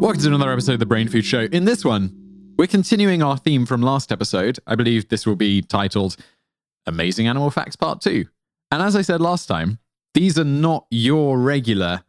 Welcome 0.00 0.22
to 0.22 0.28
another 0.28 0.50
episode 0.50 0.72
of 0.72 0.78
the 0.78 0.86
Brain 0.86 1.08
Food 1.08 1.26
Show. 1.26 1.40
In 1.52 1.66
this 1.66 1.84
one, 1.84 2.54
we're 2.56 2.66
continuing 2.66 3.22
our 3.22 3.36
theme 3.36 3.66
from 3.66 3.82
last 3.82 4.10
episode. 4.10 4.58
I 4.66 4.74
believe 4.74 5.10
this 5.10 5.26
will 5.26 5.36
be 5.36 5.60
titled 5.60 6.16
Amazing 6.86 7.28
Animal 7.28 7.50
Facts 7.50 7.76
Part 7.76 8.00
2. 8.00 8.24
And 8.70 8.82
as 8.82 8.96
I 8.96 9.02
said 9.02 9.20
last 9.20 9.44
time, 9.44 9.78
these 10.14 10.38
are 10.38 10.44
not 10.44 10.86
your 10.90 11.38
regular 11.38 12.02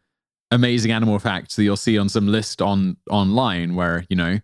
amazing 0.50 0.90
animal 0.90 1.18
facts 1.18 1.54
that 1.56 1.64
you'll 1.64 1.76
see 1.76 1.98
on 1.98 2.08
some 2.08 2.28
list 2.28 2.62
on 2.62 2.96
online 3.10 3.74
where, 3.74 4.06
you 4.08 4.16
know, 4.16 4.38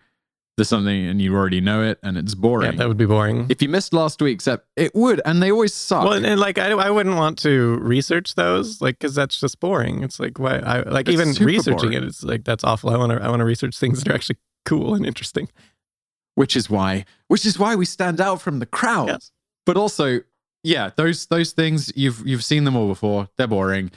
there's 0.59 0.69
something 0.69 1.07
and 1.07 1.23
you 1.23 1.35
already 1.35 1.61
know 1.63 1.83
it 1.83 1.99
and 2.03 2.19
it's 2.19 2.35
boring. 2.35 2.73
Yeah, 2.73 2.79
that 2.79 2.89
would 2.89 2.97
be 2.99 3.07
boring. 3.07 3.47
if 3.49 3.63
you 3.63 3.69
missed 3.71 3.93
last 3.95 4.21
week's 4.21 4.47
ep- 4.47 4.67
it 4.77 4.95
would, 4.95 5.23
and 5.25 5.43
they 5.43 5.51
always 5.51 5.73
suck. 5.73 6.05
Well, 6.05 6.13
and, 6.13 6.27
and, 6.27 6.39
like 6.39 6.59
I, 6.59 6.71
I 6.73 6.91
wouldn't 6.91 7.17
want 7.17 7.39
to 7.41 7.79
research 7.79 8.35
those, 8.35 8.81
like 8.83 8.99
because 8.99 9.15
that's 9.15 9.41
just 9.41 9.61
boring. 9.61 10.03
It's 10.03 10.21
like 10.21 10.39
why 10.39 10.57
I 10.59 10.83
like 10.83 11.09
It's 11.09 11.15
even 11.21 11.47
researching 11.47 11.91
boring. 11.91 12.03
it. 12.03 12.05
It's 12.05 12.23
like 12.23 12.45
that's 12.45 12.65
awful. 12.65 12.91
I 12.91 12.97
want 12.99 13.13
to 13.13 13.23
I 13.23 13.29
want 13.31 13.41
to 13.41 13.45
research 13.47 13.79
things 13.79 14.03
that 14.03 14.11
are 14.13 14.15
actually 14.15 14.37
cool 14.67 14.95
and 14.95 15.07
interesting. 15.07 15.49
which 16.35 16.55
is 16.57 16.69
why 16.69 17.05
which 17.29 17.47
is 17.47 17.59
why 17.59 17.75
we 17.75 17.87
stand 17.87 18.21
out 18.21 18.43
from 18.43 18.59
the 18.59 18.67
crowd. 18.67 19.09
Yeah. 19.09 19.17
But 19.65 19.77
also, 19.77 20.21
yeah, 20.63 20.91
those 20.97 21.27
those 21.27 21.53
things 21.53 21.93
you've 21.97 22.27
you've 22.27 22.45
seen 22.45 22.65
them 22.65 22.77
all 22.77 22.89
before. 22.89 23.29
They're 23.37 23.47
boring. 23.47 23.91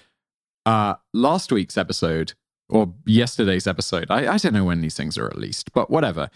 Uh 0.65 0.93
last 1.13 1.51
week's 1.51 1.77
episode 1.77 2.33
or 2.69 2.93
yesterday's 3.05 3.67
episode. 3.67 4.05
I, 4.09 4.33
I 4.33 4.37
don't 4.37 4.53
know 4.53 4.63
when 4.63 4.79
these 4.81 4.95
things 4.95 5.17
are 5.17 5.27
released, 5.27 5.73
but 5.73 5.89
whatever. 5.89 6.29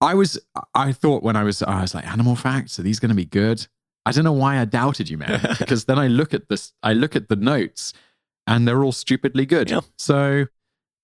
I 0.00 0.14
was 0.14 0.38
I 0.74 0.92
thought 0.92 1.22
when 1.22 1.36
I 1.36 1.44
was 1.44 1.62
I 1.62 1.82
was 1.82 1.94
like 1.94 2.06
animal 2.06 2.36
facts 2.36 2.78
are 2.78 2.82
these 2.82 3.00
going 3.00 3.10
to 3.10 3.14
be 3.14 3.24
good? 3.24 3.66
I 4.04 4.12
don't 4.12 4.24
know 4.24 4.32
why 4.32 4.58
I 4.58 4.64
doubted 4.64 5.08
you, 5.08 5.18
man, 5.18 5.40
because 5.58 5.86
then 5.86 5.98
I 5.98 6.06
look 6.06 6.34
at 6.34 6.48
this 6.48 6.72
I 6.82 6.92
look 6.92 7.16
at 7.16 7.28
the 7.28 7.36
notes 7.36 7.92
and 8.46 8.66
they're 8.66 8.82
all 8.84 8.92
stupidly 8.92 9.46
good. 9.46 9.70
Yeah. 9.70 9.80
So 9.98 10.46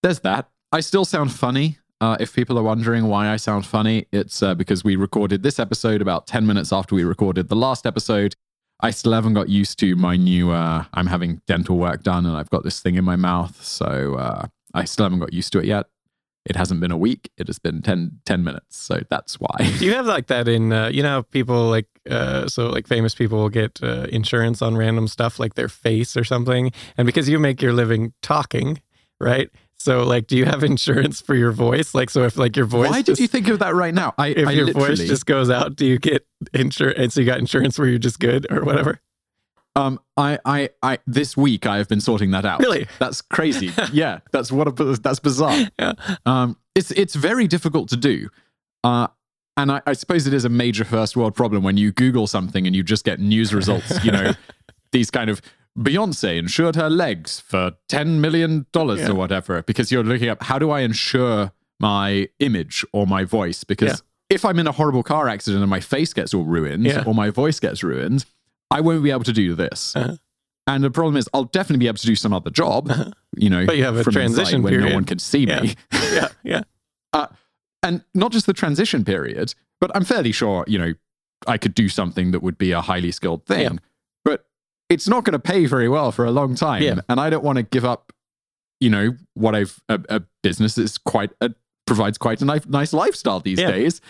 there's 0.02 0.20
that. 0.20 0.50
I 0.70 0.80
still 0.80 1.04
sound 1.04 1.32
funny. 1.32 1.78
Uh, 2.00 2.16
if 2.18 2.34
people 2.34 2.58
are 2.58 2.62
wondering 2.62 3.06
why 3.06 3.28
I 3.28 3.36
sound 3.36 3.64
funny, 3.64 4.06
it's 4.10 4.42
uh, 4.42 4.54
because 4.54 4.82
we 4.82 4.96
recorded 4.96 5.42
this 5.42 5.60
episode 5.60 6.02
about 6.02 6.26
10 6.26 6.46
minutes 6.46 6.72
after 6.72 6.94
we 6.94 7.04
recorded 7.04 7.48
the 7.48 7.56
last 7.56 7.86
episode. 7.86 8.34
I 8.80 8.90
still 8.90 9.12
haven't 9.12 9.34
got 9.34 9.48
used 9.48 9.78
to 9.80 9.94
my 9.94 10.16
new, 10.16 10.50
uh, 10.50 10.84
I'm 10.94 11.06
having 11.06 11.40
dental 11.46 11.76
work 11.76 12.02
done 12.02 12.26
and 12.26 12.36
I've 12.36 12.50
got 12.50 12.64
this 12.64 12.80
thing 12.80 12.96
in 12.96 13.04
my 13.04 13.14
mouth. 13.14 13.62
So 13.64 14.16
uh, 14.16 14.46
I 14.74 14.84
still 14.84 15.04
haven't 15.04 15.20
got 15.20 15.32
used 15.32 15.52
to 15.52 15.60
it 15.60 15.66
yet. 15.66 15.86
It 16.44 16.56
hasn't 16.56 16.80
been 16.80 16.90
a 16.90 16.96
week, 16.96 17.30
it 17.36 17.46
has 17.46 17.58
been 17.58 17.82
10, 17.82 18.20
10 18.24 18.44
minutes. 18.44 18.76
So 18.76 19.00
that's 19.08 19.38
why. 19.38 19.56
Do 19.78 19.84
you 19.84 19.94
have 19.94 20.06
like 20.06 20.26
that 20.26 20.48
in 20.48 20.72
uh, 20.72 20.88
you 20.88 21.02
know 21.02 21.22
people 21.22 21.68
like 21.68 21.86
uh, 22.10 22.48
so 22.48 22.68
like 22.68 22.86
famous 22.86 23.14
people 23.14 23.38
will 23.38 23.48
get 23.48 23.80
uh, 23.82 24.06
insurance 24.10 24.60
on 24.60 24.76
random 24.76 25.06
stuff 25.08 25.38
like 25.38 25.54
their 25.54 25.68
face 25.68 26.16
or 26.16 26.24
something, 26.24 26.72
and 26.96 27.06
because 27.06 27.28
you 27.28 27.38
make 27.38 27.62
your 27.62 27.72
living 27.72 28.12
talking, 28.22 28.80
right? 29.20 29.50
So 29.82 30.04
like, 30.04 30.26
do 30.26 30.36
you 30.36 30.44
have 30.44 30.62
insurance 30.72 31.20
for 31.20 31.34
your 31.34 31.52
voice? 31.52 31.94
Like, 31.94 32.10
so 32.10 32.24
if 32.24 32.36
like 32.36 32.56
your 32.56 32.66
voice, 32.66 32.90
why 32.90 33.02
did 33.02 33.18
you 33.18 33.28
think 33.28 33.48
of 33.48 33.58
that 33.60 33.74
right 33.74 33.94
now? 33.94 34.14
I, 34.18 34.28
if 34.28 34.48
I 34.48 34.52
your 34.52 34.72
voice 34.72 34.98
just 34.98 35.26
goes 35.26 35.50
out, 35.50 35.76
do 35.76 35.86
you 35.86 35.98
get 35.98 36.26
insurance? 36.52 36.98
And 36.98 37.12
so 37.12 37.20
you 37.20 37.26
got 37.26 37.38
insurance 37.38 37.78
where 37.78 37.88
you're 37.88 37.98
just 37.98 38.20
good 38.20 38.46
or 38.50 38.64
whatever. 38.64 39.00
Um, 39.74 39.98
I, 40.16 40.38
I, 40.44 40.68
I, 40.82 40.98
this 41.06 41.36
week 41.36 41.64
I 41.66 41.78
have 41.78 41.88
been 41.88 42.00
sorting 42.00 42.30
that 42.32 42.44
out. 42.44 42.60
Really? 42.60 42.86
That's 42.98 43.22
crazy. 43.22 43.72
yeah, 43.92 44.20
that's 44.30 44.52
what. 44.52 44.68
A, 44.68 44.72
that's 44.96 45.18
bizarre. 45.18 45.68
Yeah. 45.78 45.92
Um, 46.26 46.56
it's 46.74 46.90
it's 46.90 47.14
very 47.14 47.46
difficult 47.46 47.88
to 47.90 47.96
do. 47.96 48.28
Uh, 48.84 49.06
and 49.56 49.70
I, 49.72 49.82
I 49.86 49.92
suppose 49.94 50.26
it 50.26 50.34
is 50.34 50.44
a 50.44 50.48
major 50.48 50.84
first 50.84 51.16
world 51.16 51.34
problem 51.34 51.62
when 51.62 51.76
you 51.76 51.92
Google 51.92 52.26
something 52.26 52.66
and 52.66 52.74
you 52.76 52.82
just 52.82 53.04
get 53.04 53.20
news 53.20 53.54
results. 53.54 54.04
You 54.04 54.12
know, 54.12 54.32
these 54.92 55.10
kind 55.10 55.30
of 55.30 55.40
Beyonce 55.78 56.38
insured 56.38 56.76
her 56.76 56.90
legs 56.90 57.40
for 57.40 57.72
ten 57.88 58.20
million 58.20 58.66
dollars 58.72 59.00
Yeah. 59.00 59.10
or 59.10 59.14
whatever 59.14 59.62
because 59.62 59.90
you're 59.90 60.04
looking 60.04 60.28
up 60.28 60.42
how 60.42 60.58
do 60.58 60.70
I 60.70 60.80
insure 60.80 61.52
my 61.80 62.28
image 62.40 62.84
or 62.92 63.06
my 63.06 63.24
voice 63.24 63.64
because. 63.64 63.88
Yeah. 63.90 63.96
If 64.30 64.46
I'm 64.46 64.58
in 64.58 64.66
a 64.66 64.72
horrible 64.72 65.02
car 65.02 65.28
accident 65.28 65.60
and 65.62 65.68
my 65.68 65.80
face 65.80 66.14
gets 66.14 66.32
all 66.32 66.44
ruined 66.44 66.86
Yeah. 66.86 67.04
or 67.06 67.14
my 67.14 67.28
voice 67.28 67.60
gets 67.60 67.82
ruined, 67.82 68.24
I 68.72 68.80
won't 68.80 69.02
be 69.04 69.10
able 69.10 69.24
to 69.24 69.32
do 69.32 69.54
this. 69.54 69.94
Uh-huh. 69.94 70.16
And 70.66 70.82
the 70.84 70.90
problem 70.90 71.16
is, 71.16 71.28
I'll 71.34 71.44
definitely 71.44 71.78
be 71.84 71.88
able 71.88 71.98
to 71.98 72.06
do 72.06 72.14
some 72.16 72.32
other 72.32 72.50
job, 72.50 72.90
you 73.36 73.50
know, 73.50 73.66
But 73.66 73.76
you 73.76 73.84
have 73.84 73.96
a 73.96 74.04
transition 74.04 74.62
when 74.62 74.80
no 74.80 74.94
one 74.94 75.04
can 75.04 75.18
see 75.18 75.44
Yeah. 75.46 75.60
me. 75.60 75.74
Yeah, 75.92 76.28
yeah. 76.42 76.62
Uh, 77.14 77.26
and 77.82 78.02
not 78.14 78.32
just 78.32 78.46
the 78.46 78.54
transition 78.54 79.04
period, 79.04 79.54
but 79.82 79.90
I'm 79.94 80.04
fairly 80.04 80.32
sure, 80.32 80.64
you 80.66 80.78
know, 80.78 80.94
I 81.46 81.58
could 81.58 81.74
do 81.74 81.90
something 81.90 82.30
that 82.30 82.42
would 82.42 82.56
be 82.56 82.72
a 82.72 82.80
highly 82.80 83.10
skilled 83.12 83.44
thing. 83.44 83.60
Yeah. 83.74 83.78
But 84.24 84.46
it's 84.88 85.06
not 85.06 85.24
going 85.24 85.32
to 85.32 85.38
pay 85.38 85.66
very 85.66 85.90
well 85.90 86.10
for 86.10 86.24
a 86.24 86.30
long 86.30 86.54
time. 86.54 86.82
Yeah. 86.82 87.00
And 87.10 87.20
I 87.20 87.28
don't 87.28 87.44
want 87.44 87.56
to 87.56 87.64
give 87.64 87.84
up, 87.84 88.12
you 88.80 88.88
know, 88.88 89.16
what 89.34 89.54
I've, 89.54 89.78
a, 89.90 90.00
a 90.08 90.22
business 90.42 90.76
that's 90.76 90.96
quite, 90.96 91.32
a, 91.42 91.50
provides 91.86 92.16
quite 92.16 92.40
a 92.40 92.46
nice, 92.46 92.64
nice 92.66 92.94
lifestyle 92.94 93.40
these 93.40 93.60
Yeah. 93.60 93.72
days. 93.72 94.00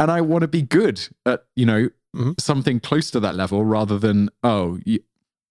And 0.00 0.10
I 0.10 0.20
want 0.22 0.42
to 0.42 0.48
be 0.48 0.62
good 0.62 1.06
at, 1.26 1.44
you 1.54 1.66
know, 1.66 1.90
Mhm. 2.16 2.40
something 2.40 2.80
close 2.80 3.10
to 3.12 3.20
that 3.20 3.34
level 3.34 3.64
rather 3.64 3.98
than, 3.98 4.30
oh, 4.42 4.78
you, 4.84 5.00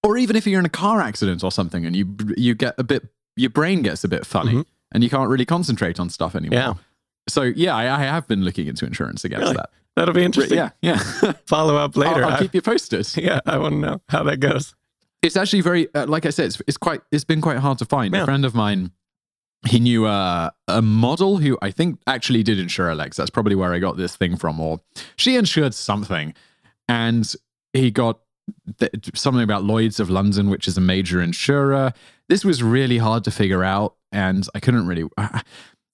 or 0.04 0.18
even 0.18 0.36
if 0.36 0.46
you're 0.48 0.60
in 0.60 0.66
a 0.66 0.70
car 0.70 1.00
accident 1.02 1.44
or 1.44 1.52
something 1.52 1.86
and 1.86 1.96
you, 1.96 2.16
you 2.36 2.56
get 2.56 2.76
a 2.78 2.84
bit, 2.84 3.08
your 3.36 3.50
brain 3.50 3.82
gets 3.82 4.04
a 4.04 4.08
bit 4.08 4.26
funny 4.26 4.54
Mhm. 4.54 4.66
and 4.92 5.04
you 5.04 5.10
can't 5.10 5.30
really 5.30 5.46
concentrate 5.46 6.00
on 6.00 6.10
stuff 6.10 6.36
anymore. 6.36 6.60
Yeah. 6.60 6.74
So 7.28 7.44
yeah, 7.44 7.76
I, 7.76 7.84
I 7.96 8.00
have 8.04 8.28
been 8.28 8.44
looking 8.44 8.68
into 8.68 8.86
insurance 8.86 9.24
against 9.26 9.44
Really? 9.44 9.56
that. 9.58 9.70
That'll 9.96 10.14
be 10.14 10.24
interesting. 10.24 10.58
Yeah, 10.58 10.72
yeah. 10.82 10.98
Follow 11.46 11.78
up 11.78 11.96
later. 11.96 12.24
I'll, 12.26 12.32
I'll 12.34 12.38
keep 12.40 12.54
you 12.54 12.62
posted. 12.62 13.08
yeah, 13.18 13.40
I 13.46 13.58
want 13.58 13.74
to 13.76 13.80
know 13.80 14.02
how 14.10 14.24
that 14.24 14.38
goes. 14.42 14.76
It's 15.22 15.36
actually 15.38 15.62
very, 15.62 15.94
uh, 15.96 16.06
like 16.06 16.26
I 16.26 16.30
said, 16.32 16.48
it's, 16.48 16.62
it's 16.68 16.78
quite, 16.78 17.02
it's 17.12 17.24
been 17.24 17.42
quite 17.42 17.58
hard 17.58 17.78
to 17.80 17.86
find. 17.86 18.14
Yeah. 18.14 18.22
A 18.24 18.26
friend 18.26 18.44
of 18.46 18.54
mine, 18.54 18.92
he 19.68 19.80
knew 19.80 20.06
uh, 20.06 20.52
a 20.68 20.82
model 20.82 21.38
who 21.38 21.58
I 21.62 21.72
think 21.72 22.00
actually 22.06 22.44
did 22.44 22.60
insure 22.60 22.92
Alex. 22.92 23.18
That's 23.18 23.32
probably 23.32 23.56
where 23.56 23.74
I 23.74 23.80
got 23.80 23.98
this 23.98 24.16
thing 24.16 24.36
from. 24.38 24.60
Or 24.60 24.82
she 25.16 25.36
insured 25.38 25.74
something, 25.74 26.36
and 26.88 27.34
he 27.74 27.92
got 27.92 28.20
th- 28.80 28.92
something 29.16 29.44
about 29.44 29.64
Lloyd's 29.64 30.00
of 30.00 30.10
London, 30.10 30.50
which 30.50 30.68
is 30.68 30.78
a 30.78 30.82
major 30.82 31.22
insurer. 31.22 31.94
This 32.30 32.44
was 32.46 32.64
really 32.64 32.98
hard 32.98 33.24
to 33.26 33.32
figure 33.32 33.64
out, 33.64 33.96
and 34.12 34.48
I 34.56 34.60
couldn't 34.60 34.88
really. 34.88 35.06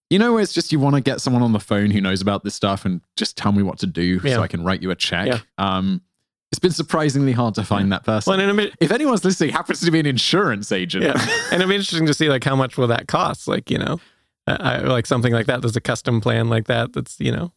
You 0.09 0.19
know, 0.19 0.35
it's 0.38 0.52
just 0.52 0.74
you 0.74 0.79
want 0.79 0.96
to 0.96 1.02
get 1.02 1.22
someone 1.22 1.41
on 1.41 1.53
the 1.53 1.59
phone 1.62 1.90
who 1.90 2.02
knows 2.02 2.22
about 2.22 2.44
this 2.44 2.53
stuff 2.53 2.84
and 2.84 3.00
just 3.16 3.38
tell 3.38 3.53
me 3.53 3.63
what 3.63 3.79
to 3.79 3.88
do 3.88 4.19
Yeah. 4.22 4.34
so 4.34 4.44
I 4.44 4.47
can 4.47 4.66
write 4.66 4.81
you 4.81 4.91
a 4.91 4.96
check. 4.96 5.28
Yeah. 5.28 5.40
Um, 5.57 6.02
it's 6.52 6.59
been 6.59 6.72
surprisingly 6.72 7.31
hard 7.31 7.56
to 7.56 7.63
find 7.63 7.94
that 7.94 8.03
person. 8.03 8.38
Well, 8.38 8.68
if 8.81 8.91
anyone's 8.91 9.23
listening, 9.23 9.52
happens 9.52 9.79
to 9.79 9.90
be 9.90 10.02
an 10.02 10.06
insurance 10.06 10.73
agent. 10.73 11.06
yeah, 11.06 11.13
and 11.52 11.62
it'll 11.62 11.69
be 11.69 11.75
interesting 11.75 12.06
to 12.08 12.13
see 12.13 12.28
like 12.28 12.44
how 12.44 12.58
much 12.58 12.78
will 12.78 12.88
that 12.88 13.08
cost? 13.08 13.47
Like 13.47 13.72
you 13.72 13.78
know, 13.78 14.02
I, 14.47 14.56
I, 14.56 14.78
like 14.79 15.06
something 15.06 15.31
like 15.31 15.46
that. 15.46 15.62
There's 15.62 15.78
a 15.78 15.81
custom 15.81 16.19
plan 16.19 16.50
like 16.50 16.68
that. 16.68 16.91
That's 16.91 17.18
you 17.22 17.31
know, 17.31 17.53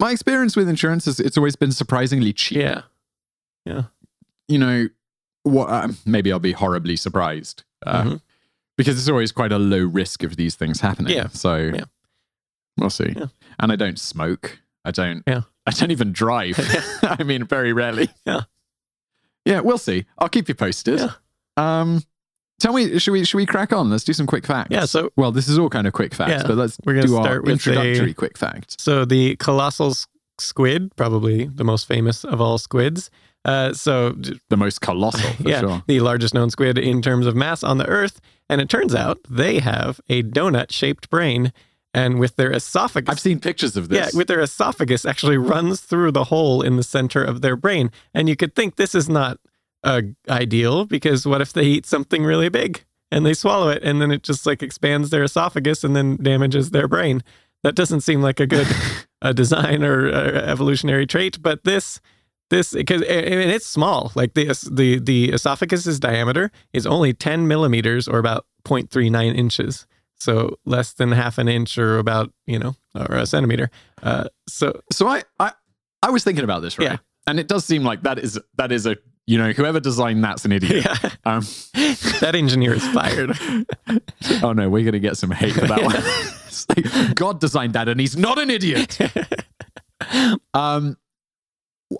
My 0.00 0.10
experience 0.10 0.56
with 0.56 0.68
insurance 0.68 1.06
is 1.06 1.20
it's 1.20 1.36
always 1.36 1.56
been 1.56 1.72
surprisingly 1.72 2.32
cheap. 2.32 2.58
yeah, 2.58 2.82
yeah, 3.64 3.84
You 4.48 4.58
know, 4.58 4.88
what? 5.44 5.70
Um, 5.70 5.96
maybe 6.04 6.32
I'll 6.32 6.38
be 6.38 6.52
horribly 6.52 6.96
surprised 6.96 7.62
uh, 7.86 8.02
Mhm. 8.02 8.20
because 8.76 8.98
it's 8.98 9.08
always 9.08 9.30
quite 9.32 9.52
a 9.52 9.58
low 9.58 9.84
risk 9.84 10.22
of 10.22 10.36
these 10.36 10.54
things 10.56 10.80
happening. 10.80 11.14
Yeah. 11.16 11.28
So 11.28 11.56
Yeah. 11.56 11.84
we'll 12.76 12.90
see. 12.90 13.12
Yeah. 13.16 13.26
And 13.60 13.70
I 13.72 13.76
don't 13.76 13.98
smoke. 13.98 14.58
I 14.84 14.90
don't. 14.90 15.22
Yeah. 15.26 15.42
I 15.66 15.70
don't 15.70 15.90
even 15.90 16.12
drive. 16.12 16.58
I 17.02 17.22
mean, 17.22 17.44
very 17.44 17.72
rarely. 17.72 18.08
Yeah. 18.26 18.42
Yeah, 19.46 19.60
we'll 19.60 19.78
see. 19.78 20.06
I'll 20.18 20.28
keep 20.28 20.48
you 20.48 20.54
posted. 20.54 20.98
Yeah. 21.00 21.12
Um, 21.56 22.02
tell 22.60 22.72
me, 22.72 22.98
should 22.98 23.12
we 23.12 23.24
should 23.24 23.36
we 23.38 23.46
crack 23.46 23.72
on? 23.72 23.90
Let's 23.90 24.04
do 24.04 24.12
some 24.12 24.26
quick 24.26 24.46
facts. 24.46 24.68
yeah. 24.70 24.84
So 24.84 25.10
Well, 25.16 25.32
this 25.32 25.48
is 25.48 25.58
all 25.58 25.68
kind 25.70 25.86
of 25.86 25.92
quick 25.92 26.14
facts, 26.14 26.30
Yeah. 26.30 26.46
but 26.46 26.56
let's 26.56 26.76
We're 26.84 26.94
gonna 26.94 27.06
do 27.06 27.16
our 27.16 27.40
with 27.42 27.52
introductory 27.52 28.14
quick 28.14 28.38
fact. 28.38 28.80
So 28.80 29.04
the 29.04 29.36
colossal 29.36 29.94
squid, 30.38 30.94
probably 30.96 31.46
the 31.46 31.64
most 31.64 31.86
famous 31.86 32.24
of 32.24 32.40
all 32.40 32.58
squids. 32.58 33.10
Uh, 33.44 33.72
so 33.74 34.12
The 34.48 34.56
most 34.56 34.80
colossal, 34.80 35.20
for 35.34 35.42
yeah, 35.48 35.60
sure. 35.60 35.82
the 35.86 36.00
largest 36.00 36.32
known 36.34 36.48
squid 36.50 36.78
in 36.78 37.02
terms 37.02 37.26
of 37.26 37.36
mass 37.36 37.62
on 37.62 37.76
the 37.78 37.86
Earth, 37.86 38.20
and 38.48 38.60
it 38.60 38.68
turns 38.70 38.94
out 38.94 39.18
they 39.28 39.58
have 39.58 40.00
a 40.08 40.22
donut-shaped 40.22 41.10
brain, 41.10 41.52
and 41.92 42.18
with 42.18 42.36
their 42.36 42.50
esophagus, 42.50 43.12
I've 43.12 43.20
seen 43.20 43.40
pictures 43.40 43.76
of 43.76 43.90
this. 43.90 43.98
yeah, 44.14 44.18
with 44.18 44.28
their 44.28 44.40
esophagus 44.40 45.04
actually 45.04 45.36
runs 45.36 45.80
through 45.82 46.12
the 46.12 46.24
hole 46.24 46.62
in 46.62 46.76
the 46.76 46.82
center 46.82 47.22
of 47.22 47.42
their 47.42 47.54
brain, 47.54 47.90
and 48.14 48.28
you 48.30 48.34
could 48.36 48.54
think 48.54 48.76
this 48.76 48.94
is 48.94 49.10
not 49.10 49.38
uh, 49.84 50.02
ideal 50.28 50.86
because 50.86 51.26
what 51.26 51.40
if 51.40 51.52
they 51.52 51.64
eat 51.64 51.86
something 51.86 52.24
really 52.24 52.48
big 52.48 52.84
and 53.10 53.24
they 53.24 53.34
swallow 53.34 53.68
it, 53.68 53.82
and 53.84 54.00
then 54.00 54.10
it 54.10 54.22
just 54.22 54.46
like 54.46 54.62
expands 54.62 55.10
their 55.10 55.22
esophagus 55.22 55.84
and 55.84 55.94
then 55.94 56.16
damages 56.16 56.70
their 56.70 56.88
brain? 56.88 57.22
That 57.62 57.74
doesn't 57.74 58.00
seem 58.00 58.20
like 58.20 58.40
a 58.40 58.46
good 58.46 58.66
uh, 59.22 59.32
design 59.32 59.84
or 59.84 60.08
uh, 60.08 60.42
evolutionary 60.46 61.06
trait, 61.06 61.40
but 61.40 61.64
this 61.64 62.00
this 62.50 62.72
because 62.72 63.02
I 63.02 63.22
mean 63.22 63.50
it's 63.50 63.66
small. 63.66 64.12
Like 64.14 64.34
the 64.34 64.46
the 64.70 64.98
the 64.98 65.32
esophagus's 65.32 66.00
diameter 66.00 66.50
is 66.72 66.86
only 66.86 67.12
10 67.12 67.48
millimeters 67.48 68.06
or 68.08 68.18
about 68.18 68.46
0.39 68.64 69.36
inches, 69.36 69.86
so 70.14 70.56
less 70.64 70.92
than 70.92 71.12
half 71.12 71.38
an 71.38 71.48
inch 71.48 71.78
or 71.78 71.98
about 71.98 72.32
you 72.46 72.58
know 72.58 72.74
or 72.94 73.16
a 73.16 73.26
centimeter. 73.26 73.70
Uh, 74.02 74.28
so 74.48 74.80
so 74.90 75.06
I, 75.08 75.22
I 75.40 75.52
I 76.02 76.10
was 76.10 76.24
thinking 76.24 76.44
about 76.44 76.62
this, 76.62 76.78
right? 76.78 76.90
Yeah. 76.90 76.96
And 77.26 77.40
it 77.40 77.48
does 77.48 77.64
seem 77.64 77.82
like 77.82 78.02
that 78.02 78.18
is 78.18 78.38
that 78.56 78.70
is 78.70 78.86
a 78.86 78.96
you 79.26 79.38
know, 79.38 79.52
whoever 79.52 79.80
designed 79.80 80.22
that's 80.22 80.44
an 80.44 80.52
idiot. 80.52 80.86
Yeah. 81.02 81.10
Um, 81.24 81.40
that 82.20 82.32
engineer 82.34 82.74
is 82.74 82.86
fired. 82.88 83.38
oh 84.42 84.52
no, 84.52 84.68
we're 84.68 84.84
gonna 84.84 84.98
get 84.98 85.16
some 85.16 85.30
hate 85.30 85.54
for 85.54 85.66
that 85.66 85.82
one. 85.82 86.84
Like, 87.04 87.14
God 87.14 87.40
designed 87.40 87.72
that, 87.74 87.88
and 87.88 88.00
he's 88.00 88.16
not 88.16 88.38
an 88.38 88.50
idiot. 88.50 88.98
um, 90.52 90.96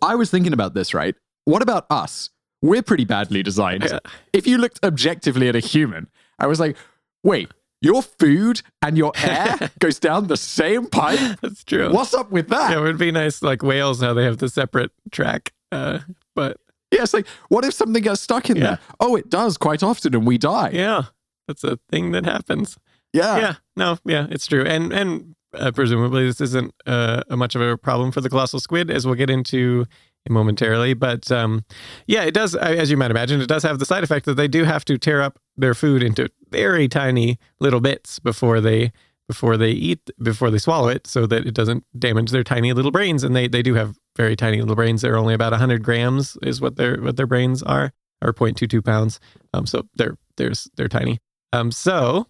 I 0.03 0.15
was 0.15 0.31
thinking 0.31 0.53
about 0.53 0.75
this. 0.75 0.93
Right? 0.93 1.15
What 1.45 1.63
about 1.63 1.87
us? 1.91 2.31
We're 2.63 2.83
pretty 2.83 3.05
badly 3.05 3.43
designed. 3.43 3.85
Yeah. 3.85 3.99
If 4.33 4.47
you 4.47 4.59
looked 4.59 4.81
objectively 4.83 5.49
at 5.49 5.57
a 5.57 5.61
human, 5.61 6.09
I 6.39 6.47
was 6.47 6.59
like, 6.61 6.77
wait, 7.23 7.51
your 7.81 8.03
food 8.03 8.63
and 8.81 8.97
your 8.97 9.13
air 9.23 9.71
goes 9.79 9.99
down 9.99 10.27
the 10.29 10.37
same 10.39 10.87
pipe. 10.87 11.39
That's 11.43 11.63
true. 11.65 11.93
What's 11.93 12.15
up 12.15 12.31
with 12.33 12.49
that? 12.49 12.71
Yeah, 12.71 12.79
it 12.79 12.83
would 12.83 12.99
be 12.99 13.13
nice, 13.13 13.43
like 13.43 13.63
whales, 13.63 14.01
how 14.01 14.15
they 14.15 14.25
have 14.25 14.39
the 14.39 14.49
separate 14.49 14.91
track. 15.11 15.53
Uh, 15.71 15.99
but 16.35 16.57
Yeah, 16.95 17.03
it's 17.03 17.15
like, 17.15 17.27
what 17.49 17.65
if 17.65 17.75
something 17.75 18.03
gets 18.03 18.21
stuck 18.23 18.49
in 18.51 18.57
Yeah. 18.57 18.63
there? 18.63 18.79
Oh, 19.01 19.17
it 19.17 19.29
does 19.31 19.57
quite 19.59 19.83
often, 19.83 20.15
and 20.15 20.27
we 20.27 20.39
die. 20.39 20.71
yeah, 20.73 21.03
that's 21.49 21.65
a 21.65 21.79
thing 21.91 22.13
that 22.13 22.25
happens. 22.25 22.79
Yeah. 23.13 23.39
yeah, 23.39 23.55
no, 23.77 23.99
yeah, 24.05 24.27
it's 24.31 24.47
true. 24.47 24.65
And 24.65 24.93
and 24.93 25.35
uh, 25.55 25.71
presumably 25.71 26.27
this 26.27 26.41
isn't 26.41 26.75
uh, 26.87 27.23
a 27.31 27.37
much 27.37 27.55
of 27.55 27.61
a 27.63 27.77
problem 27.79 28.11
for 28.11 28.21
the 28.21 28.29
colossal 28.29 28.59
squid, 28.61 28.91
as 28.91 29.07
we'll 29.07 29.15
get 29.15 29.31
into 29.31 29.87
momentarily. 30.29 30.95
But 30.95 31.31
um, 31.31 31.65
yeah, 32.07 32.25
it 32.25 32.35
does, 32.35 32.55
as 32.57 32.91
you 32.91 32.97
might 32.97 33.11
imagine, 33.11 33.41
it 33.41 33.47
does 33.49 33.63
have 33.63 33.79
the 33.79 33.87
side 33.87 34.03
effect 34.03 34.27
that 34.27 34.35
they 34.35 34.49
do 34.49 34.65
have 34.65 34.85
to 34.87 34.99
tear 34.99 35.23
up 35.23 35.39
their 35.57 35.75
food 35.75 36.03
into 36.03 36.29
very 36.51 36.89
tiny 36.89 37.39
little 37.61 37.81
bits 37.81 38.19
before 38.19 38.61
they 38.61 38.91
before 39.29 39.57
they 39.57 39.71
eat 39.71 40.11
before 40.23 40.51
they 40.51 40.59
swallow 40.59 40.89
it, 40.89 41.07
so 41.07 41.27
that 41.27 41.47
it 41.47 41.55
doesn't 41.55 41.85
damage 41.99 42.31
their 42.31 42.45
tiny 42.45 42.73
little 42.73 42.91
brains. 42.91 43.23
And 43.25 43.35
they 43.35 43.49
they 43.49 43.63
do 43.63 43.75
have 43.75 43.97
very 44.17 44.37
tiny 44.37 44.61
little 44.61 44.77
brains. 44.77 45.03
They're 45.03 45.17
only 45.17 45.35
about 45.35 45.53
hundred 45.53 45.83
grams 45.83 46.37
is 46.43 46.61
what 46.61 46.77
their 46.77 47.01
what 47.01 47.17
their 47.17 47.27
brains 47.27 47.63
are, 47.63 47.93
or 48.23 48.33
0.22 48.33 48.85
pounds. 48.85 49.21
Um, 49.53 49.67
so 49.67 49.87
they're 49.95 50.17
they're 50.37 50.53
they're 50.77 50.89
tiny. 50.89 51.21
Um, 51.53 51.71
so 51.73 52.27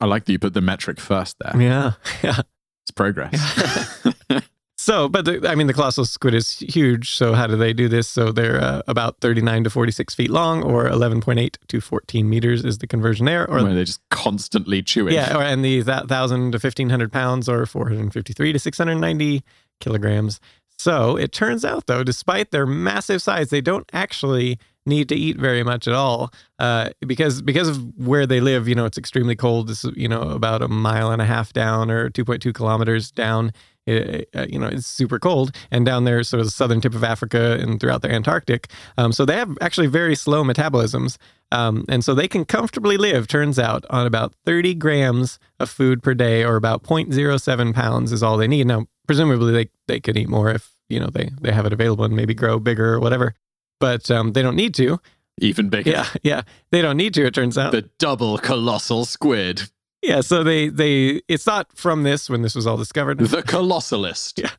I 0.00 0.06
like 0.06 0.24
that 0.26 0.32
you 0.32 0.38
put 0.38 0.54
the 0.54 0.60
metric 0.60 1.00
first 1.00 1.36
there. 1.40 1.60
yeah, 1.60 1.92
yeah. 2.22 2.40
It's 2.84 2.90
progress. 2.94 4.06
So, 4.86 5.08
but 5.08 5.24
the, 5.24 5.50
I 5.50 5.56
mean, 5.56 5.66
the 5.66 5.74
colossal 5.74 6.04
squid 6.04 6.32
is 6.32 6.60
huge. 6.60 7.16
So, 7.16 7.32
how 7.32 7.48
do 7.48 7.56
they 7.56 7.72
do 7.72 7.88
this? 7.88 8.06
So, 8.06 8.30
they're 8.30 8.62
uh, 8.62 8.82
about 8.86 9.18
39 9.20 9.64
to 9.64 9.70
46 9.70 10.14
feet 10.14 10.30
long, 10.30 10.62
or 10.62 10.84
11.8 10.84 11.56
to 11.66 11.80
14 11.80 12.30
meters 12.30 12.64
is 12.64 12.78
the 12.78 12.86
conversion 12.86 13.26
there. 13.26 13.50
Or 13.50 13.64
Where 13.64 13.74
they 13.74 13.82
just 13.82 14.08
constantly 14.10 14.82
chewing. 14.84 15.12
yeah, 15.12 15.36
or, 15.36 15.42
and 15.42 15.64
the 15.64 15.82
that 15.82 16.06
thousand 16.06 16.52
to 16.52 16.58
1500 16.58 17.10
pounds, 17.10 17.48
or 17.48 17.66
453 17.66 18.52
to 18.52 18.58
690 18.60 19.42
kilograms. 19.80 20.38
So, 20.78 21.16
it 21.16 21.32
turns 21.32 21.64
out 21.64 21.88
though, 21.88 22.04
despite 22.04 22.52
their 22.52 22.64
massive 22.64 23.20
size, 23.20 23.50
they 23.50 23.60
don't 23.60 23.90
actually 23.92 24.56
need 24.86 25.08
to 25.08 25.14
eat 25.14 25.36
very 25.36 25.62
much 25.62 25.86
at 25.88 25.94
all 25.94 26.32
uh, 26.58 26.90
because 27.06 27.42
because 27.42 27.68
of 27.68 27.84
where 27.96 28.26
they 28.26 28.40
live. 28.40 28.68
You 28.68 28.74
know, 28.74 28.86
it's 28.86 28.98
extremely 28.98 29.36
cold. 29.36 29.70
It's 29.70 29.84
you 29.96 30.08
know 30.08 30.22
about 30.22 30.62
a 30.62 30.68
mile 30.68 31.10
and 31.10 31.20
a 31.20 31.26
half 31.26 31.52
down 31.52 31.90
or 31.90 32.10
2.2 32.10 32.54
kilometers 32.54 33.10
down. 33.10 33.52
It, 33.86 34.28
uh, 34.34 34.46
you 34.48 34.58
know, 34.58 34.66
it's 34.66 34.86
super 34.86 35.20
cold, 35.20 35.54
and 35.70 35.86
down 35.86 36.04
there, 36.04 36.20
sort 36.24 36.40
of 36.40 36.48
the 36.48 36.50
southern 36.50 36.80
tip 36.80 36.92
of 36.92 37.04
Africa 37.04 37.56
and 37.60 37.78
throughout 37.78 38.02
the 38.02 38.10
Antarctic. 38.10 38.68
Um, 38.98 39.12
so 39.12 39.24
they 39.24 39.36
have 39.36 39.56
actually 39.60 39.86
very 39.86 40.16
slow 40.16 40.42
metabolisms, 40.42 41.18
um, 41.52 41.84
and 41.88 42.04
so 42.04 42.12
they 42.12 42.26
can 42.26 42.44
comfortably 42.44 42.96
live. 42.96 43.28
Turns 43.28 43.60
out 43.60 43.84
on 43.88 44.04
about 44.04 44.34
30 44.44 44.74
grams 44.74 45.38
of 45.60 45.70
food 45.70 46.02
per 46.02 46.14
day, 46.14 46.42
or 46.42 46.56
about 46.56 46.82
0.07 46.82 47.74
pounds, 47.74 48.10
is 48.10 48.24
all 48.24 48.36
they 48.36 48.48
need. 48.48 48.66
Now, 48.66 48.86
presumably, 49.06 49.52
they 49.52 49.70
they 49.86 50.00
could 50.00 50.16
eat 50.16 50.28
more 50.28 50.50
if 50.50 50.72
you 50.88 50.98
know 50.98 51.06
they 51.06 51.30
they 51.40 51.52
have 51.52 51.64
it 51.64 51.72
available 51.72 52.04
and 52.04 52.16
maybe 52.16 52.34
grow 52.34 52.58
bigger 52.58 52.94
or 52.94 52.98
whatever. 52.98 53.34
But 53.80 54.10
um, 54.10 54.32
they 54.32 54.42
don't 54.42 54.56
need 54.56 54.74
to. 54.74 55.00
Even 55.38 55.68
bigger. 55.68 55.90
Yeah, 55.90 56.06
yeah, 56.22 56.42
they 56.70 56.80
don't 56.82 56.96
need 56.96 57.14
to. 57.14 57.26
It 57.26 57.34
turns 57.34 57.58
out. 57.58 57.72
The 57.72 57.90
double 57.98 58.38
colossal 58.38 59.04
squid. 59.04 59.62
yeah, 60.02 60.20
so 60.22 60.42
they 60.42 60.68
they 60.68 61.20
it's 61.28 61.46
not 61.46 61.76
from 61.76 62.02
this 62.04 62.30
when 62.30 62.42
this 62.42 62.54
was 62.54 62.66
all 62.66 62.76
discovered. 62.76 63.18
The 63.18 63.42
colossalist. 63.42 64.38
Yeah. 64.38 64.50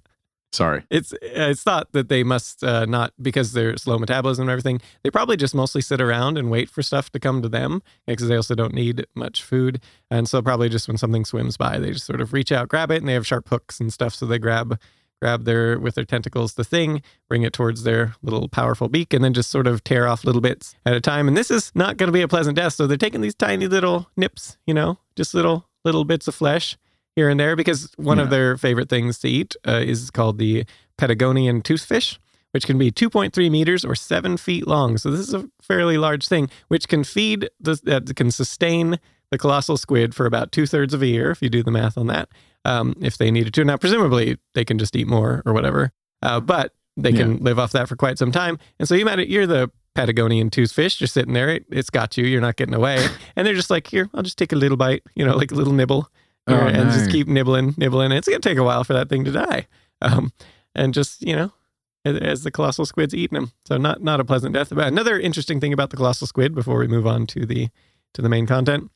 Sorry. 0.54 0.84
It's 0.90 1.12
uh, 1.14 1.18
it's 1.22 1.62
thought 1.62 1.92
that 1.92 2.08
they 2.10 2.24
must 2.24 2.64
uh, 2.64 2.86
not 2.86 3.12
because 3.22 3.52
they're 3.52 3.76
slow 3.76 4.00
metabolism 4.00 4.44
and 4.44 4.50
everything. 4.52 4.82
They 5.04 5.12
probably 5.12 5.36
just 5.36 5.54
mostly 5.54 5.82
sit 5.82 6.00
around 6.00 6.38
and 6.38 6.50
wait 6.50 6.70
for 6.70 6.82
stuff 6.82 7.10
to 7.12 7.20
come 7.20 7.42
to 7.42 7.50
them 7.50 7.82
because 8.06 8.28
they 8.30 8.36
also 8.36 8.56
don't 8.56 8.74
need 8.74 9.06
much 9.14 9.44
food. 9.44 9.82
And 10.10 10.28
so 10.28 10.42
probably 10.42 10.70
just 10.70 10.88
when 10.88 10.98
something 10.98 11.26
swims 11.26 11.58
by, 11.58 11.80
they 11.80 11.92
just 11.92 12.06
sort 12.06 12.22
of 12.22 12.32
reach 12.32 12.52
out, 12.52 12.70
grab 12.70 12.92
it, 12.92 12.98
and 12.98 13.10
they 13.10 13.14
have 13.14 13.28
sharp 13.28 13.50
hooks 13.50 13.82
and 13.82 13.92
stuff. 13.92 14.16
So 14.16 14.26
they 14.26 14.40
grab 14.40 14.80
grab 15.22 15.46
their 15.46 15.80
with 15.80 15.96
their 15.96 16.06
tentacles 16.06 16.54
the 16.54 16.64
thing, 16.64 17.02
bring 17.28 17.44
it 17.44 17.54
towards 17.54 17.84
their 17.84 18.16
little 18.22 18.48
powerful 18.48 18.88
beak, 18.88 19.14
and 19.14 19.24
then 19.24 19.34
just 19.34 19.50
sort 19.50 19.68
of 19.68 19.84
tear 19.84 20.08
off 20.08 20.24
little 20.24 20.42
bits 20.42 20.76
at 20.86 20.94
a 20.94 21.02
time. 21.02 21.28
And 21.28 21.36
this 21.36 21.52
is 21.52 21.72
not 21.76 21.98
going 21.98 22.08
to 22.08 22.14
be 22.14 22.22
a 22.22 22.28
pleasant 22.28 22.56
death. 22.56 22.74
So 22.74 22.88
they're 22.88 22.98
taking 22.98 23.22
these 23.22 23.36
tiny 23.36 23.68
little 23.68 24.10
nips, 24.16 24.58
you 24.66 24.74
know, 24.74 25.00
just 25.16 25.34
little 25.34 25.68
little 25.84 26.06
bits 26.06 26.28
of 26.28 26.36
flesh 26.36 26.78
here 27.16 27.30
and 27.30 27.40
there 27.40 27.56
because 27.56 27.92
one 27.98 28.20
of 28.20 28.30
their 28.30 28.58
favorite 28.58 28.90
things 28.90 29.18
to 29.20 29.28
eat 29.28 29.56
uh, 29.68 29.82
is 29.84 30.12
called 30.12 30.38
the 30.38 30.66
Patagonian 31.00 31.64
toothfish, 31.64 32.20
which 32.52 32.68
can 32.68 32.78
be 32.78 32.92
2.3 32.92 33.50
meters 33.50 33.84
or 33.84 33.96
seven 33.96 34.38
feet 34.38 34.68
long. 34.68 34.98
So 34.98 35.10
this 35.10 35.22
is 35.22 35.34
a 35.34 35.50
fairly 35.60 35.98
large 35.98 36.28
thing, 36.28 36.50
which 36.68 36.88
can 36.88 37.04
feed 37.04 37.50
the 37.60 37.80
that 37.86 38.16
can 38.16 38.30
sustain 38.30 39.00
the 39.32 39.38
colossal 39.38 39.78
squid 39.78 40.16
for 40.16 40.26
about 40.26 40.52
two 40.52 40.66
thirds 40.66 40.94
of 40.94 41.02
a 41.02 41.08
year 41.08 41.32
if 41.32 41.42
you 41.42 41.50
do 41.50 41.64
the 41.64 41.72
math 41.72 41.98
on 41.98 42.08
that. 42.08 42.30
Um, 42.66 42.96
if 43.02 43.18
they 43.18 43.32
needed 43.32 43.54
to, 43.56 43.64
now 43.64 43.78
presumably 43.78 44.38
they 44.54 44.66
can 44.66 44.78
just 44.78 44.96
eat 44.96 45.08
more 45.08 45.42
or 45.46 45.54
whatever, 45.54 45.92
uh, 46.22 46.40
but 46.40 46.74
they 46.98 47.14
can 47.14 47.38
live 47.38 47.60
off 47.60 47.72
that 47.74 47.88
for 47.88 47.96
quite 47.96 48.18
some 48.18 48.32
time. 48.32 48.58
And 48.80 48.88
so 48.88 48.96
you 48.96 49.06
might 49.06 49.30
you're 49.30 49.48
the 49.48 49.72
Patagonian 49.96 50.50
toothfish 50.50 50.98
just 50.98 51.14
sitting 51.14 51.34
there. 51.34 51.50
It, 51.50 51.66
it's 51.70 51.90
got 51.90 52.18
you. 52.18 52.26
You're 52.26 52.42
not 52.42 52.56
getting 52.56 52.74
away. 52.74 53.08
and 53.36 53.48
they're 53.48 53.54
just 53.54 53.70
like, 53.70 53.88
here, 53.88 54.10
I'll 54.14 54.24
just 54.24 54.38
take 54.38 54.52
a 54.52 54.56
little 54.56 54.78
bite, 54.78 55.04
you 55.16 55.26
know, 55.26 55.36
like 55.36 55.52
a 55.52 55.56
little 55.56 55.74
nibble 55.74 56.10
Oh, 56.48 56.56
uh, 56.56 56.70
and 56.70 56.92
just 56.92 57.12
keep 57.12 57.28
nibbling, 57.28 57.76
nibbling. 57.78 58.12
It's 58.14 58.28
gonna 58.28 58.40
take 58.40 58.58
a 58.58 58.64
while 58.64 58.84
for 58.84 58.94
that 58.94 59.10
thing 59.10 59.26
to 59.26 59.32
die, 59.32 59.68
um, 60.02 60.32
and 60.74 60.94
just 60.94 61.22
you 61.22 61.36
know, 61.36 61.52
as, 62.06 62.18
as 62.18 62.44
the 62.44 62.52
colossal 62.52 62.86
squid's 62.86 63.14
eating 63.14 63.36
them. 63.36 63.52
So 63.66 63.78
not 63.78 64.02
not 64.02 64.22
a 64.22 64.26
pleasant 64.26 64.54
death. 64.54 64.70
But 64.74 64.88
another 64.88 65.20
interesting 65.20 65.60
thing 65.60 65.74
about 65.74 65.90
the 65.90 65.98
colossal 65.98 66.26
squid 66.26 66.56
before 66.56 66.80
we 66.80 66.88
move 66.88 67.06
on 67.06 67.28
to 67.28 67.46
the 67.46 67.68
to 68.14 68.22
the 68.22 68.30
main 68.30 68.48
content. 68.48 68.90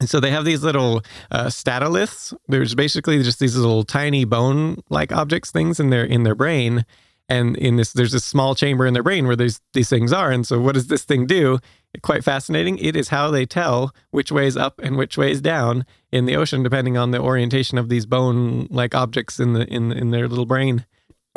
And 0.00 0.08
so 0.08 0.20
they 0.20 0.30
have 0.30 0.44
these 0.44 0.62
little 0.62 1.02
uh, 1.30 1.46
statoliths. 1.46 2.32
There's 2.46 2.74
basically 2.74 3.22
just 3.22 3.40
these 3.40 3.56
little 3.56 3.82
tiny 3.82 4.24
bone-like 4.24 5.12
objects, 5.12 5.50
things 5.50 5.80
in 5.80 5.90
their 5.90 6.04
in 6.04 6.22
their 6.22 6.36
brain, 6.36 6.86
and 7.28 7.56
in 7.56 7.76
this 7.76 7.92
there's 7.92 8.12
this 8.12 8.24
small 8.24 8.54
chamber 8.54 8.86
in 8.86 8.94
their 8.94 9.02
brain 9.02 9.26
where 9.26 9.36
these 9.36 9.60
these 9.72 9.88
things 9.88 10.12
are. 10.12 10.30
And 10.30 10.46
so 10.46 10.60
what 10.60 10.74
does 10.74 10.86
this 10.86 11.04
thing 11.04 11.26
do? 11.26 11.58
Quite 12.02 12.22
fascinating. 12.22 12.78
It 12.78 12.94
is 12.94 13.08
how 13.08 13.30
they 13.30 13.44
tell 13.44 13.92
which 14.10 14.30
way 14.30 14.46
is 14.46 14.56
up 14.56 14.78
and 14.82 14.96
which 14.96 15.18
way 15.18 15.32
is 15.32 15.40
down 15.40 15.84
in 16.12 16.26
the 16.26 16.36
ocean, 16.36 16.62
depending 16.62 16.96
on 16.96 17.10
the 17.10 17.20
orientation 17.20 17.76
of 17.76 17.88
these 17.88 18.06
bone-like 18.06 18.94
objects 18.94 19.40
in 19.40 19.54
the 19.54 19.66
in 19.66 19.90
in 19.90 20.10
their 20.10 20.28
little 20.28 20.46
brain. 20.46 20.86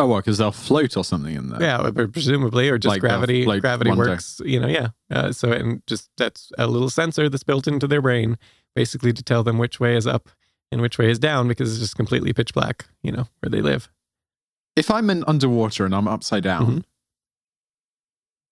Oh, 0.02 0.08
what? 0.08 0.26
Because 0.26 0.40
they'll 0.40 0.52
float 0.52 0.98
or 0.98 1.04
something 1.04 1.36
in 1.36 1.50
there. 1.50 1.62
Yeah, 1.62 1.92
presumably, 2.12 2.70
or 2.70 2.78
just 2.80 2.90
Like 2.90 3.02
they'll 3.02 3.10
gravity. 3.12 3.44
float 3.44 3.62
Gravity 3.62 3.90
one 3.92 4.00
day. 4.00 4.10
works, 4.10 4.42
you 4.44 4.60
know. 4.60 4.68
Yeah. 4.68 4.90
Uh, 5.12 5.32
so 5.32 5.52
and 5.52 5.82
just 5.86 6.10
that's 6.18 6.52
a 6.58 6.66
little 6.68 6.90
sensor 6.90 7.30
that's 7.30 7.44
built 7.44 7.68
into 7.68 7.88
their 7.88 8.02
brain, 8.02 8.38
basically 8.76 9.14
to 9.14 9.22
tell 9.22 9.44
them 9.44 9.58
which 9.60 9.80
way 9.80 9.96
is 9.96 10.08
up 10.08 10.30
and 10.72 10.82
which 10.82 10.98
way 10.98 11.12
is 11.12 11.20
down, 11.20 11.48
because 11.48 11.70
it's 11.72 11.80
just 11.82 11.96
completely 11.96 12.34
pitch 12.34 12.54
black, 12.54 12.86
you 13.04 13.12
know, 13.12 13.28
where 13.42 13.50
they 13.50 13.62
live. 13.62 13.90
If 14.76 14.90
I'm 14.90 15.10
in 15.10 15.24
underwater 15.28 15.86
and 15.86 15.94
I'm 15.94 16.08
upside 16.08 16.44
down, 16.44 16.66
Mhm. 16.66 16.84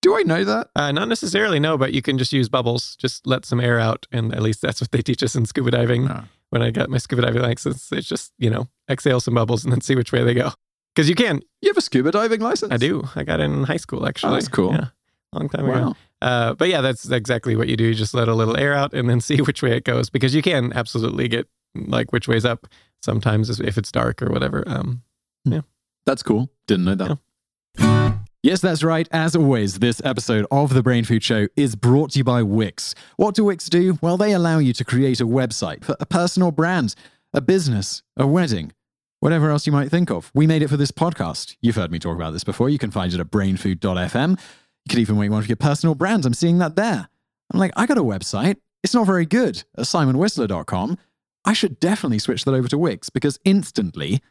do 0.01 0.15
I 0.17 0.21
know 0.23 0.43
that? 0.43 0.69
Uh, 0.75 0.91
not 0.91 1.07
necessarily, 1.07 1.59
no, 1.59 1.77
but 1.77 1.93
you 1.93 2.01
can 2.01 2.17
just 2.17 2.31
use 2.33 2.47
bubbles. 2.49 2.95
Just 2.97 3.25
let 3.25 3.43
some 3.45 3.59
air 3.59 3.79
out, 3.79 4.05
and 4.11 4.33
at 4.35 4.41
least 4.41 4.61
that's 4.61 4.81
what 4.81 4.91
they 4.91 5.01
teach 5.01 5.23
us 5.23 5.35
in 5.35 5.45
scuba 5.45 5.71
diving. 5.71 6.05
No. 6.05 6.23
When 6.51 6.61
I 6.61 6.71
got 6.71 6.89
my 6.89 6.97
scuba 6.97 7.21
diving 7.21 7.41
license, 7.41 7.91
it's 7.91 8.07
just 8.07 8.33
you 8.37 8.49
know 8.49 8.67
exhale 8.89 9.19
some 9.19 9.33
bubbles 9.35 9.63
and 9.63 9.71
then 9.71 9.81
see 9.81 9.95
which 9.95 10.11
way 10.11 10.23
they 10.23 10.33
go. 10.33 10.51
Because 10.95 11.09
you 11.09 11.15
can. 11.15 11.41
You 11.61 11.69
have 11.69 11.77
a 11.77 11.81
scuba 11.81 12.11
diving 12.11 12.41
license? 12.41 12.71
I 12.71 12.77
do. 12.77 13.03
I 13.15 13.23
got 13.23 13.39
it 13.39 13.43
in 13.43 13.63
high 13.63 13.77
school 13.77 14.07
actually. 14.07 14.31
Oh, 14.31 14.33
that's 14.33 14.47
cool. 14.47 14.73
Yeah, 14.73 14.87
long 15.33 15.49
time 15.49 15.69
ago. 15.69 15.95
Uh, 16.21 16.53
but 16.55 16.67
yeah, 16.67 16.81
that's 16.81 17.09
exactly 17.09 17.55
what 17.55 17.69
you 17.69 17.77
do. 17.77 17.85
You 17.85 17.93
just 17.93 18.13
let 18.13 18.27
a 18.27 18.35
little 18.35 18.57
air 18.57 18.73
out 18.73 18.93
and 18.93 19.09
then 19.09 19.21
see 19.29 19.41
which 19.41 19.61
way 19.61 19.75
it 19.75 19.85
goes 19.85 20.09
because 20.09 20.35
you 20.35 20.41
can 20.41 20.73
absolutely 20.73 21.27
get 21.27 21.47
like 21.75 22.11
which 22.11 22.27
way's 22.27 22.45
up 22.45 22.67
sometimes 23.01 23.59
if 23.59 23.77
it's 23.77 23.91
dark 23.91 24.21
or 24.21 24.31
whatever. 24.31 24.63
Um, 24.67 25.03
yeah. 25.45 25.61
That's 26.05 26.23
cool. 26.23 26.49
Didn't 26.67 26.85
know 26.85 26.95
that. 26.95 28.19
Yes, 28.41 28.61
that's 28.61 28.83
right. 28.83 29.07
As 29.11 29.35
always, 29.35 29.79
this 29.79 30.01
episode 30.05 30.45
of 30.49 30.73
The 30.73 30.81
Brain 30.81 31.03
Food 31.03 31.23
Show 31.23 31.47
is 31.57 31.75
brought 31.75 32.11
to 32.11 32.19
you 32.19 32.23
by 32.23 32.41
Wix. 32.41 32.95
What 33.17 33.35
do 33.35 33.43
Wix 33.43 33.67
do? 33.67 33.99
Well, 34.01 34.15
they 34.15 34.31
allow 34.31 34.59
you 34.59 34.71
to 34.73 34.85
create 34.85 35.19
a 35.19 35.27
website 35.27 35.83
for 35.83 35.97
a 35.99 36.05
personal 36.05 36.51
brand, 36.51 36.95
a 37.33 37.41
business, 37.41 38.01
a 38.15 38.25
wedding, 38.25 38.71
whatever 39.19 39.49
else 39.49 39.65
you 39.65 39.73
might 39.73 39.89
think 39.89 40.09
of. 40.09 40.31
We 40.33 40.47
made 40.47 40.61
it 40.61 40.69
for 40.69 40.77
this 40.77 40.91
podcast. 40.91 41.55
You've 41.61 41.75
heard 41.75 41.91
me 41.91 41.99
talk 41.99 42.15
about 42.15 42.31
this 42.31 42.43
before. 42.43 42.69
You 42.69 42.77
can 42.79 42.91
find 42.91 43.13
it 43.13 43.19
at 43.19 43.31
brainfood.fm. 43.31 44.29
You 44.31 44.89
could 44.89 44.99
even 44.99 45.19
make 45.19 45.31
one 45.31 45.39
of 45.39 45.49
your 45.49 45.55
personal 45.55 45.95
brands. 45.95 46.25
I'm 46.25 46.33
seeing 46.33 46.59
that 46.59 46.75
there. 46.75 47.09
I'm 47.51 47.59
like, 47.59 47.71
I 47.75 47.85
got 47.85 47.97
a 47.97 48.03
website. 48.03 48.57
It's 48.83 48.93
not 48.93 49.05
very 49.05 49.25
good 49.25 49.63
at 49.77 49.85
simonwhistler.com. 49.85 50.97
I 51.45 51.53
should 51.53 51.79
definitely 51.79 52.19
switch 52.19 52.45
that 52.45 52.53
over 52.53 52.67
to 52.67 52.77
Wix 52.77 53.09
because 53.09 53.39
instantly 53.43 54.21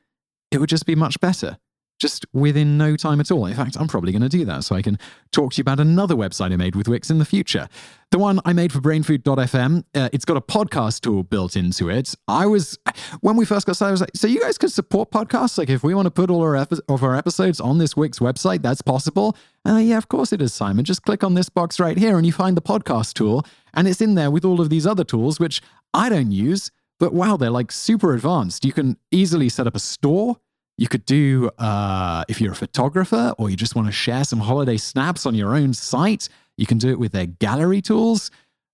it 0.50 0.58
would 0.58 0.68
just 0.68 0.86
be 0.86 0.94
much 0.94 1.20
better. 1.20 1.58
Just 1.98 2.26
within 2.32 2.78
no 2.78 2.96
time 2.96 3.20
at 3.20 3.30
all. 3.30 3.46
In 3.46 3.54
fact, 3.54 3.76
I'm 3.78 3.88
probably 3.88 4.12
going 4.12 4.22
to 4.22 4.28
do 4.28 4.44
that 4.44 4.64
so 4.64 4.76
I 4.76 4.82
can 4.82 4.98
talk 5.32 5.52
to 5.52 5.58
you 5.58 5.62
about 5.62 5.80
another 5.80 6.14
website 6.14 6.52
I 6.52 6.56
made 6.56 6.76
with 6.76 6.88
Wix 6.88 7.10
in 7.10 7.18
the 7.18 7.24
future. 7.24 7.68
The 8.10 8.18
one 8.18 8.40
I 8.44 8.52
made 8.52 8.72
for 8.72 8.78
brainfood.fm, 8.78 9.84
uh, 9.94 10.08
it's 10.12 10.24
got 10.24 10.36
a 10.36 10.40
podcast 10.40 11.00
tool 11.00 11.24
built 11.24 11.56
into 11.56 11.90
it. 11.90 12.14
I 12.26 12.46
was, 12.46 12.78
when 13.20 13.36
we 13.36 13.44
first 13.44 13.66
got 13.66 13.76
started, 13.76 13.90
I 13.90 13.92
was 13.92 14.00
like, 14.00 14.10
so 14.14 14.26
you 14.26 14.40
guys 14.40 14.56
could 14.56 14.72
support 14.72 15.10
podcasts? 15.10 15.58
Like, 15.58 15.68
if 15.68 15.82
we 15.82 15.94
want 15.94 16.06
to 16.06 16.10
put 16.10 16.30
all 16.30 16.42
our 16.42 16.56
epi- 16.56 16.78
of 16.88 17.02
our 17.02 17.14
episodes 17.14 17.60
on 17.60 17.78
this 17.78 17.96
Wix 17.96 18.18
website, 18.18 18.62
that's 18.62 18.80
possible? 18.80 19.36
Uh, 19.66 19.76
yeah, 19.76 19.98
of 19.98 20.08
course 20.08 20.32
it 20.32 20.40
is, 20.40 20.54
Simon. 20.54 20.84
Just 20.84 21.02
click 21.02 21.22
on 21.22 21.34
this 21.34 21.48
box 21.48 21.78
right 21.78 21.98
here 21.98 22.16
and 22.16 22.24
you 22.24 22.32
find 22.32 22.56
the 22.56 22.62
podcast 22.62 23.14
tool. 23.14 23.44
And 23.74 23.86
it's 23.86 24.00
in 24.00 24.14
there 24.14 24.30
with 24.30 24.44
all 24.44 24.60
of 24.60 24.70
these 24.70 24.86
other 24.86 25.04
tools, 25.04 25.38
which 25.38 25.60
I 25.92 26.08
don't 26.08 26.30
use. 26.30 26.70
But 26.98 27.12
wow, 27.12 27.36
they're 27.36 27.50
like 27.50 27.70
super 27.70 28.14
advanced. 28.14 28.64
You 28.64 28.72
can 28.72 28.96
easily 29.10 29.48
set 29.48 29.66
up 29.66 29.76
a 29.76 29.80
store. 29.80 30.38
You 30.78 30.88
could 30.88 31.04
do, 31.04 31.50
uh, 31.58 32.24
if 32.28 32.40
you're 32.40 32.52
a 32.52 32.56
photographer 32.56 33.34
or 33.36 33.50
you 33.50 33.56
just 33.56 33.74
want 33.74 33.88
to 33.88 33.92
share 33.92 34.24
some 34.24 34.38
holiday 34.38 34.76
snaps 34.76 35.26
on 35.26 35.34
your 35.34 35.54
own 35.54 35.74
site, 35.74 36.28
you 36.56 36.66
can 36.66 36.78
do 36.78 36.88
it 36.88 36.98
with 36.98 37.12
their 37.12 37.26
gallery 37.26 37.82
tools. 37.82 38.30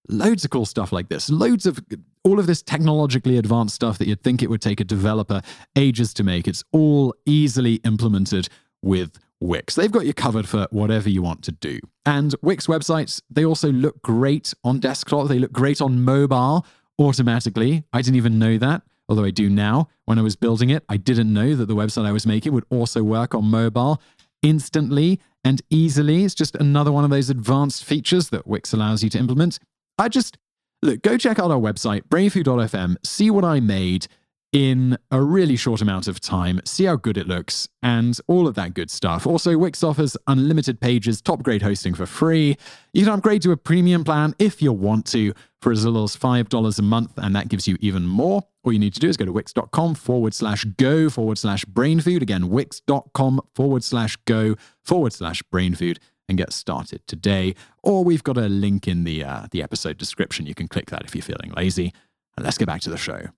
Loads 0.09 0.45
of 0.45 0.51
cool 0.51 0.67
stuff 0.67 0.93
like 0.93 1.09
this. 1.09 1.31
Loads 1.31 1.65
of 1.65 1.81
all 2.23 2.39
of 2.39 2.47
this 2.47 2.61
technologically 2.61 3.39
advanced 3.39 3.75
stuff 3.75 3.97
that 3.99 4.07
you'd 4.07 4.23
think 4.23 4.43
it 4.43 4.51
would 4.51 4.61
take 4.61 4.81
a 4.81 4.85
developer 4.85 5.41
ages 5.77 6.13
to 6.15 6.23
make. 6.23 6.47
It's 6.47 6.63
all 6.73 7.15
easily 7.25 7.77
implemented 7.85 8.49
with 8.83 9.19
Wix. 9.41 9.75
They've 9.75 9.91
got 9.91 10.05
you 10.05 10.13
covered 10.13 10.47
for 10.47 10.69
whatever 10.71 11.09
you 11.09 11.23
want 11.23 11.43
to 11.45 11.53
do. 11.53 11.79
And 12.05 12.35
Wix 12.43 12.67
websites, 12.67 13.23
they 13.31 13.47
also 13.47 13.73
look 13.73 14.03
great 14.03 14.53
on 14.63 14.79
desktop. 14.79 15.29
They 15.29 15.39
look 15.39 15.53
great 15.53 15.81
on 15.81 16.05
mobile 16.05 16.67
automatically. 16.99 17.85
I 17.95 18.03
didn't 18.03 18.17
even 18.17 18.39
know 18.39 18.59
that, 18.59 18.83
although 19.09 19.25
I 19.25 19.31
do 19.31 19.49
now. 19.49 19.89
When 20.05 20.19
I 20.19 20.23
was 20.23 20.37
building 20.37 20.71
it, 20.71 20.85
I 20.89 20.97
didn't 20.97 21.33
know 21.33 21.55
that 21.55 21.67
the 21.67 21.77
website 21.77 22.07
I 22.07 22.13
was 22.13 22.27
making 22.27 22.53
would 22.53 22.67
also 22.71 23.03
work 23.03 23.35
on 23.35 23.45
mobile 23.45 24.01
instantly 24.43 25.21
and 25.45 25.63
easily. 25.71 26.25
It's 26.25 26.35
just 26.35 26.55
another 26.57 26.93
one 26.93 27.05
of 27.05 27.11
those 27.11 27.31
advanced 27.31 27.85
features 27.85 28.29
that 28.31 28.47
Wix 28.47 28.73
allows 28.73 29.03
you 29.03 29.11
to 29.11 29.19
implement. 29.19 29.59
I 29.99 30.09
just 30.09 30.39
look, 30.83 31.03
go 31.03 31.17
check 31.17 31.39
out 31.39 31.51
our 31.51 31.59
website, 31.59 32.03
brainfood.fm, 32.09 32.97
see 33.05 33.31
what 33.31 33.45
I 33.45 33.61
made 33.61 34.07
in 34.55 34.97
a 35.11 35.21
really 35.21 35.57
short 35.57 35.83
amount 35.83 36.07
of 36.07 36.21
time, 36.21 36.61
see 36.65 36.85
how 36.85 36.95
good 36.95 37.19
it 37.19 37.27
looks, 37.27 37.69
and 37.83 38.17
all 38.29 38.47
of 38.47 38.55
that 38.55 38.73
good 38.73 38.89
stuff. 38.89 39.27
Also, 39.27 39.59
Wix 39.59 39.83
offers 39.83 40.17
unlimited 40.29 40.81
pages, 40.81 41.21
top 41.21 41.43
grade 41.43 41.61
hosting 41.61 41.93
for 41.93 42.07
free. 42.07 42.57
You 42.93 43.05
can 43.05 43.15
upgrade 43.15 43.43
to 43.43 43.51
a 43.51 43.57
premium 43.57 44.05
plan 44.05 44.33
if 44.39 44.63
you 44.63 44.73
want 44.73 45.07
to 45.07 45.35
for 45.61 45.73
as 45.73 45.85
little 45.85 46.05
as 46.05 46.17
$5 46.17 46.79
a 46.79 46.83
month, 46.83 47.13
and 47.17 47.35
that 47.35 47.49
gives 47.49 47.67
you 47.67 47.77
even 47.81 48.07
more. 48.07 48.45
All 48.63 48.73
you 48.73 48.79
need 48.79 48.95
to 48.95 49.01
do 49.01 49.09
is 49.09 49.17
go 49.17 49.25
to 49.25 49.33
wix.com 49.33 49.97
forward 49.97 50.35
slash 50.35 50.65
go 50.65 51.11
forward 51.11 51.37
slash 51.39 51.65
brainfood. 51.65 52.23
Again, 52.23 52.49
wix.com 52.49 53.41
forward 53.57 53.83
slash 53.83 54.17
go 54.25 54.55
forward 54.85 55.13
slash 55.13 55.43
brainfood 55.53 55.99
and 56.29 56.39
get 56.39 56.53
started 56.53 57.05
today. 57.09 57.57
Or 57.83 58.05
we've 58.05 58.23
got 58.23 58.39
a 58.39 58.49
link 58.49 58.87
in 58.87 59.03
the, 59.03 59.25
uh, 59.25 59.47
the 59.51 59.65
episode 59.65 59.99
description. 59.99 60.47
You 60.47 60.55
can 60.55 60.69
click 60.69 60.91
that 60.91 61.03
if 61.05 61.15
you're 61.17 61.23
feeling 61.23 61.51
lazy. 61.57 61.93
And 62.37 62.45
let's 62.45 62.57
get 62.57 62.69
back 62.69 62.81
to 62.83 62.91
the 62.91 62.97
show. 62.97 63.29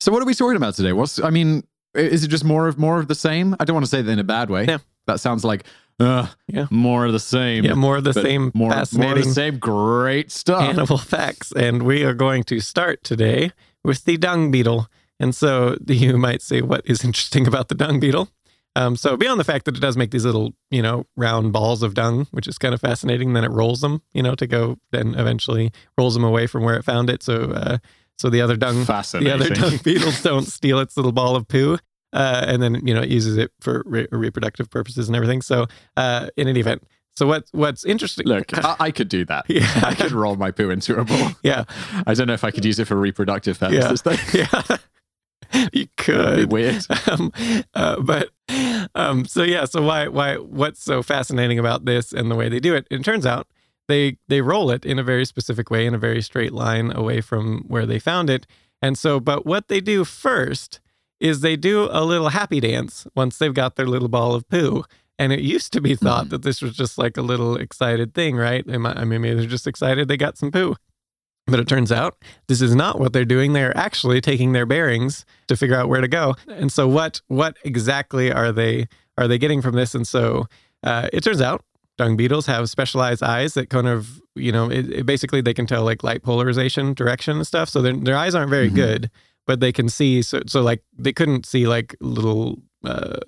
So 0.00 0.12
what 0.12 0.22
are 0.22 0.26
we 0.26 0.34
talking 0.34 0.56
about 0.56 0.74
today? 0.74 0.92
What's 0.92 1.20
I 1.20 1.30
mean, 1.30 1.64
is 1.94 2.24
it 2.24 2.28
just 2.28 2.44
more 2.44 2.68
of 2.68 2.78
more 2.78 2.98
of 3.00 3.08
the 3.08 3.14
same? 3.14 3.54
I 3.60 3.64
don't 3.64 3.74
want 3.74 3.84
to 3.84 3.90
say 3.90 4.02
that 4.02 4.10
in 4.10 4.18
a 4.18 4.24
bad 4.24 4.50
way. 4.50 4.64
Yeah. 4.66 4.78
That 5.06 5.20
sounds 5.20 5.44
like 5.44 5.64
uh, 5.98 6.26
Yeah. 6.46 6.66
more 6.70 7.04
of 7.06 7.12
the 7.12 7.18
same. 7.20 7.64
Yeah, 7.64 7.74
more 7.74 7.98
of 7.98 8.04
the 8.04 8.14
same 8.14 8.44
more, 8.54 8.68
more 8.68 8.72
of 8.72 8.78
fascinating 8.78 9.24
the 9.24 9.34
same 9.34 9.58
great 9.58 10.30
stuff. 10.30 10.62
animal 10.62 10.96
facts. 10.98 11.52
And 11.52 11.82
we 11.82 12.04
are 12.04 12.14
going 12.14 12.44
to 12.44 12.60
start 12.60 13.04
today 13.04 13.52
with 13.84 14.04
the 14.04 14.16
dung 14.16 14.50
beetle. 14.50 14.88
And 15.18 15.34
so 15.34 15.76
you 15.86 16.16
might 16.16 16.40
say, 16.40 16.62
what 16.62 16.82
is 16.86 17.04
interesting 17.04 17.46
about 17.46 17.68
the 17.68 17.74
dung 17.74 18.00
beetle? 18.00 18.28
Um, 18.76 18.94
so 18.96 19.16
beyond 19.16 19.40
the 19.40 19.44
fact 19.44 19.64
that 19.64 19.76
it 19.76 19.80
does 19.80 19.96
make 19.96 20.12
these 20.12 20.24
little, 20.24 20.54
you 20.70 20.80
know, 20.80 21.04
round 21.16 21.52
balls 21.52 21.82
of 21.82 21.92
dung, 21.94 22.28
which 22.30 22.46
is 22.46 22.56
kind 22.56 22.72
of 22.72 22.80
fascinating, 22.80 23.32
then 23.32 23.42
it 23.44 23.50
rolls 23.50 23.80
them, 23.80 24.00
you 24.14 24.22
know, 24.22 24.34
to 24.36 24.46
go, 24.46 24.78
then 24.92 25.14
eventually 25.16 25.72
rolls 25.98 26.14
them 26.14 26.22
away 26.24 26.46
from 26.46 26.62
where 26.62 26.76
it 26.76 26.84
found 26.84 27.10
it. 27.10 27.22
So, 27.22 27.50
uh, 27.50 27.78
so 28.20 28.28
the 28.28 28.42
other 28.42 28.56
dung, 28.56 28.84
the 28.84 29.30
other 29.32 29.48
dung 29.48 29.78
beetles 29.82 30.22
don't 30.22 30.44
steal 30.46 30.78
its 30.78 30.94
little 30.96 31.12
ball 31.12 31.36
of 31.36 31.48
poo. 31.48 31.78
Uh, 32.12 32.44
and 32.46 32.62
then, 32.62 32.86
you 32.86 32.92
know, 32.92 33.00
it 33.00 33.08
uses 33.08 33.36
it 33.38 33.50
for 33.60 33.82
re- 33.86 34.06
reproductive 34.10 34.68
purposes 34.68 35.08
and 35.08 35.16
everything. 35.16 35.40
So, 35.40 35.66
uh, 35.96 36.28
in 36.36 36.48
any 36.48 36.60
event, 36.60 36.82
so 37.16 37.26
what, 37.26 37.44
what's 37.52 37.84
interesting? 37.84 38.26
Look, 38.26 38.52
I, 38.64 38.76
I 38.80 38.90
could 38.90 39.08
do 39.08 39.24
that. 39.26 39.46
Yeah. 39.48 39.66
I 39.82 39.94
could 39.94 40.12
roll 40.12 40.36
my 40.36 40.50
poo 40.50 40.70
into 40.70 40.98
a 41.00 41.04
ball. 41.04 41.30
yeah. 41.42 41.64
I 42.06 42.12
don't 42.14 42.26
know 42.26 42.34
if 42.34 42.44
I 42.44 42.50
could 42.50 42.64
use 42.64 42.78
it 42.78 42.86
for 42.86 42.96
reproductive 42.96 43.58
Yeah. 43.62 43.68
purposes. 43.88 44.02
though. 44.02 44.38
Yeah. 44.38 45.68
you 45.72 45.86
could. 45.96 46.52
weird. 46.52 46.84
um, 47.10 47.32
uh, 47.74 48.00
but 48.00 48.30
um, 48.94 49.24
so 49.24 49.42
yeah, 49.42 49.64
so 49.64 49.80
why 49.82 50.08
why 50.08 50.36
what's 50.36 50.82
so 50.82 51.02
fascinating 51.02 51.58
about 51.58 51.84
this 51.86 52.12
and 52.12 52.30
the 52.30 52.34
way 52.36 52.48
they 52.48 52.60
do 52.60 52.74
it? 52.74 52.86
It 52.90 53.04
turns 53.04 53.24
out 53.24 53.46
they 53.90 54.16
they 54.28 54.40
roll 54.40 54.70
it 54.70 54.84
in 54.84 54.98
a 54.98 55.02
very 55.02 55.24
specific 55.24 55.70
way 55.70 55.86
in 55.86 55.94
a 55.94 55.98
very 55.98 56.22
straight 56.22 56.52
line 56.52 56.92
away 56.92 57.20
from 57.20 57.64
where 57.68 57.86
they 57.86 57.98
found 57.98 58.30
it. 58.30 58.46
And 58.82 58.96
so, 58.96 59.20
but 59.20 59.44
what 59.44 59.68
they 59.68 59.80
do 59.80 60.04
first 60.04 60.80
is 61.18 61.40
they 61.40 61.56
do 61.56 61.88
a 61.90 62.02
little 62.04 62.30
happy 62.30 62.60
dance 62.60 63.06
once 63.14 63.36
they've 63.36 63.52
got 63.52 63.76
their 63.76 63.86
little 63.86 64.08
ball 64.08 64.34
of 64.34 64.48
poo. 64.48 64.84
And 65.18 65.34
it 65.34 65.40
used 65.40 65.74
to 65.74 65.82
be 65.82 65.94
thought 65.94 66.30
that 66.30 66.40
this 66.42 66.62
was 66.62 66.74
just 66.74 66.96
like 66.96 67.18
a 67.18 67.22
little 67.22 67.56
excited 67.56 68.14
thing, 68.14 68.36
right? 68.36 68.66
They 68.66 68.78
might- 68.78 68.96
I 68.96 69.04
mean, 69.04 69.20
maybe 69.20 69.34
they're 69.36 69.46
just 69.46 69.66
excited 69.66 70.08
they 70.08 70.16
got 70.16 70.38
some 70.38 70.50
poo. 70.50 70.76
But 71.46 71.60
it 71.60 71.68
turns 71.68 71.92
out 71.92 72.16
this 72.48 72.62
is 72.62 72.74
not 72.74 72.98
what 72.98 73.12
they're 73.12 73.24
doing. 73.26 73.52
They're 73.52 73.76
actually 73.76 74.20
taking 74.22 74.52
their 74.52 74.64
bearings 74.66 75.26
to 75.48 75.56
figure 75.56 75.76
out 75.76 75.88
where 75.90 76.00
to 76.00 76.08
go. 76.08 76.36
And 76.48 76.72
so, 76.72 76.88
what 76.88 77.20
what 77.28 77.56
exactly 77.64 78.32
are 78.32 78.52
they 78.52 78.88
are 79.18 79.26
they 79.28 79.36
getting 79.36 79.60
from 79.60 79.74
this? 79.74 79.94
And 79.94 80.06
so, 80.06 80.46
uh, 80.84 81.08
it 81.12 81.22
turns 81.22 81.40
out 81.42 81.62
dung 82.00 82.16
beetles 82.16 82.46
have 82.46 82.68
specialized 82.70 83.22
eyes 83.22 83.52
that 83.54 83.68
kind 83.76 83.86
of 83.94 84.22
you 84.46 84.52
know 84.56 84.70
it, 84.78 84.84
it 84.98 85.04
basically 85.06 85.40
they 85.42 85.54
can 85.54 85.66
tell 85.66 85.84
like 85.90 86.02
light 86.10 86.22
polarization, 86.22 86.94
direction, 86.94 87.36
and 87.36 87.46
stuff. 87.46 87.68
So 87.68 87.82
their 87.82 87.96
their 88.06 88.16
eyes 88.24 88.34
aren't 88.34 88.50
very 88.58 88.70
Mhm. 88.70 88.74
good, 88.84 89.10
but 89.46 89.60
they 89.60 89.72
can 89.78 89.88
see. 89.88 90.22
So 90.22 90.36
so 90.46 90.58
like 90.70 90.80
they 91.06 91.12
couldn't 91.12 91.44
see 91.52 91.66
like 91.76 91.94
little 92.00 92.44
uh, 92.92 93.18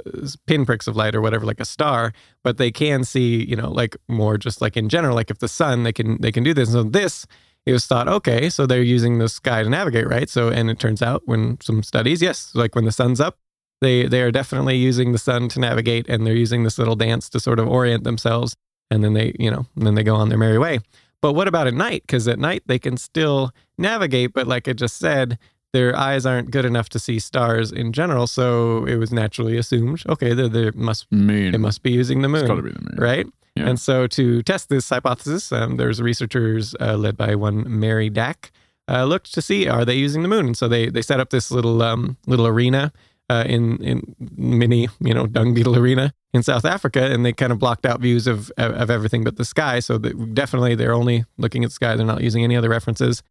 pinpricks 0.47 0.87
of 0.89 0.97
light 0.97 1.15
or 1.15 1.21
whatever, 1.21 1.45
like 1.45 1.61
a 1.61 1.65
star, 1.77 2.13
but 2.43 2.57
they 2.57 2.71
can 2.71 3.05
see 3.05 3.45
you 3.51 3.57
know 3.61 3.71
like 3.81 3.95
more 4.09 4.39
just 4.47 4.59
like 4.65 4.77
in 4.83 4.89
general, 4.89 5.15
like 5.21 5.31
if 5.31 5.39
the 5.41 5.49
sun, 5.61 5.83
they 5.87 5.93
can 5.93 6.19
they 6.23 6.33
can 6.33 6.43
do 6.45 6.55
this. 6.55 6.73
So 6.73 6.83
this 6.83 7.27
it 7.67 7.73
was 7.73 7.87
thought, 7.87 8.09
okay, 8.09 8.51
so 8.51 8.67
they're 8.67 8.83
using 8.97 9.19
the 9.19 9.29
sky 9.29 9.63
to 9.63 9.69
navigate, 9.71 10.09
right? 10.09 10.29
So, 10.29 10.49
and 10.49 10.69
it 10.69 10.79
turns 10.81 11.01
out 11.01 11.23
when 11.27 11.59
some 11.61 11.85
studies, 11.85 12.21
yes, 12.21 12.51
like 12.55 12.75
when 12.75 12.85
the 12.87 12.91
sun's 13.01 13.21
up, 13.21 13.39
they 13.83 14.07
they 14.07 14.23
are 14.23 14.31
definitely 14.33 14.77
using 14.77 15.13
the 15.13 15.19
sun 15.19 15.49
to 15.51 15.61
navigate, 15.61 16.09
and 16.09 16.27
they're 16.27 16.35
using 16.47 16.65
this 16.65 16.79
little 16.79 16.97
dance 16.97 17.29
to 17.31 17.39
sort 17.41 17.59
of 17.59 17.69
orient 17.69 18.05
themselves, 18.05 18.55
and 18.91 19.05
then 19.05 19.13
they, 19.13 19.35
you 19.39 19.51
know, 19.51 19.67
and 19.77 19.87
then 19.87 19.95
they 19.95 20.03
go 20.05 20.15
on 20.17 20.29
their 20.31 20.39
merry 20.39 20.59
way. 20.59 20.79
But 21.21 21.35
what 21.35 21.47
about 21.49 21.67
at 21.67 21.75
night? 21.75 22.03
Because 22.07 22.27
at 22.27 22.39
night 22.39 22.63
they 22.67 22.79
can 22.79 22.97
still 22.97 23.51
navigate, 23.79 24.33
but 24.33 24.47
like 24.47 24.67
I 24.67 24.73
just 24.73 24.97
said, 24.99 25.39
their 25.73 25.97
eyes 25.97 26.27
aren't 26.27 26.51
good 26.51 26.65
enough 26.65 26.89
to 26.91 26.99
see 26.99 27.19
stars 27.19 27.71
in 27.71 27.93
general. 27.93 28.27
So 28.27 28.85
it 28.87 28.97
was 28.97 29.13
naturally 29.13 29.57
assumed, 29.59 30.03
okay, 30.09 30.35
they 30.35 30.49
they 30.49 30.71
must 30.75 31.07
Moon. 31.13 31.53
they 31.53 31.59
must 31.59 31.83
be 31.83 31.91
using 31.93 32.23
the 32.23 32.29
moon 32.29 32.41
It's 32.41 32.49
got 32.49 32.57
to 32.57 32.63
be 32.63 32.71
the 32.73 32.81
moon. 32.81 32.97
right? 32.99 33.27
Yeah. 33.57 33.69
And 33.69 33.79
so 33.79 34.07
to 34.07 34.43
test 34.43 34.69
this 34.71 34.89
hypothesis, 34.89 35.53
um, 35.53 35.77
there's 35.77 36.01
researchers 36.01 36.75
uh, 36.81 36.97
led 36.97 37.17
by 37.17 37.35
one 37.35 37.65
Mary 37.69 38.09
Dacke 38.11 38.51
uh, 38.89 39.05
looked 39.05 39.33
to 39.35 39.43
see 39.43 39.69
are 39.69 39.85
they 39.85 39.95
using 39.95 40.23
the 40.23 40.29
moon. 40.29 40.47
And 40.47 40.57
so 40.57 40.69
they 40.69 40.89
they 40.91 41.03
set 41.03 41.21
up 41.21 41.31
this 41.31 41.51
little 41.51 41.83
um, 41.83 42.17
little 42.27 42.47
arena 42.47 42.93
uh, 43.33 43.45
in 43.47 43.83
in 43.83 44.15
mini 44.37 44.89
you 45.01 45.15
know 45.15 45.27
dung 45.27 45.55
beetle 45.55 45.77
arena 45.77 46.13
in 46.35 46.43
South 46.43 46.65
Africa, 46.65 47.03
and 47.13 47.25
they 47.25 47.33
kind 47.33 47.53
of 47.53 47.59
blocked 47.59 47.87
out 47.87 48.01
views 48.01 48.27
of 48.27 48.53
of, 48.59 48.91
everything 48.91 49.25
but 49.25 49.37
the 49.37 49.45
sky. 49.45 49.81
So 49.81 49.99
definitely 49.99 50.75
they're 50.75 50.93
only 50.93 51.25
looking 51.39 51.65
at 51.65 51.71
the 51.71 51.75
sky. 51.75 51.97
They're 51.97 52.07
not 52.07 52.23
using 52.23 52.45
any 52.45 52.57
other 52.57 52.69
references. 52.69 53.23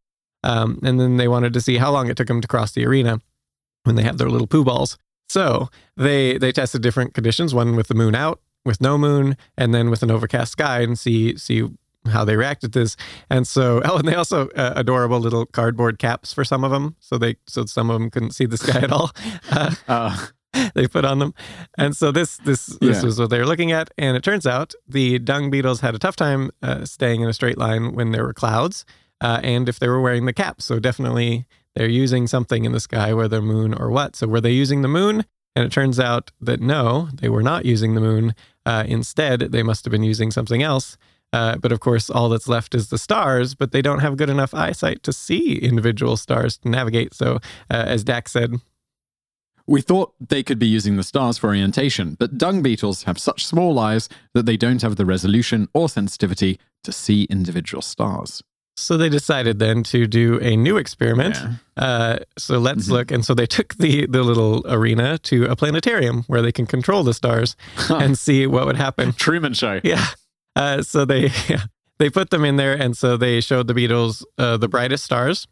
Um, 0.43 0.79
and 0.83 0.99
then 0.99 1.17
they 1.17 1.27
wanted 1.27 1.53
to 1.53 1.61
see 1.61 1.77
how 1.77 1.91
long 1.91 2.09
it 2.09 2.17
took 2.17 2.27
them 2.27 2.41
to 2.41 2.47
cross 2.47 2.71
the 2.71 2.85
arena 2.85 3.21
when 3.83 3.95
they 3.95 4.01
had 4.01 4.17
their 4.17 4.29
little 4.29 4.47
poo 4.47 4.63
balls. 4.63 4.97
So 5.29 5.69
they 5.95 6.37
they 6.39 6.51
tested 6.51 6.81
different 6.81 7.13
conditions, 7.13 7.53
one 7.53 7.75
with 7.75 7.87
the 7.87 7.93
moon 7.93 8.15
out, 8.15 8.41
with 8.65 8.81
no 8.81 8.97
moon, 8.97 9.37
and 9.55 9.71
then 9.73 9.91
with 9.91 10.01
an 10.01 10.09
overcast 10.09 10.53
sky, 10.53 10.81
and 10.81 10.97
see 10.97 11.37
see 11.37 11.69
how 12.09 12.23
they 12.25 12.35
reacted 12.35 12.73
to 12.73 12.79
this. 12.79 12.97
And 13.29 13.47
so, 13.47 13.81
oh, 13.85 13.97
and 13.97 14.07
they 14.07 14.15
also 14.15 14.47
uh, 14.49 14.73
adorable 14.75 15.19
little 15.19 15.45
cardboard 15.45 15.99
caps 15.99 16.33
for 16.33 16.43
some 16.43 16.63
of 16.63 16.71
them, 16.71 16.95
so 16.99 17.17
they 17.17 17.35
so 17.47 17.65
some 17.65 17.89
of 17.89 17.99
them 17.99 18.09
couldn't 18.09 18.31
see 18.31 18.45
the 18.45 18.57
sky 18.57 18.79
at 18.81 18.91
all. 18.91 19.11
Uh, 19.51 19.71
Uh, 19.87 20.17
they 20.75 20.85
put 20.87 21.05
on 21.05 21.19
them, 21.19 21.33
and 21.77 21.95
so 21.95 22.11
this 22.11 22.37
this 22.37 22.65
this 22.81 22.97
Yeah. 22.97 23.03
was 23.03 23.17
what 23.19 23.29
they 23.29 23.39
were 23.39 23.45
looking 23.45 23.71
at. 23.71 23.89
And 23.97 24.17
it 24.17 24.23
turns 24.23 24.45
out 24.45 24.73
the 24.87 25.17
dung 25.19 25.49
beetles 25.49 25.79
had 25.79 25.95
a 25.95 25.99
tough 25.99 26.15
time 26.17 26.51
uh, 26.61 26.83
staying 26.85 27.21
in 27.21 27.29
a 27.29 27.33
straight 27.33 27.57
line 27.57 27.93
when 27.95 28.11
there 28.11 28.23
were 28.25 28.33
clouds, 28.33 28.83
uh, 29.21 29.39
and 29.43 29.69
if 29.69 29.79
they 29.79 29.87
were 29.87 30.01
wearing 30.01 30.25
the 30.25 30.33
cap. 30.33 30.61
So 30.61 30.77
definitely 30.79 31.45
they're 31.75 31.87
using 31.87 32.27
something 32.27 32.65
in 32.65 32.73
the 32.73 32.81
sky, 32.81 33.13
whether 33.13 33.41
moon 33.41 33.73
or 33.73 33.89
what. 33.91 34.17
So 34.17 34.27
were 34.27 34.41
they 34.41 34.51
using 34.51 34.81
the 34.81 34.89
moon? 34.89 35.23
And 35.55 35.65
it 35.65 35.71
turns 35.71 35.99
out 35.99 36.31
that 36.41 36.59
no, 36.61 37.07
they 37.13 37.29
were 37.29 37.43
not 37.43 37.65
using 37.65 37.93
the 37.95 38.01
moon. 38.01 38.35
Uh, 38.65 38.83
instead, 38.87 39.39
they 39.53 39.63
must 39.63 39.85
have 39.85 39.91
been 39.91 40.03
using 40.03 40.31
something 40.31 40.61
else. 40.63 40.97
Uh, 41.33 41.57
but 41.57 41.71
of 41.71 41.79
course, 41.79 42.09
all 42.09 42.27
that's 42.29 42.47
left 42.49 42.75
is 42.75 42.89
the 42.89 42.97
stars, 42.97 43.55
but 43.55 43.71
they 43.71 43.81
don't 43.81 43.99
have 43.99 44.17
good 44.17 44.29
enough 44.29 44.53
eyesight 44.53 45.01
to 45.03 45.13
see 45.13 45.55
individual 45.55 46.17
stars 46.17 46.57
to 46.57 46.69
navigate. 46.69 47.13
So, 47.13 47.35
uh, 47.69 47.85
as 47.87 48.03
Dacke 48.03 48.27
said, 48.27 48.55
We 49.67 49.79
thought 49.81 50.13
they 50.19 50.43
could 50.43 50.59
be 50.59 50.67
using 50.67 50.97
the 50.97 51.03
stars 51.03 51.37
for 51.37 51.47
orientation, 51.47 52.15
but 52.19 52.37
dung 52.37 52.61
beetles 52.61 53.03
have 53.03 53.17
such 53.19 53.45
small 53.45 53.77
eyes 53.79 54.09
that 54.33 54.45
they 54.45 54.57
don't 54.57 54.81
have 54.81 54.95
the 54.97 55.05
resolution 55.05 55.69
or 55.73 55.87
sensitivity 55.87 56.59
to 56.83 56.91
see 56.91 57.23
individual 57.29 57.81
stars. 57.81 58.43
So 58.75 58.97
they 58.97 59.07
decided 59.09 59.59
then 59.59 59.83
to 59.83 60.07
do 60.07 60.39
a 60.41 60.57
new 60.57 60.77
experiment. 60.77 61.35
Yeah. 61.35 61.53
Uh, 61.77 62.17
so 62.37 62.57
let's 62.57 62.87
Mhm. 62.87 62.91
look. 62.91 63.11
And 63.11 63.23
so 63.23 63.33
they 63.35 63.45
took 63.45 63.75
the 63.75 64.07
the 64.07 64.23
little 64.23 64.63
arena 64.67 65.17
to 65.19 65.45
a 65.45 65.55
planetarium 65.55 66.23
where 66.27 66.41
they 66.41 66.51
can 66.51 66.65
control 66.65 67.03
the 67.03 67.13
stars 67.13 67.55
and 67.89 68.17
see 68.17 68.47
what 68.47 68.65
would 68.65 68.77
happen. 68.77 69.13
Truman 69.13 69.53
Show. 69.53 69.79
Yeah. 69.83 70.05
Uh, 70.55 70.81
so 70.81 71.05
they 71.05 71.31
they 71.99 72.09
put 72.09 72.29
them 72.29 72.43
in 72.45 72.55
there, 72.57 72.73
and 72.73 72.95
so 72.97 73.17
they 73.17 73.41
showed 73.41 73.67
the 73.67 73.73
beetles 73.73 74.25
uh, 74.37 74.57
the 74.57 74.67
brightest 74.67 75.03
stars. 75.03 75.47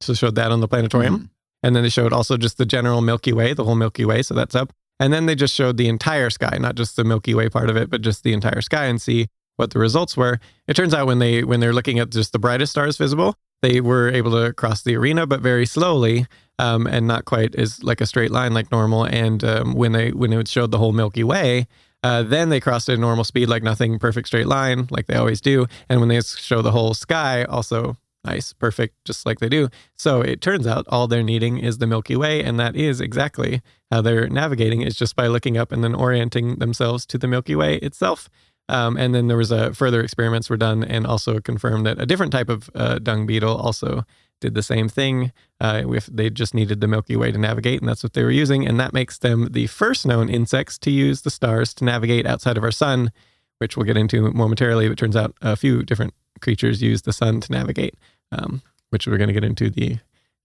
So 0.00 0.14
showed 0.14 0.34
that 0.36 0.50
on 0.50 0.60
the 0.60 0.68
planetarium, 0.68 1.18
Mhm. 1.18 1.28
and 1.62 1.76
then 1.76 1.82
they 1.82 1.88
showed 1.90 2.12
also 2.12 2.36
just 2.36 2.56
the 2.58 2.64
general 2.66 3.00
Milky 3.02 3.32
Way, 3.32 3.52
the 3.52 3.64
whole 3.64 3.74
Milky 3.74 4.04
Way. 4.04 4.22
So 4.22 4.34
that's 4.34 4.54
up, 4.54 4.72
and 4.98 5.12
then 5.12 5.26
they 5.26 5.34
just 5.34 5.54
showed 5.54 5.76
the 5.76 5.88
entire 5.88 6.30
sky, 6.30 6.56
not 6.58 6.74
just 6.74 6.96
the 6.96 7.04
Milky 7.04 7.34
Way 7.34 7.48
part 7.48 7.68
of 7.68 7.76
it, 7.76 7.90
but 7.90 8.00
just 8.02 8.22
the 8.22 8.32
entire 8.32 8.60
sky, 8.62 8.86
and 8.86 9.00
see 9.00 9.28
what 9.56 9.70
the 9.72 9.78
results 9.78 10.16
were. 10.16 10.38
It 10.66 10.74
turns 10.74 10.94
out 10.94 11.06
when 11.06 11.18
they 11.18 11.44
when 11.44 11.60
they're 11.60 11.74
looking 11.74 11.98
at 11.98 12.10
just 12.10 12.32
the 12.32 12.38
brightest 12.38 12.72
stars 12.72 12.96
visible, 12.96 13.34
they 13.60 13.80
were 13.82 14.08
able 14.08 14.30
to 14.32 14.54
cross 14.54 14.82
the 14.82 14.96
arena, 14.96 15.26
but 15.26 15.40
very 15.40 15.66
slowly. 15.66 16.26
Um, 16.58 16.86
and 16.86 17.06
not 17.06 17.24
quite 17.24 17.54
as 17.54 17.82
like 17.82 18.02
a 18.02 18.06
straight 18.06 18.30
line 18.30 18.52
like 18.52 18.70
normal. 18.70 19.04
And 19.04 19.42
um, 19.44 19.72
when 19.72 19.92
they 19.92 20.10
when 20.12 20.30
it 20.34 20.46
showed 20.46 20.70
the 20.70 20.76
whole 20.76 20.92
Milky 20.92 21.24
Way, 21.24 21.66
uh, 22.02 22.22
then 22.22 22.48
they 22.48 22.60
crossed 22.60 22.88
at 22.88 22.96
a 22.96 23.00
normal 23.00 23.24
speed, 23.24 23.48
like 23.48 23.62
nothing, 23.62 23.98
perfect 23.98 24.28
straight 24.28 24.46
line, 24.46 24.88
like 24.90 25.06
they 25.06 25.16
always 25.16 25.40
do. 25.40 25.66
And 25.88 26.00
when 26.00 26.08
they 26.08 26.20
show 26.20 26.62
the 26.62 26.72
whole 26.72 26.94
sky, 26.94 27.44
also 27.44 27.96
nice, 28.24 28.52
perfect, 28.52 28.94
just 29.04 29.26
like 29.26 29.38
they 29.38 29.48
do. 29.48 29.68
So 29.96 30.20
it 30.20 30.40
turns 30.40 30.66
out 30.66 30.86
all 30.88 31.06
they're 31.08 31.22
needing 31.22 31.58
is 31.58 31.78
the 31.78 31.86
Milky 31.86 32.16
Way, 32.16 32.42
and 32.42 32.58
that 32.60 32.76
is 32.76 33.00
exactly 33.00 33.62
how 33.90 34.00
they're 34.02 34.28
navigating 34.28 34.82
is 34.82 34.96
just 34.96 35.16
by 35.16 35.26
looking 35.26 35.56
up 35.56 35.72
and 35.72 35.82
then 35.82 35.94
orienting 35.94 36.56
themselves 36.56 37.06
to 37.06 37.18
the 37.18 37.28
Milky 37.28 37.56
Way 37.56 37.76
itself. 37.76 38.28
Um, 38.68 38.96
and 38.96 39.14
then 39.14 39.26
there 39.26 39.36
was 39.36 39.50
a 39.50 39.74
further 39.74 40.00
experiments 40.00 40.48
were 40.48 40.56
done 40.56 40.84
and 40.84 41.06
also 41.06 41.40
confirmed 41.40 41.86
that 41.86 42.00
a 42.00 42.06
different 42.06 42.30
type 42.30 42.48
of 42.48 42.70
uh, 42.74 43.00
dung 43.00 43.26
beetle 43.26 43.56
also 43.56 44.04
did 44.40 44.54
the 44.54 44.62
same 44.62 44.88
thing. 44.88 45.32
Uh, 45.60 45.82
if 45.94 46.06
they 46.06 46.30
just 46.30 46.54
needed 46.54 46.80
the 46.80 46.88
Milky 46.88 47.16
Way 47.16 47.30
to 47.32 47.38
navigate, 47.38 47.80
and 47.80 47.88
that's 47.88 48.02
what 48.02 48.14
they 48.14 48.22
were 48.22 48.30
using, 48.30 48.66
and 48.66 48.80
that 48.80 48.92
makes 48.92 49.18
them 49.18 49.48
the 49.50 49.66
first 49.66 50.06
known 50.06 50.28
insects 50.28 50.78
to 50.78 50.90
use 50.90 51.22
the 51.22 51.30
stars 51.30 51.74
to 51.74 51.84
navigate 51.84 52.26
outside 52.26 52.56
of 52.56 52.64
our 52.64 52.70
sun, 52.70 53.12
which 53.58 53.76
we'll 53.76 53.86
get 53.86 53.96
into 53.96 54.30
momentarily. 54.32 54.86
But 54.88 54.92
it 54.92 54.98
turns 54.98 55.16
out 55.16 55.34
a 55.42 55.56
few 55.56 55.82
different 55.82 56.14
creatures 56.40 56.82
use 56.82 57.02
the 57.02 57.12
sun 57.12 57.40
to 57.42 57.52
navigate, 57.52 57.94
um, 58.32 58.62
which 58.90 59.06
we're 59.06 59.18
going 59.18 59.28
to 59.28 59.34
get 59.34 59.44
into 59.44 59.70
the 59.70 59.98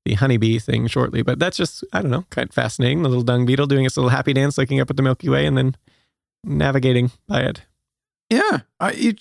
the 0.03 0.13
honeybee 0.13 0.59
thing 0.59 0.85
shortly. 0.87 1.23
But 1.23 1.39
that's 1.39 1.57
just 1.57 1.83
I 1.93 2.01
don't 2.01 2.11
know, 2.11 2.25
kind 2.29 2.49
of 2.49 2.53
fascinating. 2.53 3.03
The 3.03 3.09
little 3.09 3.23
dung 3.23 3.45
beetle 3.45 3.67
doing 3.67 3.85
its 3.85 3.97
little 3.97 4.09
happy 4.09 4.33
dance, 4.33 4.57
looking 4.57 4.79
up 4.79 4.89
at 4.89 4.97
the 4.97 5.03
Milky 5.03 5.29
Way, 5.29 5.45
and 5.45 5.57
then 5.57 5.75
navigating 6.43 7.11
by 7.27 7.41
it. 7.41 7.61
Yeah, 8.29 8.59
I, 8.79 8.91
you, 8.91 9.13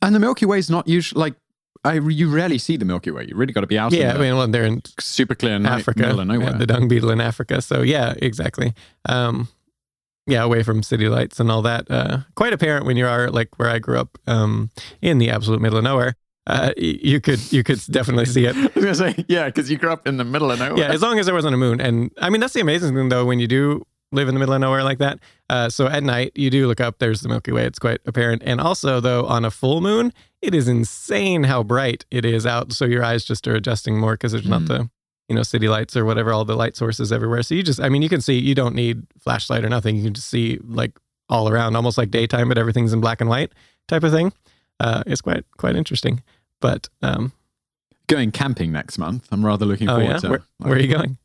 and 0.00 0.14
the 0.14 0.20
Milky 0.20 0.46
Way 0.46 0.58
is 0.58 0.70
not 0.70 0.88
usually 0.88 1.20
like 1.20 1.34
I. 1.84 1.94
You 1.94 2.28
rarely 2.30 2.58
see 2.58 2.76
the 2.76 2.84
Milky 2.84 3.10
Way. 3.10 3.26
You 3.28 3.36
really 3.36 3.52
got 3.52 3.62
to 3.62 3.66
be 3.66 3.78
out. 3.78 3.92
Yeah, 3.92 4.10
in 4.10 4.16
I 4.16 4.20
mean, 4.20 4.36
well, 4.36 4.48
they're 4.48 4.64
in 4.64 4.82
super 5.00 5.34
clear 5.34 5.58
night, 5.58 5.80
Africa, 5.80 6.00
middle 6.00 6.20
of 6.20 6.26
nowhere. 6.26 6.52
the 6.54 6.66
dung 6.66 6.88
beetle 6.88 7.10
in 7.10 7.20
Africa. 7.20 7.60
So 7.62 7.82
yeah, 7.82 8.14
exactly. 8.16 8.74
Um, 9.08 9.48
yeah, 10.26 10.42
away 10.42 10.62
from 10.62 10.82
city 10.82 11.08
lights 11.08 11.40
and 11.40 11.50
all 11.50 11.62
that. 11.62 11.90
Uh, 11.90 12.18
quite 12.36 12.52
apparent 12.52 12.86
when 12.86 12.96
you 12.96 13.06
are 13.06 13.30
like 13.30 13.58
where 13.58 13.68
I 13.68 13.78
grew 13.78 13.98
up, 13.98 14.18
um, 14.26 14.70
in 15.00 15.18
the 15.18 15.30
absolute 15.30 15.60
middle 15.60 15.78
of 15.78 15.84
nowhere. 15.84 16.14
Uh, 16.46 16.72
you 16.76 17.20
could 17.20 17.52
you 17.52 17.62
could 17.62 17.80
definitely 17.90 18.24
see 18.24 18.46
it. 18.46 18.56
I 18.56 18.62
was 18.62 18.72
gonna 18.74 18.94
say 18.94 19.24
yeah, 19.28 19.46
because 19.46 19.70
you 19.70 19.78
grew 19.78 19.92
up 19.92 20.06
in 20.06 20.16
the 20.16 20.24
middle 20.24 20.50
of 20.50 20.58
nowhere. 20.58 20.78
Yeah, 20.78 20.92
as 20.92 21.02
long 21.02 21.18
as 21.18 21.26
there 21.26 21.34
wasn't 21.34 21.54
a 21.54 21.58
moon. 21.58 21.80
And 21.80 22.10
I 22.18 22.30
mean, 22.30 22.40
that's 22.40 22.52
the 22.52 22.60
amazing 22.60 22.94
thing 22.94 23.08
though 23.08 23.24
when 23.24 23.38
you 23.38 23.46
do 23.46 23.86
live 24.12 24.28
in 24.28 24.34
the 24.34 24.38
middle 24.38 24.54
of 24.54 24.60
nowhere 24.60 24.84
like 24.84 24.98
that. 24.98 25.18
Uh, 25.50 25.68
so 25.68 25.86
at 25.86 26.02
night 26.02 26.32
you 26.34 26.50
do 26.50 26.66
look 26.66 26.80
up. 26.80 26.98
There's 26.98 27.20
the 27.22 27.28
Milky 27.28 27.50
Way. 27.52 27.64
It's 27.64 27.78
quite 27.78 28.00
apparent. 28.06 28.42
And 28.44 28.60
also 28.60 29.00
though 29.00 29.24
on 29.26 29.44
a 29.44 29.50
full 29.50 29.80
moon, 29.80 30.12
it 30.40 30.54
is 30.54 30.68
insane 30.68 31.44
how 31.44 31.62
bright 31.62 32.04
it 32.10 32.24
is 32.24 32.46
out. 32.46 32.72
So 32.72 32.84
your 32.84 33.02
eyes 33.04 33.24
just 33.24 33.46
are 33.48 33.54
adjusting 33.54 33.98
more 33.98 34.14
because 34.14 34.32
there's 34.32 34.46
not 34.46 34.62
Mhm. 34.62 34.68
the 34.68 34.90
you 35.28 35.34
know 35.36 35.42
city 35.42 35.68
lights 35.68 35.96
or 35.96 36.04
whatever 36.04 36.32
all 36.32 36.44
the 36.44 36.56
light 36.56 36.76
sources 36.76 37.10
everywhere. 37.12 37.42
So 37.42 37.54
you 37.54 37.62
just 37.62 37.80
I 37.80 37.88
mean 37.88 38.02
you 38.02 38.08
can 38.08 38.20
see. 38.20 38.38
You 38.38 38.54
don't 38.54 38.74
need 38.74 39.06
flashlight 39.18 39.64
or 39.64 39.68
nothing. 39.68 39.96
You 39.96 40.04
can 40.04 40.14
just 40.14 40.28
see 40.28 40.58
like 40.62 40.92
all 41.28 41.48
around, 41.48 41.74
almost 41.76 41.96
like 41.96 42.10
daytime, 42.10 42.48
but 42.48 42.58
everything's 42.58 42.92
in 42.92 43.00
black 43.00 43.20
and 43.20 43.30
white 43.30 43.52
type 43.88 44.02
of 44.04 44.12
thing. 44.12 44.32
Uh, 44.80 45.02
it's 45.06 45.20
quite 45.22 45.44
quite 45.56 45.76
interesting. 45.76 46.22
But 46.60 46.88
um, 47.02 47.32
going 48.08 48.30
camping 48.32 48.72
next 48.72 48.98
month. 48.98 49.28
I'm 49.32 49.44
rather 49.46 49.64
looking 49.64 49.88
oh 49.88 49.94
forward 49.96 50.10
yeah, 50.10 50.18
to. 50.18 50.28
where, 50.28 50.42
where 50.58 50.74
are 50.74 50.78
you 50.78 50.92
going? 50.94 51.16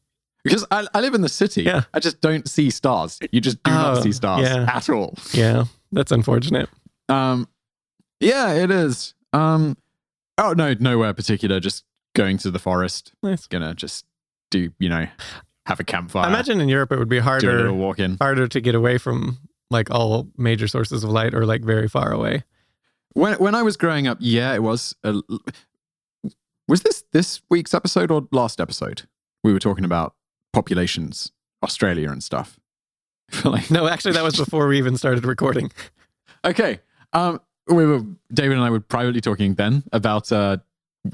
Because 0.50 0.66
I, 0.72 0.86
I 0.94 1.02
live 1.02 1.14
in 1.14 1.22
the 1.22 1.30
city. 1.30 1.64
Yeah. 1.64 1.84
I 1.94 2.00
just 2.00 2.22
don't 2.22 2.48
see 2.48 2.70
stars. 2.70 3.20
You 3.32 3.42
just 3.42 3.62
do 3.64 3.72
Oh, 3.72 3.76
not 3.76 4.04
see 4.04 4.12
stars 4.12 4.44
yeah. 4.44 4.66
at 4.74 4.90
all. 4.90 5.16
Yeah, 5.34 5.66
that's 5.92 6.12
unfortunate. 6.12 6.70
Um, 7.10 7.48
yeah, 8.20 8.54
it 8.54 8.72
is. 8.72 9.14
Um, 9.34 9.78
oh 10.38 10.54
no, 10.54 10.74
nowhere 10.80 11.14
particular. 11.14 11.60
Just 11.60 11.84
going 12.16 12.38
to 12.40 12.52
the 12.52 12.60
forest. 12.60 13.14
Nice. 13.24 13.48
Gonna 13.48 13.74
just 13.76 14.06
do 14.50 14.72
you 14.80 14.90
know 14.90 15.08
have 15.66 15.80
a 15.80 15.84
campfire. 15.84 16.26
I 16.26 16.30
imagine 16.30 16.60
in 16.62 16.70
Europe 16.70 16.92
it 16.92 16.98
would 17.00 17.10
be 17.10 17.20
harder 17.20 17.72
walk 17.74 18.00
in. 18.00 18.18
harder 18.20 18.48
to 18.48 18.62
get 18.62 18.74
away 18.76 18.98
from 18.98 19.38
like 19.70 19.92
all 19.92 20.30
major 20.38 20.68
sources 20.68 21.04
of 21.04 21.10
light 21.10 21.34
or 21.34 21.46
like 21.46 21.62
very 21.64 21.88
far 21.90 22.12
away. 22.12 22.44
When 23.14 23.36
when 23.36 23.54
I 23.56 23.64
was 23.64 23.78
growing 23.78 24.08
up, 24.08 24.18
yeah, 24.22 24.54
it 24.54 24.64
was. 24.64 24.96
A, 25.04 25.16
was 26.68 26.82
this 26.82 27.04
this 27.14 27.42
week's 27.50 27.74
episode 27.74 28.12
or 28.12 28.28
last 28.32 28.60
episode? 28.60 29.04
We 29.44 29.54
were 29.54 29.60
talking 29.60 29.86
about 29.86 30.16
populations, 30.60 31.32
Australia 31.63 32.10
and 32.12 32.22
stuff. 32.24 32.50
I 33.32 33.36
feel 33.38 33.52
like 33.52 33.70
No, 33.78 33.88
actually 33.88 34.13
that 34.17 34.24
was 34.24 34.36
before 34.38 34.67
we 34.67 34.78
even 34.78 34.98
started 34.98 35.26
recording. 35.26 35.72
Okay. 36.46 36.80
Um, 37.13 37.39
we 37.67 37.86
were 37.86 38.02
David 38.32 38.56
and 38.58 38.65
I 38.67 38.70
were 38.70 38.80
privately 38.80 39.22
talking 39.22 39.56
then 39.56 39.84
about 39.91 40.32
uh, 40.32 40.58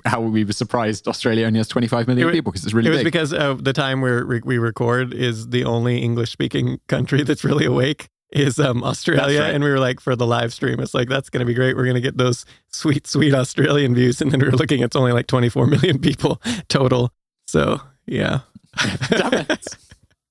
how 0.06 0.20
we 0.22 0.44
were 0.44 0.52
surprised 0.54 1.08
Australia 1.08 1.46
only 1.48 1.60
has 1.60 1.68
25 1.70 2.08
million 2.08 2.24
It 2.24 2.26
wa- 2.30 2.32
people 2.38 2.52
because 2.52 2.66
it's 2.66 2.74
really 2.74 2.90
it 2.90 2.92
was 2.92 3.00
big. 3.04 3.12
because 3.14 3.32
uh, 3.34 3.56
the 3.70 3.74
time 3.74 4.02
where 4.02 4.26
we- 4.28 4.42
we 4.44 4.58
record 4.60 5.14
is 5.14 5.48
the 5.50 5.64
only 5.64 5.96
English 6.04 6.32
speaking 6.32 6.80
country 6.88 7.24
that's 7.24 7.44
really 7.44 7.66
awake 7.66 8.10
is 8.32 8.60
um, 8.60 8.84
Australia. 8.84 9.42
Right. 9.42 9.54
And 9.56 9.64
we 9.64 9.70
were 9.72 9.80
like, 9.80 10.00
for 10.02 10.16
the 10.16 10.28
live 10.28 10.52
stream, 10.54 10.80
it's 10.80 10.94
like, 10.94 11.08
that's 11.10 11.30
going 11.30 11.40
to 11.46 11.46
be 11.46 11.54
great. 11.54 11.76
We're 11.76 11.86
going 11.92 12.02
to 12.04 12.08
get 12.10 12.18
those 12.18 12.46
sweet, 12.68 13.08
sweet 13.08 13.34
Australian 13.34 13.96
views. 13.96 14.22
And 14.22 14.30
then 14.32 14.40
we 14.42 14.48
were 14.48 14.58
looking, 14.58 14.82
it's 14.84 14.96
only 14.96 15.14
like 15.14 15.28
24 15.28 15.68
million 15.68 15.98
people 16.00 16.42
total. 16.68 17.12
So, 17.48 17.80
yeah. 18.06 18.42
Damn 19.10 19.34
it. 19.50 19.68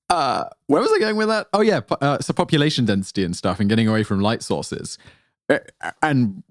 Uh, 0.09 0.45
where 0.67 0.81
was 0.81 0.91
I 0.91 0.99
going 0.99 1.15
with 1.15 1.27
that? 1.29 1.47
Oh 1.53 1.61
yeah, 1.61 1.81
uh, 2.01 2.19
so 2.19 2.33
population 2.33 2.85
density 2.85 3.23
and 3.23 3.35
stuff, 3.35 3.59
and 3.59 3.69
getting 3.69 3.87
away 3.87 4.03
from 4.03 4.19
light 4.19 4.43
sources. 4.43 4.97
Uh, 5.49 5.59
And 6.01 6.43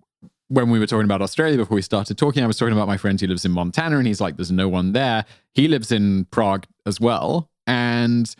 when 0.48 0.68
we 0.70 0.78
were 0.78 0.86
talking 0.86 1.04
about 1.04 1.22
Australia 1.22 1.56
before 1.56 1.76
we 1.76 1.82
started 1.82 2.18
talking, 2.18 2.42
I 2.42 2.46
was 2.46 2.58
talking 2.58 2.74
about 2.74 2.88
my 2.88 2.96
friend 2.96 3.20
who 3.20 3.26
lives 3.26 3.44
in 3.44 3.52
Montana, 3.52 3.98
and 3.98 4.06
he's 4.06 4.20
like, 4.20 4.36
"There's 4.36 4.50
no 4.52 4.68
one 4.68 4.92
there." 4.92 5.24
He 5.54 5.68
lives 5.68 5.92
in 5.92 6.26
Prague 6.26 6.66
as 6.86 7.00
well, 7.00 7.48
and 7.66 8.34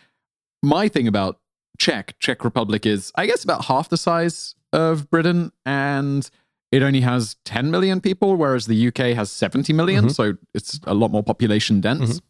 my 0.61 0.87
thing 0.87 1.07
about 1.07 1.39
Czech 1.79 2.15
Czech 2.19 2.43
Republic 2.43 2.85
is, 2.85 3.11
I 3.15 3.25
guess, 3.25 3.43
about 3.43 3.65
half 3.65 3.89
the 3.89 3.97
size 3.97 4.55
of 4.73 5.09
Britain, 5.09 5.51
and 5.65 6.29
it 6.71 6.81
only 6.83 7.01
has 7.01 7.35
10 7.45 7.69
million 7.71 8.01
people, 8.01 8.35
whereas 8.35 8.65
the 8.65 8.75
UK 8.87 9.13
has 9.13 9.31
70 9.31 9.73
million, 9.73 10.05
Mhm. 10.07 10.11
so 10.15 10.33
it's 10.53 10.79
a 10.85 10.93
lot 10.93 11.11
more 11.11 11.23
population 11.23 11.81
dense. 11.81 12.19
Mhm. 12.19 12.21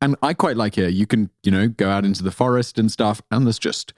And 0.00 0.16
I 0.22 0.32
quite 0.34 0.56
like 0.56 0.78
it. 0.78 0.94
You 0.94 1.06
can, 1.06 1.30
you 1.42 1.50
know, 1.50 1.68
go 1.68 1.90
out 1.90 2.04
into 2.04 2.22
the 2.22 2.30
forest 2.30 2.78
and 2.78 2.90
stuff, 2.90 3.20
and 3.30 3.46
there's 3.46 3.58
just 3.58 3.92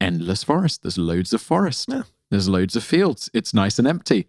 endless 0.00 0.44
forest. 0.44 0.82
There's 0.82 0.98
loads 0.98 1.32
of 1.32 1.40
forest. 1.40 1.88
Yeah. 1.88 2.02
There's 2.30 2.48
loads 2.48 2.76
of 2.76 2.84
fields. 2.84 3.30
It's 3.32 3.54
nice 3.54 3.78
and 3.78 3.86
empty. 3.88 4.26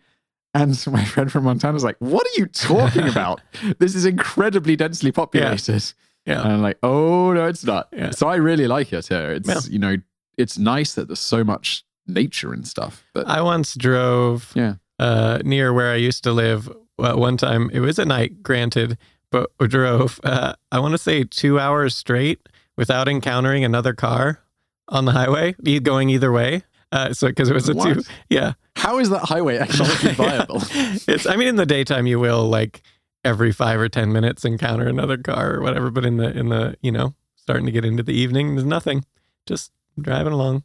And 0.53 0.69
my 0.91 1.03
friend 1.05 1.31
from 1.31 1.45
Montana 1.45 1.73
was 1.73 1.83
like, 1.83 1.95
What 1.99 2.25
are 2.27 2.39
you 2.39 2.45
talking 2.45 3.07
about? 3.09 3.41
this 3.79 3.95
is 3.95 4.05
incredibly 4.05 4.75
densely 4.75 5.11
populated. 5.11 5.93
Yeah. 6.25 6.41
And 6.43 6.53
I'm 6.53 6.61
like, 6.61 6.77
Oh, 6.83 7.33
no, 7.33 7.47
it's 7.47 7.65
not. 7.65 7.89
Yeah. 7.91 8.11
So 8.11 8.27
I 8.27 8.35
really 8.35 8.67
like 8.67 8.93
it 8.93 9.07
here. 9.07 9.31
It's, 9.31 9.47
Yeah. 9.49 9.59
you 9.69 9.79
know, 9.79 9.97
it's 10.37 10.57
nice 10.57 10.93
that 10.95 11.07
there's 11.07 11.19
so 11.19 11.43
much 11.43 11.83
nature 12.07 12.53
and 12.53 12.67
stuff. 12.67 13.03
But 13.13 13.27
I 13.27 13.41
once 13.41 13.75
drove 13.75 14.51
Yeah. 14.55 14.75
uh, 14.99 15.39
near 15.43 15.73
where 15.73 15.91
I 15.91 15.95
used 15.95 16.23
to 16.25 16.31
live. 16.31 16.69
Uh, 16.99 17.13
one 17.15 17.37
time, 17.37 17.69
it 17.73 17.79
was 17.79 17.97
at 17.97 18.07
night, 18.07 18.43
granted, 18.43 18.97
but 19.33 19.49
drove, 19.69 20.19
uh, 20.23 20.53
I 20.71 20.79
want 20.79 20.93
to 20.93 20.97
say 20.97 21.23
two 21.23 21.59
hours 21.59 21.97
straight 21.97 22.47
without 22.77 23.09
encountering 23.09 23.65
another 23.65 23.93
car 23.93 24.39
on 24.87 25.05
the 25.05 25.11
highway, 25.11 25.55
going 25.81 26.09
either 26.09 26.31
way. 26.31 26.63
Uh, 26.91 27.11
so, 27.11 27.27
because 27.27 27.49
it 27.49 27.53
was 27.55 27.67
a 27.67 27.73
two, 27.73 28.03
yeah. 28.29 28.53
how 28.75 28.99
is 28.99 29.09
that 29.09 29.23
highway 29.25 29.57
economically 29.57 30.11
viable? 30.13 30.61
it's, 31.07 31.25
I 31.25 31.35
mean, 31.35 31.47
in 31.47 31.55
the 31.55 31.65
daytime, 31.65 32.05
you 32.05 32.19
will 32.19 32.47
like 32.47 32.83
every 33.25 33.51
five 33.51 33.79
or 33.79 33.89
10 33.89 34.13
minutes 34.13 34.45
encounter 34.45 34.87
another 34.87 35.17
car 35.17 35.55
or 35.55 35.61
whatever, 35.61 35.89
but 35.89 36.05
in 36.05 36.17
the, 36.17 36.37
in 36.37 36.49
the, 36.49 36.77
you 36.81 36.91
know, 36.91 37.15
starting 37.35 37.65
to 37.65 37.71
get 37.71 37.83
into 37.83 38.03
the 38.03 38.13
evening, 38.13 38.53
there's 38.53 38.67
nothing, 38.67 39.03
just 39.47 39.71
driving 39.99 40.33
along. 40.33 40.63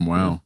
Wow. 0.00 0.42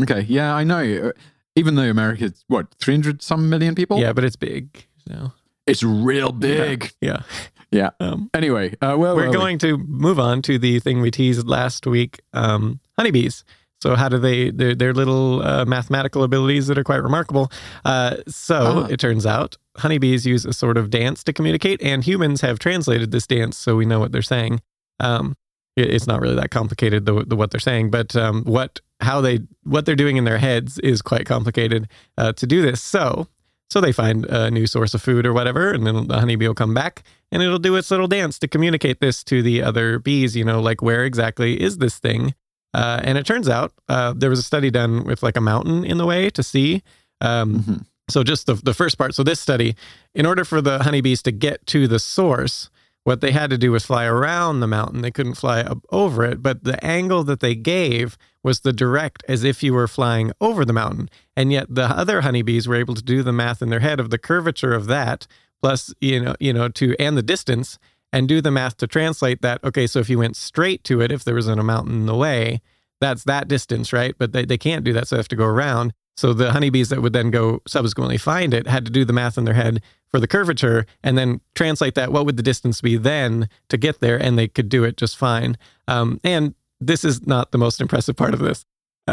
Okay. 0.00 0.22
Yeah, 0.22 0.52
I 0.52 0.64
know. 0.64 1.12
Even 1.54 1.76
though 1.76 1.88
America's 1.88 2.44
what, 2.48 2.74
300 2.80 3.22
some 3.22 3.48
million 3.48 3.76
people? 3.76 4.00
Yeah, 4.00 4.12
but 4.12 4.24
it's 4.24 4.36
big. 4.36 4.84
So, 5.06 5.32
It's 5.68 5.82
real 5.82 6.32
big. 6.32 6.92
yeah. 7.00 7.22
Yeah. 7.70 7.90
Um, 8.00 8.30
Anyway, 8.34 8.74
uh, 8.80 8.96
where 8.96 9.14
we're 9.14 9.24
were 9.26 9.28
we? 9.28 9.32
going 9.36 9.58
to 9.58 9.76
move 9.76 10.18
on 10.18 10.40
to 10.42 10.58
the 10.58 10.80
thing 10.80 11.00
we 11.02 11.10
teased 11.10 11.46
last 11.46 11.86
week 11.86 12.20
um, 12.32 12.80
honeybees. 12.96 13.44
So, 13.82 13.94
how 13.94 14.08
do 14.08 14.18
they, 14.18 14.50
their, 14.50 14.74
their 14.74 14.92
little 14.94 15.40
uh, 15.42 15.64
mathematical 15.66 16.24
abilities 16.24 16.66
that 16.66 16.78
are 16.78 16.82
quite 16.84 17.02
remarkable? 17.02 17.52
Uh, 17.84 18.16
so, 18.26 18.84
Ah. 18.84 18.86
it 18.90 18.98
turns 18.98 19.24
out 19.26 19.56
honeybees 19.76 20.26
use 20.26 20.44
a 20.46 20.52
sort 20.52 20.76
of 20.78 20.90
dance 20.90 21.22
to 21.24 21.32
communicate, 21.32 21.80
and 21.82 22.02
humans 22.02 22.40
have 22.40 22.58
translated 22.58 23.10
this 23.12 23.26
dance 23.26 23.56
so 23.56 23.76
we 23.76 23.84
know 23.86 24.00
what 24.00 24.10
they're 24.12 24.22
saying. 24.22 24.60
Um, 24.98 25.36
it- 25.76 25.90
it's 25.94 26.06
not 26.08 26.20
really 26.20 26.34
that 26.36 26.50
complicated, 26.50 27.06
the, 27.06 27.22
the 27.24 27.36
what 27.36 27.50
they're 27.52 27.60
saying, 27.60 27.90
but 27.90 28.16
um, 28.16 28.42
what 28.44 28.80
how 29.00 29.20
they 29.20 29.40
what 29.62 29.84
they're 29.86 29.94
doing 29.94 30.16
in 30.16 30.24
their 30.24 30.38
heads 30.38 30.80
is 30.80 31.00
quite 31.02 31.24
complicated 31.26 31.86
uh, 32.16 32.32
to 32.32 32.46
do 32.48 32.62
this. 32.62 32.82
So, 32.82 33.28
so 33.70 33.80
they 33.80 33.92
find 33.92 34.24
a 34.26 34.50
new 34.50 34.66
source 34.66 34.94
of 34.94 35.02
food 35.02 35.26
or 35.26 35.32
whatever, 35.32 35.72
and 35.72 35.86
then 35.86 36.06
the 36.08 36.18
honeybee 36.20 36.46
will 36.46 36.54
come 36.54 36.74
back 36.74 37.02
and 37.30 37.42
it'll 37.42 37.58
do 37.58 37.76
its 37.76 37.90
little 37.90 38.08
dance 38.08 38.38
to 38.38 38.48
communicate 38.48 39.00
this 39.00 39.22
to 39.24 39.42
the 39.42 39.62
other 39.62 39.98
bees, 39.98 40.34
you 40.34 40.44
know, 40.44 40.60
like 40.60 40.80
where 40.82 41.04
exactly 41.04 41.60
is 41.60 41.78
this 41.78 41.98
thing? 41.98 42.34
Uh, 42.74 43.00
and 43.04 43.18
it 43.18 43.26
turns 43.26 43.48
out 43.48 43.72
uh, 43.88 44.12
there 44.16 44.30
was 44.30 44.38
a 44.38 44.42
study 44.42 44.70
done 44.70 45.04
with 45.04 45.22
like 45.22 45.36
a 45.36 45.40
mountain 45.40 45.84
in 45.84 45.98
the 45.98 46.06
way 46.06 46.30
to 46.30 46.42
see. 46.42 46.82
Um, 47.20 47.60
Mhm. 47.60 47.86
So 48.10 48.22
just 48.24 48.46
the, 48.46 48.54
the 48.54 48.72
first 48.72 48.96
part. 48.96 49.14
So 49.14 49.22
this 49.22 49.38
study, 49.38 49.76
in 50.14 50.24
order 50.24 50.42
for 50.42 50.62
the 50.62 50.82
honeybees 50.82 51.22
to 51.24 51.30
get 51.30 51.66
to 51.66 51.86
the 51.86 51.98
source, 51.98 52.70
what 53.08 53.22
they 53.22 53.32
had 53.32 53.48
to 53.48 53.56
do 53.56 53.72
was 53.72 53.86
fly 53.86 54.04
around 54.04 54.60
the 54.60 54.66
mountain. 54.66 55.00
They 55.00 55.10
couldn't 55.10 55.36
fly 55.36 55.60
up 55.60 55.78
over 55.90 56.26
it, 56.26 56.42
but 56.42 56.64
the 56.64 56.84
angle 56.84 57.24
that 57.24 57.40
they 57.40 57.54
gave 57.54 58.18
was 58.42 58.60
the 58.60 58.72
direct 58.72 59.24
as 59.26 59.44
if 59.44 59.62
you 59.62 59.72
were 59.72 59.88
flying 59.88 60.30
over 60.42 60.62
the 60.62 60.74
mountain. 60.74 61.08
And 61.34 61.50
yet 61.50 61.74
the 61.74 61.86
other 61.86 62.20
honeybees 62.20 62.68
were 62.68 62.74
able 62.74 62.94
to 62.94 63.02
do 63.02 63.22
the 63.22 63.32
math 63.32 63.62
in 63.62 63.70
their 63.70 63.80
head 63.80 63.98
of 63.98 64.10
the 64.10 64.18
curvature 64.18 64.74
of 64.74 64.88
that 64.88 65.26
plus 65.62 65.94
you 66.02 66.22
know 66.22 66.34
you 66.38 66.52
know 66.52 66.68
to 66.68 66.94
and 66.98 67.16
the 67.16 67.22
distance 67.22 67.78
and 68.12 68.28
do 68.28 68.42
the 68.42 68.50
math 68.50 68.76
to 68.76 68.86
translate 68.86 69.40
that 69.42 69.62
okay 69.64 69.86
so 69.86 69.98
if 69.98 70.10
you 70.10 70.18
went 70.18 70.36
straight 70.36 70.84
to 70.84 71.00
it 71.00 71.10
if 71.10 71.24
there 71.24 71.34
wasn't 71.34 71.58
a 71.58 71.64
mountain 71.64 71.94
in 71.94 72.06
the 72.06 72.14
way 72.14 72.60
that's 73.00 73.24
that 73.24 73.48
distance 73.48 73.92
right 73.92 74.14
but 74.18 74.32
they, 74.32 74.44
they 74.44 74.58
can't 74.58 74.84
do 74.84 74.92
that 74.92 75.08
so 75.08 75.16
they 75.16 75.20
have 75.20 75.28
to 75.28 75.34
go 75.34 75.46
around 75.46 75.92
so 76.18 76.32
the 76.32 76.50
honeybees 76.52 76.88
that 76.90 77.00
would 77.02 77.12
then 77.12 77.30
go 77.30 77.60
subsequently 77.66 78.18
find 78.18 78.52
it 78.52 78.66
had 78.66 78.84
to 78.84 78.90
do 78.90 79.04
the 79.04 79.12
math 79.12 79.36
in 79.38 79.44
their 79.44 79.54
head 79.54 79.80
for 80.10 80.18
the 80.20 80.26
curvature 80.34 80.84
and 81.02 81.16
then 81.18 81.40
translate 81.54 81.94
that 81.94 82.10
what 82.12 82.24
would 82.26 82.36
the 82.36 82.42
distance 82.52 82.80
be 82.80 82.96
then 82.96 83.48
to 83.68 83.76
get 83.76 84.00
there 84.00 84.18
and 84.24 84.36
they 84.38 84.48
could 84.48 84.68
do 84.68 84.84
it 84.84 84.96
just 84.96 85.16
fine 85.16 85.56
um, 85.86 86.18
and 86.24 86.54
this 86.80 87.04
is 87.04 87.26
not 87.26 87.52
the 87.52 87.58
most 87.58 87.80
impressive 87.80 88.16
part 88.16 88.34
of 88.34 88.40
this 88.40 88.64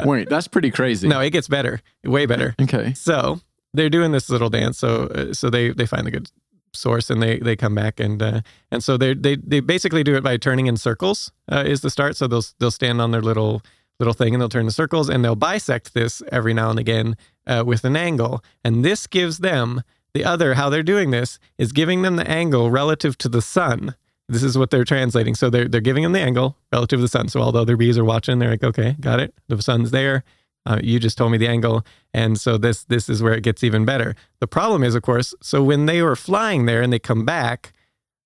Wait, 0.06 0.28
that's 0.30 0.48
pretty 0.50 0.72
crazy. 0.72 1.08
no 1.08 1.20
it 1.22 1.30
gets 1.32 1.48
better 1.48 1.80
way 2.04 2.26
better 2.26 2.56
Okay. 2.62 2.94
so 2.94 3.40
they're 3.74 3.90
doing 3.90 4.12
this 4.14 4.30
little 4.30 4.50
dance. 4.50 4.78
So 4.78 5.08
uh, 5.08 5.34
so 5.34 5.50
they 5.50 5.72
they 5.72 5.86
find 5.86 6.06
the 6.08 6.12
good 6.12 6.30
source 6.74 7.10
and 7.10 7.22
they 7.22 7.40
they 7.40 7.56
come 7.58 7.76
back 7.76 8.00
and 8.00 8.22
uh, 8.24 8.40
and 8.72 8.82
so 8.84 8.96
they 8.98 9.14
they 9.14 9.36
they 9.36 9.60
basically 9.60 10.02
do 10.04 10.16
it 10.16 10.24
by 10.24 10.38
turning 10.38 10.68
in 10.68 10.78
circles 10.78 11.32
uh, 11.52 11.64
is 11.68 11.82
the 11.82 11.90
start. 11.90 12.16
So 12.16 12.28
they'll 12.28 12.44
they'll 12.60 12.72
stand 12.72 13.02
on 13.02 13.12
their 13.12 13.22
little 13.22 13.62
little 14.00 14.14
thing 14.14 14.34
and 14.34 14.42
they'll 14.42 14.50
turn 14.50 14.66
in 14.66 14.72
circles 14.72 15.10
and 15.10 15.24
they'll 15.24 15.36
bisect 15.36 15.94
this 15.94 16.22
every 16.32 16.54
now 16.54 16.70
and 16.70 16.80
again 16.80 17.16
uh, 17.48 17.64
with 17.66 17.84
an 17.86 17.96
angle. 17.96 18.44
And 18.64 18.84
this 18.84 19.08
gives 19.08 19.40
them 19.40 19.84
the 20.14 20.24
other 20.24 20.54
how 20.54 20.70
they're 20.70 20.84
doing 20.84 21.12
this 21.12 21.40
is 21.58 21.72
giving 21.72 22.02
them 22.02 22.16
the 22.16 22.28
angle 22.30 22.72
relative 22.72 23.18
to 23.20 23.30
the 23.30 23.42
sun. 23.42 23.96
This 24.28 24.44
is 24.44 24.58
what 24.58 24.72
they're 24.72 24.86
translating. 24.86 25.36
So 25.36 25.50
they're 25.50 25.68
they're 25.68 25.82
giving 25.82 26.04
them 26.04 26.14
the 26.14 26.22
angle 26.22 26.58
relative 26.72 27.00
to 27.00 27.02
the 27.02 27.08
sun. 27.08 27.28
So 27.28 27.42
all 27.42 27.52
the 27.52 27.62
other 27.62 27.78
bees 27.78 27.98
are 27.98 28.06
watching. 28.06 28.40
They're 28.40 28.52
like, 28.52 28.64
okay, 28.64 28.96
got 29.00 29.20
it. 29.20 29.34
The 29.50 29.62
sun's 29.62 29.92
there. 29.92 30.24
Uh, 30.66 30.80
you 30.82 31.00
just 31.00 31.18
told 31.18 31.32
me 31.32 31.38
the 31.38 31.48
angle, 31.48 31.86
and 32.12 32.40
so 32.40 32.58
this 32.58 32.86
this 32.86 33.08
is 33.08 33.22
where 33.22 33.36
it 33.36 33.44
gets 33.44 33.64
even 33.64 33.86
better. 33.86 34.16
The 34.40 34.48
problem 34.48 34.84
is, 34.84 34.96
of 34.96 35.04
course, 35.04 35.36
so 35.40 35.62
when 35.62 35.86
they 35.86 36.02
were 36.02 36.16
flying 36.16 36.66
there 36.66 36.82
and 36.82 36.92
they 36.92 36.98
come 36.98 37.24
back, 37.24 37.72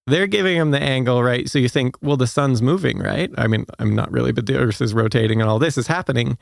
they're 0.10 0.28
giving 0.28 0.58
them 0.58 0.72
the 0.72 0.82
angle, 0.82 1.24
right? 1.24 1.50
So 1.50 1.60
you 1.60 1.70
think, 1.70 1.96
well, 2.02 2.18
the 2.18 2.28
sun's 2.28 2.62
moving, 2.62 3.00
right? 3.00 3.32
I 3.38 3.48
mean, 3.48 3.66
I'm 3.80 3.96
not 3.96 4.12
really, 4.12 4.32
but 4.32 4.46
the 4.46 4.58
Earth 4.58 4.82
is 4.82 4.94
rotating 4.94 5.40
and 5.42 5.50
all 5.50 5.60
this 5.60 5.78
is 5.78 5.88
happening, 5.88 6.38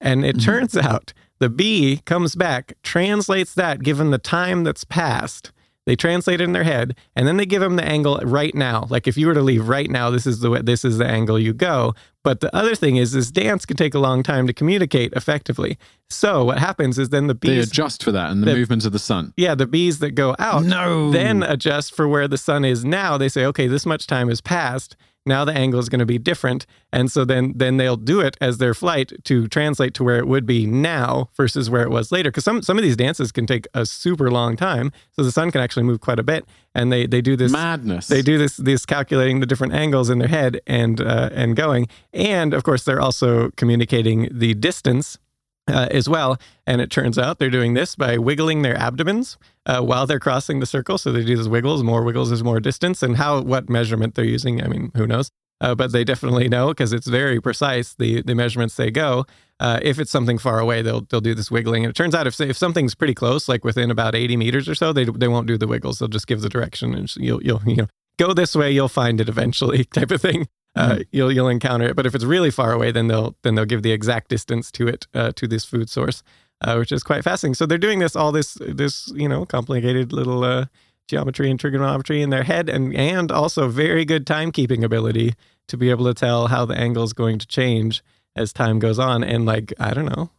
and 0.00 0.24
it 0.24 0.36
Mhm. 0.36 0.44
turns 0.44 0.76
out 0.88 1.12
the 1.38 1.48
bee 1.48 2.02
comes 2.04 2.34
back, 2.34 2.74
translates 2.82 3.54
that 3.54 3.82
given 3.82 4.10
the 4.10 4.18
time 4.18 4.62
that's 4.64 4.84
passed. 4.84 5.50
They 5.84 5.96
translate 5.96 6.40
it 6.40 6.44
in 6.44 6.52
their 6.52 6.62
head, 6.62 6.96
and 7.16 7.26
then 7.26 7.38
they 7.38 7.46
give 7.46 7.60
them 7.60 7.74
the 7.74 7.84
angle 7.84 8.20
right 8.22 8.54
now. 8.54 8.86
Like 8.88 9.08
if 9.08 9.16
you 9.16 9.26
were 9.26 9.34
to 9.34 9.42
leave 9.42 9.66
right 9.68 9.90
now, 9.90 10.10
this 10.10 10.26
is 10.28 10.38
the 10.38 10.50
way, 10.50 10.60
this 10.62 10.84
is 10.84 10.98
the 10.98 11.06
angle 11.06 11.38
you 11.40 11.52
go. 11.52 11.94
But 12.22 12.38
the 12.38 12.54
other 12.54 12.76
thing 12.76 12.96
is, 12.96 13.10
this 13.10 13.32
dance 13.32 13.66
can 13.66 13.76
take 13.76 13.92
a 13.94 13.98
long 13.98 14.22
time 14.22 14.46
to 14.46 14.52
communicate 14.52 15.12
effectively. 15.14 15.76
So 16.08 16.44
what 16.44 16.58
happens 16.58 16.98
is 17.00 17.08
then 17.08 17.26
the 17.26 17.34
bees 17.34 17.48
They 17.50 17.56
bees, 17.56 17.68
adjust 17.70 18.04
for 18.04 18.12
that 18.12 18.30
and 18.30 18.42
the, 18.42 18.46
the- 18.46 18.54
movement 18.54 18.84
of 18.86 18.92
the 18.92 19.00
sun. 19.00 19.34
yeah, 19.36 19.56
the 19.56 19.66
bees 19.66 19.98
that 19.98 20.12
go 20.12 20.36
out 20.38 20.62
No. 20.64 21.10
then 21.10 21.42
adjust 21.42 21.94
for 21.96 22.06
where 22.06 22.28
the 22.28 22.38
sun 22.38 22.64
is 22.64 22.84
now. 22.84 23.18
They 23.18 23.28
say, 23.28 23.44
okay, 23.46 23.66
this 23.66 23.84
much 23.84 24.06
time 24.06 24.28
has 24.28 24.40
passed. 24.40 24.94
Now 25.24 25.44
the 25.44 25.52
angle 25.52 25.78
is 25.78 25.88
going 25.88 26.00
to 26.00 26.06
be 26.06 26.18
different, 26.18 26.66
and 26.92 27.10
so 27.10 27.24
then 27.24 27.52
then 27.54 27.76
they'll 27.76 27.96
do 27.96 28.20
it 28.20 28.36
as 28.40 28.58
their 28.58 28.74
flight 28.74 29.12
to 29.24 29.46
translate 29.46 29.94
to 29.94 30.04
where 30.04 30.18
it 30.18 30.26
would 30.26 30.46
be 30.46 30.66
now 30.66 31.30
versus 31.36 31.70
where 31.70 31.82
it 31.82 31.90
was 31.90 32.10
later. 32.10 32.30
Because 32.30 32.44
some 32.44 32.60
some 32.62 32.76
of 32.76 32.82
these 32.82 32.96
dances 32.96 33.30
can 33.30 33.46
take 33.46 33.66
a 33.72 33.86
super 33.86 34.30
long 34.30 34.56
time, 34.56 34.90
so 35.12 35.22
the 35.22 35.30
sun 35.30 35.52
can 35.52 35.60
actually 35.60 35.84
move 35.84 36.00
quite 36.00 36.18
a 36.18 36.24
bit, 36.24 36.44
and 36.74 36.90
they 36.90 37.06
they 37.06 37.20
do 37.20 37.36
this 37.36 37.52
madness. 37.52 38.08
they 38.08 38.20
do 38.22 38.36
this 38.36 38.56
this 38.56 38.84
calculating 38.84 39.38
the 39.38 39.46
different 39.46 39.72
angles 39.74 40.10
in 40.10 40.18
their 40.18 40.28
head 40.28 40.60
and 40.66 41.00
uh, 41.00 41.30
and 41.32 41.54
going 41.54 41.86
and 42.12 42.52
of 42.52 42.64
course 42.64 42.84
they're 42.84 43.00
also 43.00 43.50
communicating 43.50 44.28
the 44.32 44.54
distance 44.54 45.18
uh, 45.68 45.88
as 45.90 46.08
well. 46.08 46.38
And 46.66 46.80
it 46.80 46.90
turns 46.90 47.18
out 47.18 47.38
they're 47.38 47.50
doing 47.50 47.74
this 47.74 47.96
by 47.96 48.18
wiggling 48.18 48.62
their 48.62 48.76
abdomens 48.76 49.38
uh, 49.66 49.80
while 49.80 50.06
they're 50.06 50.20
crossing 50.20 50.60
the 50.60 50.66
circle. 50.66 50.98
So 50.98 51.12
they 51.12 51.24
do 51.24 51.36
these 51.36 51.48
wiggles 51.48 51.82
more 51.82 52.02
wiggles 52.02 52.30
is 52.30 52.42
more 52.42 52.60
distance. 52.60 53.02
And 53.02 53.16
how 53.16 53.40
what 53.42 53.68
measurement 53.68 54.14
they're 54.14 54.24
using 54.24 54.62
i 54.62 54.68
mean 54.68 54.90
who 54.94 55.06
knows? 55.06 55.30
Uh, 55.60 55.76
but 55.76 55.92
they 55.92 56.02
definitely 56.02 56.48
know 56.48 56.68
because 56.68 56.92
it's 56.92 57.06
very 57.06 57.40
precise 57.40 57.94
the 57.94 58.22
the 58.22 58.34
measurements 58.34 58.76
they 58.76 58.90
go. 58.90 59.24
Uh, 59.60 59.78
if 59.82 60.00
it's 60.00 60.10
something 60.10 60.38
far 60.38 60.58
away 60.58 60.82
they'll 60.82 61.02
they'll 61.02 61.20
do 61.20 61.34
this 61.34 61.50
wiggling. 61.50 61.84
And 61.84 61.90
it 61.90 61.96
turns 61.96 62.14
out 62.14 62.26
if 62.26 62.40
if 62.40 62.56
something's 62.56 62.94
pretty 62.94 63.14
close 63.14 63.48
like 63.48 63.64
within 63.64 63.90
about 63.90 64.14
80 64.14 64.36
meters 64.36 64.68
or 64.68 64.74
so 64.74 64.92
they 64.92 65.04
they 65.04 65.28
won't 65.28 65.46
do 65.46 65.56
the 65.56 65.68
wiggles. 65.68 65.98
They'll 65.98 66.08
just 66.08 66.26
give 66.26 66.40
the 66.40 66.48
direction 66.48 66.94
and 66.94 67.14
you'll 67.16 67.42
you'll 67.42 67.62
you 67.66 67.76
know 67.76 67.86
go 68.18 68.34
this 68.34 68.54
way 68.56 68.70
you'll 68.70 68.88
find 68.88 69.20
it 69.20 69.28
eventually 69.28 69.84
type 69.94 70.10
of 70.10 70.20
thing 70.20 70.48
uh, 70.74 70.98
you'll 71.10 71.30
you'll 71.30 71.48
encounter 71.48 71.84
it 71.84 71.96
but 71.96 72.06
if 72.06 72.14
it's 72.14 72.24
really 72.24 72.50
far 72.50 72.72
away 72.72 72.90
then 72.90 73.08
they'll 73.08 73.34
then 73.42 73.54
they'll 73.54 73.64
give 73.64 73.82
the 73.82 73.92
exact 73.92 74.28
distance 74.28 74.70
to 74.70 74.88
it 74.88 75.06
uh, 75.14 75.30
to 75.32 75.46
this 75.46 75.64
food 75.64 75.90
source 75.90 76.22
uh, 76.62 76.76
which 76.76 76.92
is 76.92 77.02
quite 77.02 77.24
fascinating. 77.24 77.54
So 77.54 77.66
they're 77.66 77.78
doing 77.78 77.98
this 77.98 78.16
all 78.16 78.32
this 78.32 78.54
this 78.60 79.08
you 79.14 79.28
know 79.28 79.44
complicated 79.44 80.12
little 80.12 80.44
uh, 80.44 80.66
geometry 81.08 81.50
and 81.50 81.58
trigonometry 81.58 82.22
in 82.22 82.30
their 82.30 82.44
head 82.44 82.68
and 82.68 82.94
and 82.94 83.30
also 83.30 83.68
very 83.68 84.04
good 84.04 84.26
timekeeping 84.26 84.82
ability 84.84 85.34
to 85.68 85.76
be 85.76 85.90
able 85.90 86.04
to 86.06 86.14
tell 86.14 86.48
how 86.48 86.64
the 86.64 86.74
angle 86.74 87.04
is 87.04 87.12
going 87.12 87.38
to 87.38 87.46
change 87.46 88.02
as 88.36 88.52
time 88.52 88.78
goes 88.78 88.98
on. 88.98 89.22
And 89.22 89.44
like 89.44 89.72
i 89.78 89.92
don't 89.92 90.06
know 90.06 90.30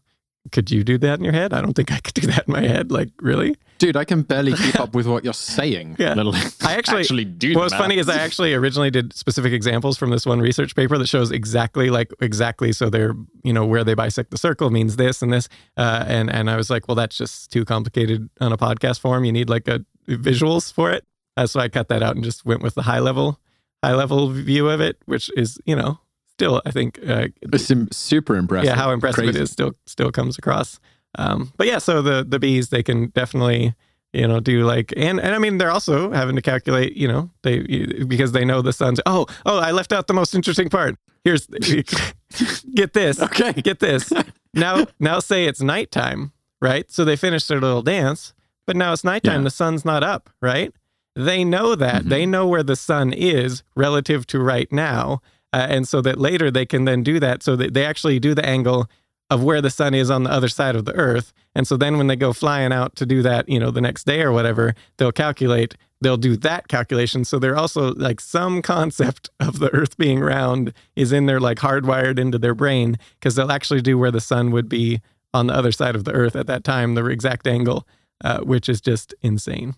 could 0.51 0.69
you 0.69 0.83
do 0.83 0.97
that 0.97 1.19
in 1.19 1.23
your 1.23 1.33
head 1.33 1.53
i 1.53 1.61
don't 1.61 1.73
think 1.73 1.91
i 1.91 1.99
could 1.99 2.13
do 2.13 2.27
that 2.27 2.47
in 2.47 2.51
my 2.53 2.61
head 2.61 2.91
like 2.91 3.09
really 3.21 3.55
Dude, 3.79 3.97
I 3.97 4.05
can 4.05 4.21
barely 4.21 4.53
keep 4.53 4.79
up 4.79 4.95
with 4.95 5.07
what 5.07 5.25
you're 5.25 5.33
saying. 5.33 5.97
Yeah. 5.99 6.13
I 6.61 6.75
actually- 6.75 7.01
actually 7.01 7.25
do 7.25 7.53
What's 7.55 7.73
funny 7.73 7.97
is 7.97 8.07
I 8.07 8.15
actually 8.15 8.53
originally 8.53 8.89
did 8.89 9.11
specific 9.11 9.51
examples 9.51 9.97
from 9.97 10.09
this 10.09 10.25
one 10.25 10.39
research 10.39 10.73
paper 10.73 10.97
that 10.97 11.09
shows 11.09 11.31
exactly 11.31 11.89
like 11.89 12.13
exactly 12.21 12.71
so 12.71 12.89
they're 12.89 13.13
you 13.43 13.51
know 13.51 13.65
where 13.65 13.83
they 13.83 13.93
bisect 13.93 14.31
the 14.31 14.37
circle 14.37 14.69
means 14.69 14.95
this 14.95 15.21
and 15.21 15.33
this 15.33 15.49
uh, 15.75 16.05
and 16.07 16.29
and 16.31 16.49
I 16.49 16.55
was 16.55 16.69
like 16.69 16.87
well 16.87 16.95
that's 16.95 17.17
just 17.17 17.51
too 17.51 17.65
complicated 17.65 18.29
on 18.39 18.53
a 18.53 18.57
podcast 18.57 19.01
form 19.01 19.25
you 19.25 19.33
need 19.33 19.49
like 19.49 19.67
a 19.67 19.83
visuals 20.07 20.71
for 20.71 20.89
it 20.91 21.05
uh, 21.35 21.45
so 21.45 21.59
I 21.59 21.67
cut 21.67 21.89
that 21.89 22.01
out 22.01 22.15
and 22.15 22.23
just 22.23 22.45
went 22.45 22.61
with 22.61 22.75
the 22.75 22.83
high 22.83 22.99
level 22.99 23.41
high 23.83 23.95
level 23.95 24.29
view 24.29 24.69
of 24.69 24.79
it 24.79 24.97
which 25.07 25.29
is 25.35 25.59
you 25.65 25.75
know 25.75 25.99
still 26.43 26.61
I 26.65 26.71
think 26.71 26.99
uh, 27.07 27.27
It's 27.41 27.95
super 27.95 28.35
impressive. 28.35 28.65
yeah 28.69 28.75
how 28.75 28.91
impressive 28.91 29.23
Crazy. 29.23 29.39
it 29.39 29.43
is 29.43 29.51
still 29.51 29.71
still 29.85 30.11
comes 30.11 30.37
across 30.37 30.79
um 31.17 31.51
but 31.57 31.67
yeah 31.67 31.79
so 31.79 32.01
the 32.01 32.23
the 32.27 32.39
bees 32.39 32.69
they 32.69 32.83
can 32.83 33.07
definitely 33.15 33.73
you 34.13 34.27
know 34.27 34.39
do 34.39 34.63
like 34.65 34.93
and 34.97 35.19
and 35.19 35.33
i 35.35 35.39
mean 35.39 35.57
they're 35.57 35.71
also 35.71 36.11
having 36.11 36.35
to 36.35 36.41
calculate 36.41 36.95
you 36.97 37.07
know 37.07 37.29
they 37.43 37.59
because 38.07 38.31
they 38.31 38.45
know 38.45 38.61
the 38.61 38.73
sun's 38.73 38.99
oh 39.05 39.25
oh 39.45 39.57
i 39.59 39.71
left 39.71 39.91
out 39.93 40.07
the 40.07 40.13
most 40.13 40.33
interesting 40.35 40.69
part 40.69 40.95
here's 41.23 41.45
get 42.75 42.93
this 42.93 43.21
Okay. 43.21 43.53
get 43.53 43.79
this 43.79 44.11
now 44.53 44.85
now 44.99 45.19
say 45.19 45.45
it's 45.45 45.61
nighttime 45.61 46.31
right 46.61 46.89
so 46.91 47.05
they 47.05 47.15
finish 47.15 47.45
their 47.47 47.59
little 47.61 47.81
dance 47.83 48.33
but 48.67 48.75
now 48.75 48.93
it's 48.93 49.03
nighttime 49.03 49.41
Yeah. 49.41 49.45
the 49.45 49.51
sun's 49.51 49.85
not 49.85 50.03
up 50.03 50.29
right 50.41 50.73
they 51.15 51.43
know 51.43 51.75
that 51.75 52.03
Mhm. 52.03 52.09
they 52.09 52.25
know 52.25 52.47
where 52.47 52.63
the 52.63 52.75
sun 52.75 53.13
is 53.13 53.63
relative 53.75 54.25
to 54.27 54.39
right 54.39 54.71
now 54.71 55.21
uh, 55.53 55.67
and 55.69 55.87
so 55.87 56.01
that 56.01 56.19
later 56.19 56.51
they 56.51 56.65
can 56.65 56.85
then 56.85 57.03
do 57.03 57.19
that. 57.19 57.43
So 57.43 57.55
that 57.55 57.73
they 57.73 57.85
actually 57.85 58.19
do 58.19 58.33
the 58.33 58.45
angle 58.45 58.89
of 59.29 59.43
where 59.43 59.61
the 59.61 59.69
sun 59.69 59.93
is 59.93 60.11
on 60.11 60.23
the 60.23 60.31
other 60.31 60.49
side 60.49 60.75
of 60.75 60.85
the 60.85 60.93
earth. 60.93 61.31
And 61.55 61.67
so 61.67 61.77
then 61.77 61.97
when 61.97 62.07
they 62.07 62.15
go 62.15 62.33
flying 62.33 62.73
out 62.73 62.95
to 62.97 63.05
do 63.05 63.21
that 63.21 63.47
you 63.47 63.59
know 63.59 63.71
the 63.71 63.81
next 63.81 64.03
day 64.05 64.21
or 64.21 64.31
whatever 64.31 64.75
they'll 64.97 65.11
calculate 65.11 65.75
they'll 66.01 66.17
do 66.17 66.35
that 66.35 66.67
calculation. 66.67 67.23
So 67.23 67.39
they're 67.39 67.55
also 67.55 67.93
like 67.93 68.19
some 68.19 68.61
concept 68.61 69.29
of 69.39 69.59
the 69.59 69.73
earth 69.73 69.97
being 69.97 70.19
round 70.19 70.73
is 70.97 71.13
in 71.13 71.27
there 71.27 71.39
like 71.39 71.59
hardwired 71.59 72.19
into 72.19 72.37
their 72.37 72.53
brain 72.53 72.97
because 73.19 73.35
they'll 73.35 73.51
actually 73.51 73.81
do 73.81 73.97
where 73.97 74.11
the 74.11 74.19
sun 74.19 74.51
would 74.51 74.67
be 74.67 74.99
on 75.33 75.47
the 75.47 75.53
other 75.53 75.71
side 75.71 75.95
of 75.95 76.03
the 76.03 76.11
earth 76.11 76.35
at 76.35 76.45
that 76.47 76.63
time 76.63 76.93
the 76.95 77.05
exact 77.05 77.47
angle 77.47 77.87
uh, 78.23 78.39
which 78.39 78.69
is 78.69 78.81
just 78.81 79.13
insane. 79.21 79.75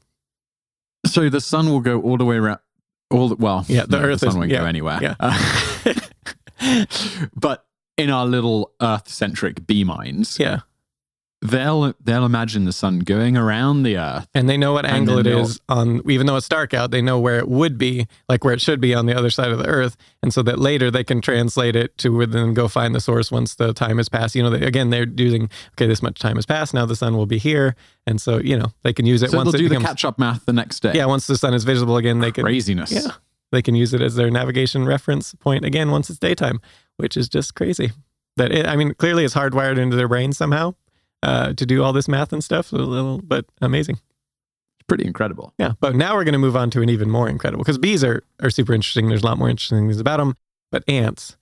So 1.06 1.30
the 1.30 1.42
sun 1.42 1.70
will 1.70 1.82
go 1.82 2.02
all 2.02 2.18
the 2.18 2.26
way 2.26 2.38
around. 2.38 2.60
All 3.12 3.30
the, 3.30 3.36
well, 3.36 3.66
Yeah, 3.68 3.86
the 3.88 4.00
no, 4.00 4.06
Earth 4.08 4.20
sun 4.20 4.30
is- 4.30 4.36
won't 4.36 4.50
yeah, 4.52 4.60
go 4.60 4.66
anywhere. 4.66 5.00
yeah. 5.02 5.16
Uh, 5.20 6.86
but 7.36 7.66
in 7.98 8.10
our 8.10 8.26
little 8.26 8.72
Earth-centric 8.82 9.66
bee 9.68 9.84
minds, 9.84 10.38
Yeah. 10.40 10.60
They'll 11.46 11.94
they'll 12.04 12.26
imagine 12.26 12.66
the 12.66 12.74
sun 12.74 13.00
going 13.00 13.38
around 13.38 13.84
the 13.84 13.98
Earth. 13.98 14.28
And 14.34 14.50
they 14.50 14.58
know 14.58 14.74
what 14.74 14.86
angle 14.86 15.18
it 15.18 15.28
is 15.28 15.60
on, 15.70 16.02
even 16.10 16.28
though 16.28 16.36
it's 16.36 16.50
dark 16.50 16.74
out, 16.74 16.92
they 16.92 17.02
know 17.02 17.20
where 17.20 17.38
it 17.38 17.48
would 17.48 17.78
be, 17.78 18.08
like 18.28 18.44
where 18.44 18.54
it 18.54 18.62
should 18.62 18.80
be 18.82 18.94
on 18.94 19.06
the 19.06 19.18
other 19.18 19.30
side 19.30 19.52
of 19.52 19.60
the 19.60 19.68
earth. 19.68 19.96
And 20.22 20.34
so 20.34 20.42
that 20.44 20.60
later 20.60 20.90
they 20.92 21.04
can 21.04 21.22
translate 21.22 21.76
it 21.76 21.98
to 22.00 22.26
then 22.26 22.54
go 22.54 22.68
find 22.68 22.94
the 22.94 23.00
source 23.00 23.32
once 23.32 23.56
the 23.56 23.74
time 23.74 23.98
has 23.98 24.10
passed. 24.10 24.36
You 24.36 24.44
know, 24.44 24.50
they, 24.50 24.66
again, 24.66 24.90
they're 24.90 25.08
using, 25.08 25.50
okay, 25.74 25.88
this 25.88 26.02
much 26.02 26.20
time 26.20 26.36
has 26.36 26.46
passed. 26.46 26.74
Now 26.74 26.86
the 26.86 26.96
sun 26.96 27.16
will 27.16 27.26
be 27.26 27.38
here. 27.38 27.76
And 28.08 28.20
so, 28.20 28.38
you 28.40 28.58
know, 28.58 28.72
they 28.84 28.94
can 28.94 29.06
use 29.06 29.24
it 29.24 29.32
So 29.32 29.38
once 29.38 29.52
they'll 29.52 29.56
it 29.62 29.64
do 29.64 29.70
becomes, 29.70 29.84
the 29.84 29.88
catch-up 29.90 30.20
math 30.20 30.46
the 30.46 30.54
next 30.54 30.82
day. 30.82 30.94
yeah, 30.94 31.06
once 31.06 31.28
the 31.28 31.38
sun 31.38 31.54
is 31.54 31.64
visible 31.64 31.98
again, 31.98 32.20
they 32.20 32.32
can, 32.32 32.44
Craziness. 32.44 32.92
yeah, 32.92 33.12
they 33.52 33.62
can 33.62 33.76
use 33.76 33.94
it 33.94 34.02
as 34.02 34.16
their 34.16 34.30
navigation 34.30 34.86
reference 34.86 35.34
point 35.36 35.66
again 35.66 35.92
once 35.92 36.10
it's 36.10 36.20
daytime, 36.20 36.60
which 36.98 37.16
is 37.18 37.28
just 37.30 37.56
crazy. 37.56 37.92
That 38.38 38.52
it, 38.52 38.68
I 38.68 38.76
mean, 38.76 38.94
clearly 38.96 39.24
it's 39.24 39.34
hardwired 39.34 39.78
into 39.78 39.96
their 39.96 40.08
brain 40.10 40.34
somehow 40.34 40.76
uh, 41.24 41.54
to 41.54 41.66
do 41.66 41.84
all 41.84 41.94
this 41.94 42.08
math 42.08 42.34
and 42.34 42.44
stuff. 42.44 42.72
A 42.72 42.76
little, 42.76 43.20
but 43.22 43.46
amazing. 43.62 44.00
Pretty 44.88 45.06
incredible. 45.06 45.54
Yeah, 45.58 45.74
but 45.80 45.96
now 45.96 46.14
we're 46.16 46.24
going 46.24 46.34
to 46.34 46.40
move 46.40 46.56
on 46.56 46.70
to 46.72 46.82
an 46.82 46.90
even 46.90 47.10
more 47.10 47.28
incredible 47.28 47.64
because 47.64 47.80
bees 47.80 48.04
are 48.04 48.24
are 48.42 48.52
super 48.52 48.74
interesting. 48.74 49.08
There's 49.08 49.24
a 49.24 49.26
lot 49.26 49.40
more 49.40 49.50
interesting 49.50 49.88
things 49.88 50.00
about 50.00 50.18
them, 50.18 50.36
but 50.72 50.84
ants, 50.88 51.38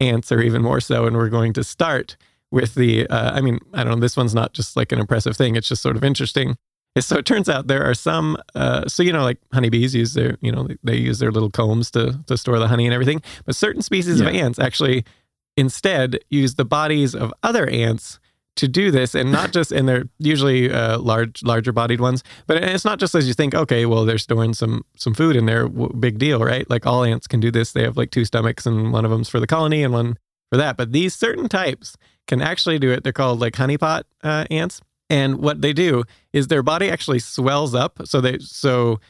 ants 0.00 0.32
are 0.32 0.40
even 0.40 0.62
more 0.62 0.80
so. 0.80 1.06
And 1.06 1.14
we're 1.14 1.28
going 1.28 1.52
to 1.54 1.64
start 1.64 2.16
with 2.50 2.74
the. 2.74 3.06
Uh, 3.08 3.32
I 3.34 3.42
mean, 3.42 3.58
I 3.74 3.84
don't 3.84 3.94
know. 3.94 4.00
This 4.00 4.16
one's 4.16 4.34
not 4.34 4.54
just 4.54 4.76
like 4.76 4.92
an 4.92 4.98
impressive 4.98 5.36
thing. 5.36 5.56
It's 5.56 5.68
just 5.68 5.82
sort 5.82 5.96
of 5.96 6.04
interesting. 6.04 6.56
So 6.98 7.18
it 7.18 7.26
turns 7.26 7.50
out 7.50 7.66
there 7.66 7.84
are 7.84 7.92
some. 7.92 8.38
Uh, 8.54 8.88
so 8.88 9.02
you 9.02 9.12
know, 9.12 9.24
like 9.24 9.38
honeybees 9.52 9.94
use 9.94 10.14
their, 10.14 10.38
you 10.40 10.50
know, 10.50 10.66
they, 10.66 10.76
they 10.82 10.96
use 10.96 11.18
their 11.18 11.30
little 11.30 11.50
combs 11.50 11.90
to 11.90 12.18
to 12.26 12.38
store 12.38 12.58
the 12.58 12.68
honey 12.68 12.86
and 12.86 12.94
everything. 12.94 13.20
But 13.44 13.56
certain 13.56 13.82
species 13.82 14.20
of 14.20 14.28
ants 14.28 14.58
actually 14.58 15.04
instead 15.58 16.18
use 16.30 16.54
the 16.54 16.64
bodies 16.64 17.14
of 17.14 17.32
other 17.42 17.68
ants 17.68 18.18
to 18.56 18.66
do 18.66 18.90
this 18.90 19.14
and 19.14 19.30
not 19.30 19.52
just 19.52 19.70
and 19.70 19.88
they're 19.88 20.04
usually 20.18 20.70
uh, 20.70 20.98
large 20.98 21.42
larger 21.42 21.72
bodied 21.72 22.00
ones 22.00 22.24
but 22.46 22.56
it's 22.56 22.84
not 22.84 22.98
just 22.98 23.14
as 23.14 23.28
you 23.28 23.34
think 23.34 23.54
okay 23.54 23.84
well 23.84 24.04
they're 24.04 24.18
storing 24.18 24.54
some 24.54 24.82
some 24.96 25.14
food 25.14 25.36
in 25.36 25.46
there 25.46 25.68
w- 25.68 25.92
big 25.92 26.18
deal 26.18 26.40
right? 26.40 26.68
Like 26.70 26.86
all 26.86 27.04
ants 27.04 27.26
can 27.26 27.40
do 27.40 27.50
this. 27.50 27.72
They 27.72 27.82
have 27.82 27.96
like 27.96 28.10
two 28.10 28.24
stomachs 28.24 28.66
and 28.66 28.92
one 28.92 29.04
of 29.04 29.10
them's 29.10 29.28
for 29.28 29.40
the 29.40 29.46
colony 29.46 29.82
and 29.82 29.92
one 29.92 30.16
for 30.50 30.56
that. 30.56 30.76
But 30.76 30.92
these 30.92 31.14
certain 31.14 31.48
types 31.48 31.96
can 32.26 32.40
actually 32.40 32.78
do 32.78 32.92
it. 32.92 33.02
They're 33.02 33.12
called 33.12 33.40
like 33.40 33.54
honeypot 33.54 34.02
uh, 34.22 34.44
ants. 34.50 34.80
And 35.08 35.38
what 35.38 35.62
they 35.62 35.72
do 35.72 36.04
is 36.32 36.48
their 36.48 36.62
body 36.62 36.90
actually 36.90 37.20
swells 37.20 37.74
up 37.74 38.00
so 38.04 38.20
they 38.20 38.38
so 38.40 39.00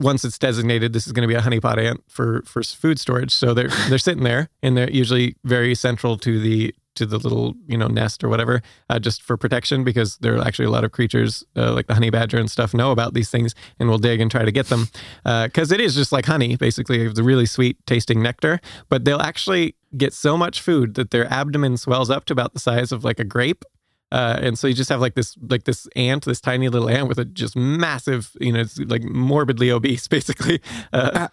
once 0.00 0.24
it's 0.24 0.38
designated 0.38 0.92
this 0.92 1.06
is 1.06 1.12
going 1.12 1.22
to 1.22 1.28
be 1.28 1.38
a 1.38 1.40
honeypot 1.40 1.78
ant 1.78 2.02
for 2.08 2.42
for 2.42 2.62
food 2.62 2.98
storage. 2.98 3.32
So 3.32 3.54
they're 3.54 3.70
they're 3.88 3.98
sitting 3.98 4.24
there 4.24 4.48
and 4.62 4.76
they're 4.76 4.90
usually 4.90 5.36
very 5.44 5.74
central 5.74 6.16
to 6.18 6.40
the 6.40 6.74
to 7.02 7.06
the 7.06 7.18
little 7.18 7.54
you 7.66 7.76
know 7.76 7.88
nest 7.88 8.22
or 8.24 8.28
whatever 8.28 8.62
uh, 8.88 8.98
just 8.98 9.22
for 9.22 9.36
protection 9.36 9.84
because 9.84 10.16
there 10.18 10.36
are 10.36 10.46
actually 10.46 10.66
a 10.66 10.70
lot 10.70 10.84
of 10.84 10.92
creatures 10.92 11.44
uh, 11.56 11.72
like 11.72 11.86
the 11.86 11.94
honey 11.94 12.10
badger 12.10 12.38
and 12.38 12.50
stuff 12.50 12.72
know 12.74 12.90
about 12.90 13.14
these 13.14 13.30
things 13.30 13.54
and 13.78 13.88
will 13.88 13.98
dig 13.98 14.20
and 14.20 14.30
try 14.30 14.44
to 14.44 14.52
get 14.52 14.68
them. 14.68 14.88
Because 15.24 15.72
it 15.72 15.80
is 15.80 15.94
just 15.94 16.12
like 16.12 16.26
honey 16.26 16.56
basically. 16.56 17.02
It's 17.02 17.18
a 17.18 17.22
really 17.22 17.46
sweet 17.46 17.84
tasting 17.86 18.22
nectar 18.22 18.60
but 18.88 19.04
they'll 19.04 19.20
actually 19.20 19.74
get 19.96 20.14
so 20.14 20.36
much 20.36 20.60
food 20.60 20.94
that 20.94 21.10
their 21.10 21.30
abdomen 21.32 21.76
swells 21.76 22.10
up 22.10 22.24
to 22.26 22.32
about 22.32 22.54
the 22.54 22.60
size 22.60 22.92
of 22.92 23.04
like 23.04 23.18
a 23.20 23.24
grape. 23.24 23.64
Uh, 24.10 24.38
and 24.42 24.58
so 24.58 24.66
you 24.66 24.74
just 24.74 24.90
have 24.90 25.00
like 25.00 25.14
this 25.14 25.36
like 25.48 25.64
this 25.64 25.88
ant 25.96 26.26
this 26.26 26.40
tiny 26.40 26.68
little 26.68 26.88
ant 26.88 27.08
with 27.08 27.18
a 27.18 27.24
just 27.24 27.56
massive 27.56 28.32
you 28.38 28.52
know 28.52 28.60
it's 28.60 28.78
like 28.78 29.02
morbidly 29.04 29.70
obese 29.70 30.06
basically. 30.16 30.60
Uh, 30.92 31.28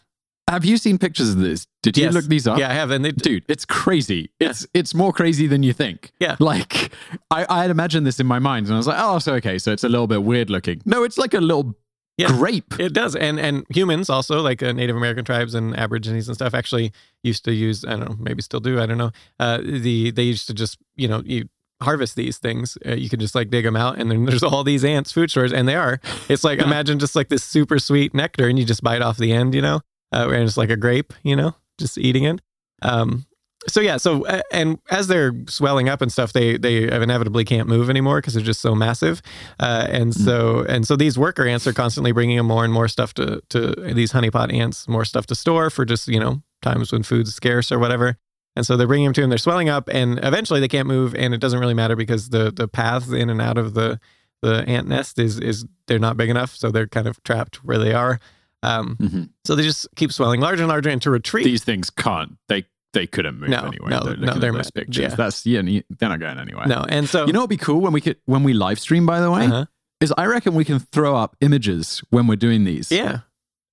Have 0.50 0.66
you 0.66 0.78
seen 0.78 0.98
pictures 0.98 1.30
of 1.30 1.38
this? 1.38 1.68
Did 1.84 1.98
you 1.98 2.06
yes. 2.06 2.14
look 2.14 2.26
these 2.26 2.48
up? 2.48 2.58
yeah 2.58 2.70
i 2.70 2.74
have 2.74 2.92
and 2.92 3.06
they 3.06 3.12
Dude, 3.12 3.46
it's 3.48 3.66
crazy. 3.66 4.32
It's 4.40 4.66
it's 4.74 4.94
more 4.96 5.14
crazy 5.14 5.48
than 5.48 5.62
you 5.64 5.74
think. 5.74 6.12
Yeah. 6.20 6.36
Like 6.40 6.92
I, 7.30 7.46
I 7.50 7.62
had 7.62 7.72
imagined 7.72 8.06
this 8.08 8.20
in 8.20 8.26
my 8.28 8.40
mind 8.40 8.66
and 8.66 8.74
I 8.74 8.78
was 8.78 8.88
like, 8.88 8.98
oh, 9.00 9.20
so 9.20 9.34
okay, 9.36 9.60
so 9.60 9.72
it's 9.72 9.84
a 9.84 9.90
little 9.90 10.08
bit 10.08 10.24
weird 10.24 10.50
looking. 10.50 10.82
No, 10.86 11.04
it's 11.04 11.18
like 11.18 11.34
a 11.34 11.40
little 11.42 11.76
Yeah. 12.18 12.28
grape. 12.30 12.80
It 12.80 12.94
does, 12.94 13.16
and 13.16 13.40
and 13.40 13.66
humans 13.70 14.10
also 14.10 14.42
like 14.42 14.62
uh, 14.64 14.72
Native 14.74 14.96
American 14.98 15.24
tribes 15.24 15.54
and 15.54 15.78
Aborigines 15.78 16.28
and 16.28 16.36
stuff 16.36 16.54
actually 16.54 16.92
used 17.24 17.46
to 17.46 17.54
use. 17.54 17.86
I 17.86 17.92
don't 17.92 18.10
know, 18.10 18.16
maybe 18.20 18.42
still 18.42 18.60
do. 18.60 18.80
I 18.82 18.86
don't 18.88 18.98
know. 18.98 19.12
Uh, 19.40 19.60
the 19.62 20.12
they 20.12 20.24
used 20.24 20.48
to 20.48 20.54
just 20.54 20.78
you 20.96 21.08
know 21.08 21.22
you 21.26 21.48
harvest 21.82 22.16
these 22.16 22.38
things. 22.38 22.78
Uh, 22.86 22.96
you 22.96 23.10
can 23.10 23.20
just 23.20 23.36
like 23.36 23.50
dig 23.50 23.64
them 23.64 23.76
out, 23.76 23.98
and 24.00 24.10
then 24.12 24.26
there's 24.28 24.44
all 24.44 24.64
these 24.64 24.84
ants 24.84 25.12
food 25.12 25.30
stores, 25.32 25.54
and 25.54 25.68
they 25.68 25.76
are. 25.76 26.02
It's 26.28 26.44
like 26.44 26.60
imagine 26.60 27.00
just 27.00 27.16
like 27.16 27.30
this 27.30 27.44
super 27.44 27.80
sweet 27.80 28.14
nectar, 28.14 28.48
and 28.50 28.58
you 28.60 28.66
just 28.66 28.84
bite 28.84 29.02
off 29.02 29.18
the 29.18 29.32
end, 29.32 29.56
you 29.56 29.62
know, 29.62 29.80
uh, 30.12 30.30
and 30.30 30.44
it's 30.44 30.58
like 30.58 30.70
a 30.70 30.78
grape, 30.78 31.14
you 31.24 31.36
know, 31.36 31.56
just 31.78 31.98
eating 31.98 32.24
it. 32.24 32.42
Um, 32.82 33.26
so 33.68 33.82
yeah, 33.82 33.98
so 33.98 34.26
and 34.52 34.80
as 34.90 35.08
they're 35.08 35.34
swelling 35.48 35.90
up 35.90 36.02
and 36.02 36.12
stuff, 36.12 36.32
they 36.32 36.58
they 36.58 36.84
inevitably 36.90 37.44
can't 37.44 37.68
move 37.68 37.90
anymore 37.90 38.20
because 38.20 38.34
they're 38.34 38.44
just 38.44 38.62
so 38.62 38.74
massive. 38.74 39.22
Uh, 39.60 39.86
and 39.90 40.16
so 40.16 40.66
and 40.70 40.88
so 40.88 40.96
these 40.96 41.18
worker 41.18 41.46
ants 41.46 41.68
are 41.68 41.74
constantly 41.74 42.12
bringing 42.12 42.38
them 42.38 42.46
more 42.46 42.64
and 42.64 42.74
more 42.74 42.88
stuff 42.88 43.14
to 43.16 43.42
to 43.50 43.72
these 43.94 44.14
honeypot 44.14 44.54
ants, 44.54 44.88
more 44.88 45.04
stuff 45.04 45.26
to 45.28 45.36
store 45.36 45.70
for 45.70 45.84
just 45.84 46.08
you 46.08 46.20
know 46.20 46.42
times 46.62 46.92
when 46.92 47.04
food's 47.04 47.34
scarce 47.34 47.72
or 47.72 47.80
whatever. 47.80 48.18
And 48.56 48.66
so 48.66 48.76
they're 48.76 48.88
bringing 48.88 49.06
them 49.06 49.14
to 49.14 49.22
them. 49.22 49.30
They're 49.30 49.38
swelling 49.38 49.70
up, 49.70 49.90
and 49.92 50.20
eventually 50.24 50.60
they 50.60 50.68
can't 50.68 50.88
move, 50.88 51.14
and 51.16 51.34
it 51.34 51.40
doesn't 51.40 51.60
really 51.60 51.74
matter 51.74 51.96
because 51.96 52.30
the 52.30 52.52
the 52.52 52.68
paths 52.68 53.10
in 53.12 53.30
and 53.30 53.42
out 53.42 53.58
of 53.58 53.74
the 53.74 54.00
the 54.42 54.64
ant 54.68 54.88
nest 54.88 55.20
is 55.20 55.38
is 55.40 55.66
they're 55.88 56.00
not 56.00 56.18
big 56.18 56.30
enough, 56.30 56.56
so 56.56 56.72
they're 56.72 56.88
kind 56.88 57.08
of 57.08 57.22
trapped 57.24 57.64
where 57.64 57.78
they 57.78 57.94
are. 57.94 58.20
Um, 58.64 58.98
Mhm. 59.02 59.30
so 59.46 59.56
they 59.56 59.64
just 59.64 59.88
keep 59.96 60.12
swelling 60.12 60.42
larger 60.42 60.64
and 60.64 60.70
larger, 60.70 60.90
and 60.90 61.02
to 61.02 61.10
retreat, 61.12 61.46
These 61.46 61.64
things 61.64 61.90
can't. 61.90 62.38
They 62.50 62.66
they 62.94 63.06
couldn't 63.06 63.40
move 63.40 63.50
No, 63.50 63.60
anyway. 63.60 63.90
no, 63.90 64.00
they're 64.02 64.18
no, 64.18 64.34
they're 64.34 64.52
those 64.52 64.66
ma- 64.76 64.82
pictures. 64.82 64.98
yeah. 65.12 65.16
That's 65.16 65.46
yeah, 65.46 65.62
they're 65.62 66.10
not 66.10 66.20
going 66.20 66.40
anywhere. 66.40 66.66
no, 66.68 66.84
and 66.90 67.08
so 67.08 67.26
You 67.28 67.34
know 67.34 67.40
what'd 67.42 67.50
be 67.52 67.58
cool 67.58 67.82
when 67.82 67.94
we 67.94 68.02
could 68.02 68.18
when 68.26 68.44
we 68.44 68.54
live 68.54 68.80
stream. 68.80 69.06
By 69.06 69.20
the 69.22 69.30
way, 69.32 69.46
uh-huh. 69.46 69.66
is 70.02 70.12
I 70.18 70.26
reckon 70.26 70.56
we 70.56 70.66
can 70.66 70.80
throw 70.80 71.16
up 71.16 71.36
images 71.40 72.02
when 72.10 72.26
we're 72.28 72.36
doing 72.36 72.64
these. 72.64 72.92
yeah, 72.92 73.20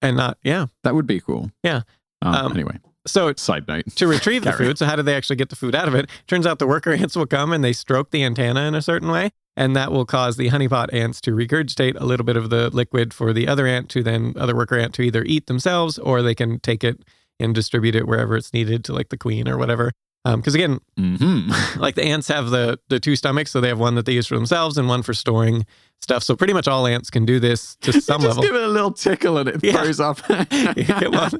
and 0.02 0.16
not 0.18 0.38
yeah. 0.44 0.66
that 0.84 0.94
would 0.94 1.06
be 1.06 1.20
cool. 1.20 1.50
Yeah. 1.64 1.82
Um, 2.22 2.34
Um, 2.34 2.52
anyway, 2.52 2.78
So 3.06 3.32
side 3.36 3.66
note. 3.68 3.86
to 3.96 4.06
retrieve 4.06 4.44
the 4.44 4.52
food. 4.58 4.78
So 4.78 4.86
how 4.86 4.96
do 4.96 5.02
they 5.02 5.14
actually 5.14 5.36
get 5.36 5.50
the 5.50 5.56
food 5.56 5.74
out 5.74 5.88
of 5.88 5.94
it? 5.94 6.10
Turns 6.26 6.46
out 6.46 6.58
the 6.58 6.66
worker 6.66 6.92
ants 6.92 7.16
will 7.16 7.26
come 7.26 7.52
and 7.52 7.62
they 7.62 7.72
stroke 7.72 8.10
the 8.10 8.24
antenna 8.24 8.62
in 8.62 8.74
a 8.74 8.82
certain 8.82 9.10
way, 9.10 9.30
and 9.56 9.76
that 9.76 9.92
will 9.92 10.04
cause 10.04 10.36
the 10.36 10.50
honeypot 10.50 10.92
ants 10.92 11.20
to 11.22 11.32
regurgitate 11.32 11.98
a 12.00 12.04
little 12.04 12.26
bit 12.26 12.36
of 12.36 12.50
the 12.50 12.70
liquid 12.70 13.14
for 13.14 13.32
the 13.32 13.48
other 13.48 13.66
ant 13.66 13.88
to 13.90 14.02
then 14.02 14.34
other 14.36 14.54
worker 14.54 14.76
ant 14.76 14.94
to 14.94 15.02
either 15.02 15.22
eat 15.24 15.46
themselves 15.46 15.98
or 15.98 16.22
they 16.22 16.34
can 16.34 16.60
take 16.60 16.82
it 16.82 17.02
and 17.38 17.54
distribute 17.54 17.94
it 17.94 18.06
wherever 18.06 18.36
it's 18.36 18.52
needed 18.52 18.84
to 18.84 18.92
like 18.92 19.10
the 19.10 19.18
queen 19.18 19.48
or 19.48 19.58
whatever. 19.58 19.92
Because 20.34 20.54
again, 20.54 20.80
hmm 20.96 21.50
like 21.78 21.94
the 21.94 22.02
ants 22.04 22.26
have 22.28 22.50
the 22.50 22.78
the 22.88 22.98
two 22.98 23.14
stomachs, 23.14 23.50
so 23.52 23.60
they 23.60 23.68
have 23.68 23.78
one 23.78 23.94
that 23.94 24.06
they 24.06 24.12
use 24.14 24.26
for 24.26 24.34
themselves 24.34 24.76
and 24.78 24.88
one 24.88 25.02
for 25.02 25.14
storing 25.14 25.64
stuff. 26.00 26.22
So 26.24 26.34
pretty 26.34 26.52
much 26.52 26.66
all 26.66 26.86
ants 26.86 27.10
can 27.10 27.24
do 27.24 27.38
this 27.38 27.76
to 27.82 27.92
some 28.00 28.22
Just 28.22 28.36
level. 28.36 28.42
give 28.42 28.54
it 28.54 28.62
a 28.62 28.68
little 28.68 28.92
tickle 28.92 29.38
and 29.38 29.48
it 29.48 29.62
Yeah. 29.62 29.72
throws 29.82 30.00
up. 30.00 30.18
Come 30.22 31.14
on, 31.14 31.30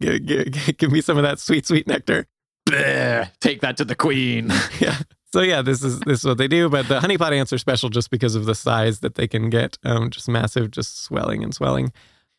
give, 0.00 0.26
give, 0.26 0.76
give 0.78 0.92
me 0.92 1.00
some 1.00 1.16
of 1.16 1.22
that 1.24 1.38
sweet, 1.40 1.66
sweet 1.66 1.86
nectar. 1.86 2.26
Bleh, 2.68 3.30
Take 3.40 3.60
that 3.62 3.76
to 3.78 3.84
the 3.84 3.94
queen. 3.94 4.50
yeah. 4.80 4.98
So 5.32 5.40
yeah, 5.40 5.60
this 5.62 5.82
is 5.82 6.00
this 6.00 6.20
is 6.20 6.24
what 6.24 6.38
they 6.38 6.48
do. 6.48 6.68
But 6.68 6.88
the 6.88 7.00
honeypot 7.00 7.32
ants 7.32 7.52
are 7.52 7.58
special 7.58 7.88
just 7.90 8.10
because 8.10 8.34
of 8.34 8.44
the 8.46 8.54
size 8.54 9.00
that 9.00 9.16
they 9.16 9.26
can 9.28 9.50
get. 9.50 9.76
Um, 9.84 10.10
just 10.10 10.28
massive, 10.28 10.70
just 10.70 11.02
swelling 11.04 11.42
and 11.44 11.54
swelling. 11.54 11.92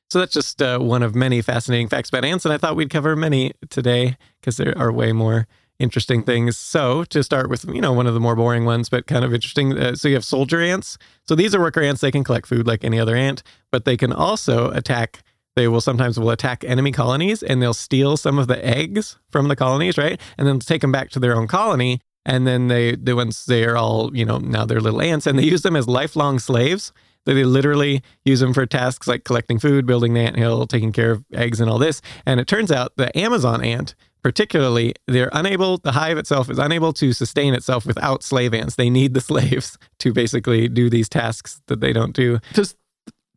So 0.10 0.20
that's 0.20 0.32
just 0.34 0.62
uh, 0.62 0.80
one 0.80 1.04
of 1.04 1.16
many 1.16 1.42
fascinating 1.42 1.90
facts 1.90 2.08
about 2.10 2.24
ants, 2.24 2.46
and 2.46 2.54
I 2.54 2.58
thought 2.58 2.76
we'd 2.78 2.90
cover 2.90 3.16
many 3.18 3.52
today 3.70 4.16
because 4.40 4.56
there 4.58 4.76
are 4.78 4.90
way 4.92 5.12
more 5.12 5.48
interesting 5.80 6.24
things. 6.24 6.58
So 6.58 7.04
to 7.06 7.24
start 7.24 7.50
with, 7.50 7.66
you 7.66 7.82
know, 7.82 7.94
one 7.94 8.08
of 8.08 8.14
the 8.14 8.20
more 8.20 8.36
boring 8.36 8.66
ones, 8.66 8.90
but 8.90 9.08
kind 9.08 9.24
of 9.24 9.34
interesting. 9.34 9.78
Uh, 9.78 9.96
so 9.96 10.08
you 10.08 10.16
have 10.16 10.26
soldier 10.26 10.62
ants. 10.62 10.98
So 11.28 11.36
these 11.36 11.54
are 11.54 11.60
worker 11.60 11.82
ants. 11.82 12.02
They 12.02 12.12
can 12.12 12.24
collect 12.24 12.48
food 12.48 12.68
like 12.68 12.84
any 12.84 13.00
other 13.00 13.16
ant, 13.16 13.44
but 13.72 13.86
they 13.86 13.98
can 13.98 14.12
also 14.12 14.72
attack. 14.72 15.24
They 15.56 15.68
will 15.68 15.82
sometimes 15.82 16.20
will 16.20 16.30
attack 16.30 16.64
enemy 16.64 16.92
colonies 16.92 17.42
and 17.42 17.62
they'll 17.62 17.74
steal 17.74 18.16
some 18.16 18.38
of 18.38 18.48
the 18.48 18.64
eggs 18.64 19.18
from 19.30 19.48
the 19.48 19.56
colonies, 19.56 19.98
right? 19.98 20.22
And 20.38 20.48
then 20.48 20.60
take 20.60 20.82
them 20.82 20.92
back 20.92 21.10
to 21.12 21.20
their 21.20 21.36
own 21.36 21.48
colony. 21.48 22.00
And 22.26 22.46
then 22.46 22.68
they, 22.68 22.96
they 22.96 23.14
once 23.14 23.46
they 23.46 23.64
are 23.64 23.78
all, 23.78 24.16
you 24.16 24.26
know, 24.26 24.38
now 24.38 24.66
they're 24.66 24.82
little 24.82 25.02
ants, 25.02 25.26
and 25.26 25.40
they 25.40 25.44
use 25.44 25.62
them 25.62 25.78
as 25.78 25.88
lifelong 25.88 26.40
slaves. 26.40 26.92
They 27.28 27.34
they 27.34 27.44
literally 27.44 28.02
use 28.24 28.40
them 28.40 28.54
for 28.54 28.66
tasks 28.66 29.06
like 29.06 29.26
collecting 29.26 29.60
food, 29.60 29.86
building 29.86 30.14
the 30.14 30.22
anthill, 30.22 30.66
taking 30.66 30.94
care 30.94 31.12
of 31.12 31.26
eggs, 31.34 31.60
and 31.60 31.70
all 31.70 31.78
this. 31.78 32.02
And 32.26 32.40
it 32.40 32.48
turns 32.48 32.72
out 32.72 32.94
the 32.96 33.16
Amazon 33.18 33.62
ant, 33.62 33.96
particularly, 34.24 34.94
they're 35.08 35.30
unable. 35.34 35.78
The 35.78 35.92
hive 35.92 36.18
itself 36.18 36.50
is 36.50 36.58
unable 36.58 36.94
to 36.94 37.12
sustain 37.12 37.54
itself 37.54 37.86
without 37.86 38.24
slave 38.24 38.54
ants. 38.54 38.76
They 38.76 38.90
need 38.90 39.14
the 39.14 39.20
slaves 39.30 39.78
to 40.00 40.14
basically 40.14 40.70
do 40.70 40.90
these 40.90 41.10
tasks 41.10 41.62
that 41.68 41.82
they 41.82 41.92
don't 41.92 42.16
do. 42.16 42.40
There's, 42.54 42.76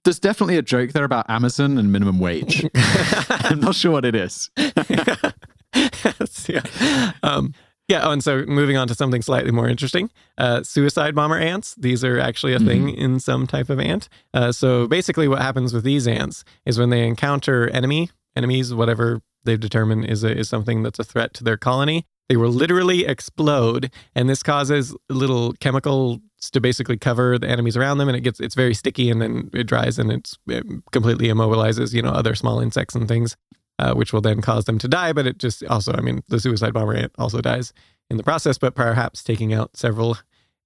there's 0.05 0.20
definitely 0.20 0.57
a 0.57 0.62
joke 0.62 0.92
there 0.92 1.05
about 1.05 1.29
Amazon 1.29 1.76
and 1.76 1.90
minimum 1.90 2.20
wage. 2.20 2.64
I'm 2.74 3.59
not 3.59 3.74
sure 3.74 3.90
what 3.90 4.05
it 4.05 4.14
is. 4.14 4.50
yeah. 6.48 7.12
Um, 7.24 7.55
Yeah. 7.90 8.03
Oh, 8.05 8.12
and 8.12 8.22
so 8.22 8.44
moving 8.46 8.76
on 8.76 8.87
to 8.87 8.94
something 8.94 9.20
slightly 9.20 9.50
more 9.50 9.68
interesting 9.68 10.11
uh, 10.38 10.62
suicide 10.62 11.12
bomber 11.12 11.37
ants. 11.37 11.74
These 11.74 12.05
are 12.05 12.20
actually 12.20 12.55
a 12.55 12.61
thing 12.61 12.90
in 12.90 13.18
some 13.18 13.48
type 13.48 13.68
of 13.68 13.81
ant. 13.81 14.09
Uh, 14.33 14.53
so 14.53 14.87
basically, 14.87 15.26
what 15.26 15.42
happens 15.42 15.74
with 15.74 15.83
these 15.83 16.07
ants 16.07 16.44
is 16.64 16.79
when 16.79 16.90
they 16.90 17.05
encounter 17.05 17.68
enemy, 17.70 18.11
enemies, 18.37 18.72
whatever 18.72 19.22
they've 19.44 19.59
determined 19.59 20.05
is, 20.05 20.22
a, 20.22 20.38
is 20.38 20.48
something 20.48 20.85
that's 20.85 21.00
a 21.00 21.05
threat 21.05 21.35
to 21.35 21.42
their 21.42 21.57
colony, 21.57 22.07
they 22.29 22.37
will 22.37 22.50
literally 22.50 23.07
explode. 23.07 23.90
And 24.14 24.29
this 24.29 24.44
causes 24.44 24.94
little 25.09 25.55
chemicals 25.55 26.20
to 26.53 26.61
basically 26.61 26.96
cover 26.96 27.40
the 27.40 27.48
enemies 27.48 27.76
around 27.76 27.98
them. 27.98 28.07
And 28.07 28.16
it 28.16 28.20
gets, 28.20 28.38
it's 28.38 28.55
very 28.55 28.74
sticky 28.74 29.11
and 29.11 29.20
then 29.20 29.50
it 29.53 29.64
dries 29.64 29.98
and 29.98 30.12
it's, 30.12 30.38
it 30.46 30.64
completely 30.92 31.26
immobilizes, 31.26 31.92
you 31.92 32.03
know, 32.03 32.11
other 32.11 32.37
small 32.37 32.61
insects 32.61 32.94
and 32.94 33.09
things 33.09 33.37
uh, 33.81 33.95
which 33.99 34.12
will 34.12 34.21
then 34.29 34.40
cause 34.40 34.64
them 34.66 34.79
to 34.79 34.88
die. 34.88 35.12
But 35.12 35.27
it 35.27 35.37
just 35.38 35.64
also, 35.75 35.93
I 35.93 36.01
mean, 36.07 36.23
the 36.29 36.38
suicide 36.40 36.73
bomber 36.75 36.95
ant 36.95 37.12
also 37.19 37.40
dies 37.40 37.73
in 38.11 38.16
the 38.16 38.23
process, 38.31 38.59
but 38.59 38.75
perhaps 38.75 39.23
taking 39.25 39.53
out 39.59 39.77
several 39.77 40.16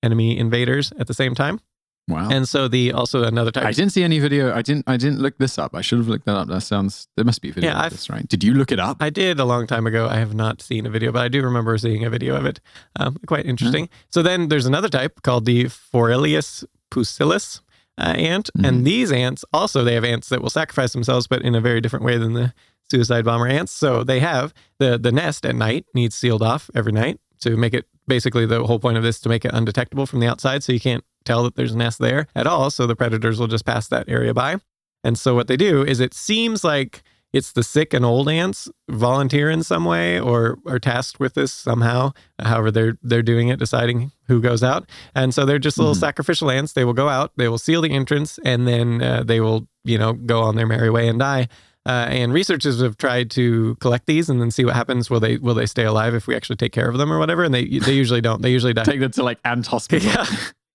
enemy 0.03 0.37
invaders 0.45 0.93
at 1.01 1.07
the 1.07 1.15
same 1.15 1.35
time. 1.35 1.61
Wow. 2.07 2.29
And 2.31 2.47
so 2.47 2.69
the 2.69 2.93
also 2.93 3.23
another 3.25 3.51
type. 3.51 3.65
I 3.65 3.73
didn't 3.73 3.93
see 3.93 4.03
any 4.05 4.19
video. 4.19 4.53
I 4.55 4.61
didn't. 4.61 4.85
I 4.87 4.99
didn't 4.99 5.21
look 5.25 5.39
this 5.39 5.57
up. 5.59 5.75
I 5.75 5.81
should 5.81 5.99
have 6.03 6.09
looked 6.13 6.27
that 6.27 6.37
up. 6.37 6.49
That 6.49 6.61
sounds. 6.61 7.09
There 7.17 7.25
must 7.25 7.41
be 7.41 7.49
a 7.49 7.53
video 7.55 7.71
Yeah, 7.71 7.79
of 7.79 7.85
I've- 7.87 7.95
this, 7.95 8.11
right? 8.11 8.29
Did 8.29 8.45
you 8.45 8.53
look 8.53 8.71
it 8.73 8.79
up? 8.79 8.99
I 9.01 9.09
did 9.09 9.41
a 9.41 9.47
long 9.47 9.67
time 9.67 9.87
ago. 9.87 10.07
I 10.07 10.17
have 10.17 10.35
not 10.35 10.61
seen 10.61 10.85
a 10.85 10.91
video, 10.91 11.13
but 11.13 11.23
I 11.23 11.29
do 11.29 11.41
remember 11.43 11.79
seeing 11.79 12.05
a 12.05 12.11
video 12.11 12.37
of 12.37 12.45
it. 12.45 12.61
Um, 13.01 13.17
quite 13.27 13.47
interesting. 13.47 13.89
So 14.11 14.23
then 14.23 14.49
there's 14.51 14.67
another 14.67 14.91
type 14.91 15.23
called 15.23 15.47
the 15.47 15.65
Forelius 15.65 16.65
pusillus 16.91 17.63
uh, 17.97 18.13
ant, 18.19 18.51
and 18.63 18.85
these 18.85 19.11
ants 19.11 19.43
also 19.55 19.83
they 19.83 19.95
have 19.95 20.05
ants 20.05 20.29
that 20.29 20.43
will 20.43 20.51
sacrifice 20.51 20.93
themselves, 20.93 21.27
but 21.27 21.41
in 21.41 21.55
a 21.55 21.61
very 21.63 21.81
different 21.81 22.05
way 22.05 22.19
than 22.19 22.35
the 22.35 22.53
suicide 22.91 23.25
bomber 23.25 23.47
ants. 23.47 23.73
So 23.73 24.05
they 24.05 24.21
have 24.21 24.53
the 24.79 24.99
the 24.99 25.13
nest 25.13 25.45
at 25.47 25.55
night 25.55 25.87
needs 25.95 26.15
sealed 26.15 26.43
off 26.43 26.71
every 26.75 26.93
night 26.93 27.21
to 27.41 27.57
make 27.57 27.75
it 27.75 27.87
basically 28.07 28.47
the 28.47 28.65
whole 28.65 28.79
point 28.79 28.97
of 28.97 29.03
this 29.03 29.21
to 29.21 29.29
make 29.29 29.45
it 29.45 29.53
undetectable 29.53 30.07
from 30.07 30.21
the 30.21 30.27
outside, 30.27 30.63
so 30.63 30.73
you 30.73 30.81
can't 30.81 31.05
tell 31.25 31.43
that 31.45 31.57
there's 31.57 31.73
a 31.73 31.79
nest 31.79 31.99
there 31.99 32.27
at 32.35 32.47
all. 32.47 32.71
So 32.71 32.87
the 32.87 32.97
predators 32.97 33.41
will 33.41 33.47
just 33.47 33.65
pass 33.65 33.89
that 33.89 34.09
area 34.09 34.35
by. 34.35 34.57
And 35.03 35.19
so 35.19 35.35
what 35.35 35.49
they 35.49 35.57
do 35.57 35.83
is 35.83 36.01
it 36.01 36.15
seems 36.15 36.65
like 36.65 37.03
it's 37.35 37.51
the 37.51 37.65
sick 37.65 37.93
and 37.93 38.05
old 38.05 38.29
ants 38.29 38.71
volunteer 38.89 39.51
in 39.51 39.65
some 39.65 39.85
way 39.85 40.21
or 40.21 40.57
are 40.67 40.79
tasked 40.79 41.19
with 41.19 41.35
this 41.35 41.53
somehow. 41.53 42.13
However, 42.39 42.71
they're 42.71 42.99
they're 43.03 43.23
doing 43.23 43.49
it, 43.49 43.59
deciding 43.59 44.13
who 44.29 44.41
goes 44.41 44.63
out. 44.63 44.89
And 45.15 45.35
so 45.35 45.45
they're 45.45 45.59
just 45.59 45.77
little 45.77 45.97
sacrificial 45.97 46.51
ants. 46.51 46.73
They 46.73 46.85
will 46.85 46.93
go 46.93 47.09
out, 47.09 47.33
they 47.37 47.49
will 47.49 47.59
seal 47.59 47.83
the 47.83 47.91
entrance, 47.91 48.39
and 48.45 48.69
then 48.69 49.03
uh, 49.03 49.25
they 49.25 49.41
will 49.41 49.67
you 49.83 49.99
know 49.99 50.13
go 50.13 50.43
on 50.43 50.55
their 50.55 50.67
merry 50.67 50.91
way 50.91 51.09
and 51.09 51.19
die. 51.19 51.49
Uh, 51.87 52.07
and 52.09 52.33
researchers 52.33 52.81
have 52.81 52.97
tried 52.97 53.31
to 53.33 53.75
collect 53.77 54.07
these 54.07 54.31
and 54.31 54.41
then 54.41 54.51
see 54.51 54.65
what 54.65 54.75
happens. 54.75 55.11
Will 55.11 55.21
they 55.21 55.37
will 55.37 55.55
they 55.55 55.67
stay 55.67 55.85
alive 55.85 56.15
if 56.15 56.27
we 56.27 56.35
actually 56.35 56.57
take 56.57 56.73
care 56.73 56.89
of 56.89 56.97
them 56.97 57.13
or 57.13 57.19
whatever? 57.19 57.45
And 57.45 57.53
they 57.55 57.67
they 57.79 57.93
usually 57.95 58.21
don't. 58.23 58.41
They 58.43 58.51
usually 58.51 58.73
die. 58.73 58.85
Take 58.85 59.01
them 59.01 59.11
to 59.13 59.23
like 59.23 59.39
ant 59.45 59.67
hospital. 59.67 60.11
Yeah. 60.15 60.27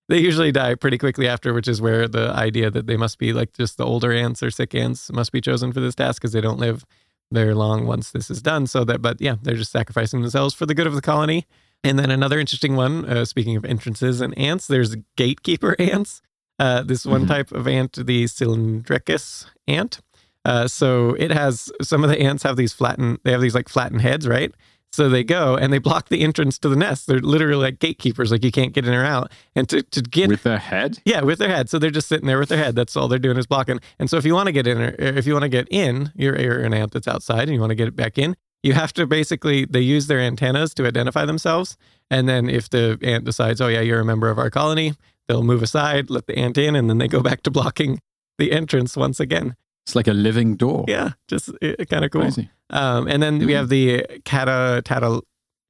They 0.07 0.17
usually 0.19 0.51
die 0.51 0.73
pretty 0.73 0.97
quickly 0.97 1.27
after, 1.27 1.53
which 1.53 1.67
is 1.67 1.81
where 1.81 2.07
the 2.07 2.29
idea 2.31 2.71
that 2.71 2.87
they 2.87 2.97
must 2.97 3.19
be 3.19 3.31
like 3.31 3.53
just 3.53 3.77
the 3.77 3.85
older 3.85 4.11
ants 4.11 4.41
or 4.41 4.49
sick 4.49 4.73
ants 4.73 5.11
must 5.11 5.31
be 5.31 5.39
chosen 5.39 5.71
for 5.71 5.81
this 5.81 5.93
task 5.93 6.19
because 6.19 6.33
they 6.33 6.41
don't 6.41 6.57
live 6.59 6.83
very 7.31 7.53
long 7.53 7.85
once 7.85 8.09
this 8.09 8.31
is 8.31 8.41
done. 8.41 8.65
So 8.65 8.83
that, 8.85 9.03
but 9.03 9.21
yeah, 9.21 9.35
they're 9.43 9.53
just 9.55 9.71
sacrificing 9.71 10.21
themselves 10.21 10.55
for 10.55 10.65
the 10.65 10.73
good 10.73 10.87
of 10.87 10.95
the 10.95 11.01
colony. 11.01 11.45
And 11.83 11.99
then 11.99 12.09
another 12.09 12.39
interesting 12.39 12.75
one, 12.75 13.05
uh, 13.05 13.23
speaking 13.23 13.55
of 13.55 13.63
entrances 13.65 14.19
and 14.19 14.35
ants, 14.35 14.65
there's 14.65 14.95
gatekeeper 15.15 15.75
ants. 15.79 16.23
Uh, 16.57 16.81
this 16.81 17.05
one 17.05 17.25
Mhm. 17.25 17.27
type 17.27 17.51
of 17.51 17.67
ant, 17.67 17.93
the 17.93 18.25
cylindricus 18.25 19.45
ant. 19.67 19.99
Uh, 20.45 20.67
so 20.67 21.15
it 21.15 21.32
has 21.32 21.71
some 21.82 22.04
of 22.04 22.10
the 22.10 22.19
ants 22.19 22.43
have 22.43 22.56
these 22.56 22.73
flattened, 22.73 23.19
they 23.23 23.32
have 23.32 23.41
these 23.41 23.56
like 23.56 23.69
flattened 23.69 24.02
heads, 24.02 24.28
right? 24.28 24.54
So 24.91 25.08
they 25.08 25.23
go 25.23 25.56
and 25.56 25.71
they 25.71 25.78
block 25.78 26.10
the 26.10 26.21
entrance 26.21 26.58
to 26.60 26.69
the 26.69 26.75
nest. 26.75 27.06
They're 27.06 27.19
literally 27.19 27.62
like 27.62 27.80
gatekeepers, 27.80 28.32
like 28.32 28.43
you 28.43 28.52
can't 28.52 28.73
get 28.73 28.88
in 28.88 28.93
or 28.93 29.06
out. 29.06 29.32
And 29.56 29.69
to, 29.69 29.84
to 29.84 30.02
get 30.02 30.30
With 30.30 30.43
their 30.43 30.58
head. 30.58 30.99
yeah, 31.06 31.21
with 31.21 31.38
their 31.38 31.49
head. 31.49 31.69
So 31.69 31.78
they're 31.78 31.91
just 31.91 32.08
sitting 32.08 32.25
there 32.25 32.39
with 32.39 32.49
their 32.49 32.58
head. 32.58 32.75
That's 32.75 32.97
all 32.97 33.08
they're 33.08 33.19
doing 33.19 33.38
is 33.38 33.45
blocking. 33.45 33.80
And 33.99 34.10
so 34.10 34.17
if 34.17 34.25
you 34.25 34.34
want 34.34 34.47
to 34.47 34.52
get 34.52 34.65
in, 34.65 34.82
or 34.82 34.95
if 34.97 35.28
you 35.28 35.34
want 35.34 35.43
to 35.43 35.49
get 35.49 35.67
in, 35.69 36.12
you're, 36.15 36.39
you're 36.39 36.62
an 36.62 36.73
ant 36.73 36.91
that's 36.91 37.08
outside 37.08 37.43
and 37.43 37.54
you 37.54 37.60
want 37.60 37.69
to 37.69 37.75
get 37.75 37.88
it 37.88 37.95
back 37.95 38.17
in, 38.17 38.36
you 38.63 38.73
have 38.73 38.91
to 38.93 39.06
basically, 39.06 39.65
they 39.65 39.80
use 39.80 40.08
their 40.08 40.19
antennas 40.19 40.73
to 40.73 40.88
identify 40.88 41.23
themselves. 41.23 41.78
And 42.10 42.28
then 42.28 42.49
if 42.49 42.69
the 42.69 42.97
ant 43.04 43.25
decides, 43.25 43.62
oh, 43.62 43.67
yeah, 43.67 43.82
you're 43.82 43.99
a 43.99 44.06
member 44.06 44.30
of 44.30 44.39
our 44.39 44.49
colony, 44.49 44.95
they'll 45.28 45.43
move 45.43 45.62
aside, 45.62 46.10
let 46.10 46.25
the 46.25 46.38
ant 46.38 46.58
in, 46.58 46.75
and 46.75 46.89
then 46.89 46.97
they 46.97 47.08
go 47.08 47.21
back 47.21 47.43
to 47.43 47.52
blocking 47.52 48.02
the 48.39 48.52
entrance 48.52 48.97
once 48.97 49.19
again. 49.19 49.56
It's 49.85 49.95
like 49.95 50.07
a 50.07 50.13
living 50.13 50.55
door. 50.55 50.85
Yeah, 50.87 51.11
just 51.27 51.49
kind 51.89 52.05
of 52.05 52.11
cool. 52.11 52.21
Crazy. 52.21 52.49
Um, 52.69 53.07
and 53.07 53.21
then 53.23 53.39
we 53.39 53.47
Mhm. 53.47 53.55
have 53.55 53.69
the 53.69 54.05
cata, 54.25 54.81
tata, 54.85 55.21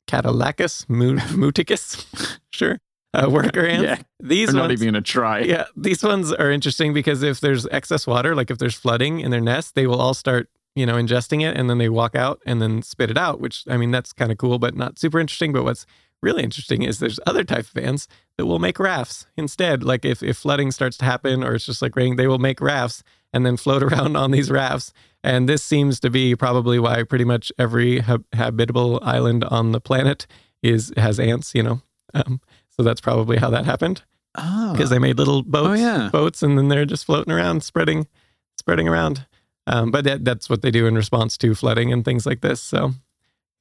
Cataulacus 0.08 0.86
mu- 0.89 1.15
muticus, 1.38 2.38
sure, 2.52 2.80
uh, 3.13 3.30
worker 3.30 3.65
ants. 3.65 3.84
Yeah. 3.84 3.98
These 4.19 4.50
I'm 4.50 4.56
not 4.56 4.72
even 4.72 4.88
gonna 4.88 5.02
try. 5.02 5.39
yeah, 5.41 5.65
these 5.78 6.04
ones 6.04 6.34
are 6.34 6.52
interesting 6.52 6.93
because 6.93 7.24
if 7.24 7.39
there's 7.39 7.67
excess 7.67 8.08
water, 8.08 8.36
like 8.36 8.50
if 8.52 8.58
there's 8.58 8.76
flooding 8.76 9.19
in 9.19 9.32
their 9.32 9.41
nest, 9.41 9.76
they 9.76 9.88
will 9.88 10.02
all 10.02 10.13
start, 10.13 10.50
you 10.76 10.86
know, 10.86 10.95
ingesting 10.95 11.41
it 11.48 11.56
and 11.56 11.69
then 11.69 11.78
they 11.78 11.89
walk 11.89 12.15
out 12.15 12.41
and 12.45 12.62
then 12.62 12.82
spit 12.82 13.10
it 13.12 13.17
out, 13.17 13.39
which 13.39 13.63
I 13.69 13.78
mean, 13.78 13.91
that's 13.91 14.12
kind 14.12 14.32
of 14.32 14.38
cool, 14.38 14.58
but 14.60 14.76
not 14.76 14.98
super 15.00 15.19
interesting. 15.19 15.54
But 15.54 15.63
what's 15.63 15.86
really 16.22 16.43
interesting 16.43 16.82
is 16.82 17.00
there's 17.00 17.19
other 17.26 17.43
type 17.45 17.65
of 17.74 17.78
ants 17.78 18.08
that 18.38 18.45
will 18.48 18.60
make 18.60 18.80
rafts 18.80 19.28
instead. 19.38 19.84
Like 19.84 20.04
if, 20.04 20.22
if 20.24 20.38
flooding 20.38 20.72
starts 20.72 20.98
to 20.98 21.06
happen 21.06 21.43
or 21.43 21.54
it's 21.56 21.65
just 21.65 21.82
like 21.82 21.95
raining, 21.95 22.15
they 22.17 22.28
will 22.28 22.39
make 22.39 22.60
rafts 22.60 23.04
and 23.34 23.46
then 23.46 23.58
float 23.58 23.84
around 23.88 24.15
on 24.15 24.32
these 24.32 24.50
rafts. 24.52 24.94
And 25.24 25.50
this 25.50 25.63
seems 25.63 26.00
to 26.02 26.10
be 26.10 26.36
probably 26.36 26.80
why 26.80 27.04
pretty 27.04 27.26
much 27.26 27.52
every 27.58 28.00
hab- 28.00 28.26
habitable 28.34 29.00
island 29.04 29.44
on 29.44 29.72
the 29.74 29.82
planet 29.82 30.26
is 30.63 30.94
has 30.98 31.20
ants, 31.20 31.54
you 31.54 31.63
know. 31.63 31.82
Um, 32.13 32.42
so 32.70 32.84
that's 32.84 33.02
probably 33.02 33.38
how 33.38 33.50
that 33.50 33.65
happened 33.65 34.04
Oh. 34.38 34.72
because 34.72 34.89
they 34.89 35.00
made 35.00 35.18
little 35.18 35.42
boats, 35.44 35.70
Oh, 35.70 35.74
yeah. 35.74 36.10
boats, 36.12 36.42
and 36.44 36.58
then 36.58 36.70
they're 36.70 36.86
just 36.86 37.06
floating 37.06 37.34
around, 37.34 37.63
spreading, 37.63 38.08
spreading 38.58 38.88
around. 38.88 39.26
Um, 39.68 39.92
but 39.92 40.04
that, 40.06 40.24
that's 40.26 40.50
what 40.50 40.62
they 40.62 40.72
do 40.72 40.88
in 40.88 40.96
response 40.96 41.38
to 41.39 41.54
flooding 41.54 41.92
and 41.92 42.06
things 42.06 42.26
like 42.26 42.42
this. 42.42 42.62
So 42.62 42.94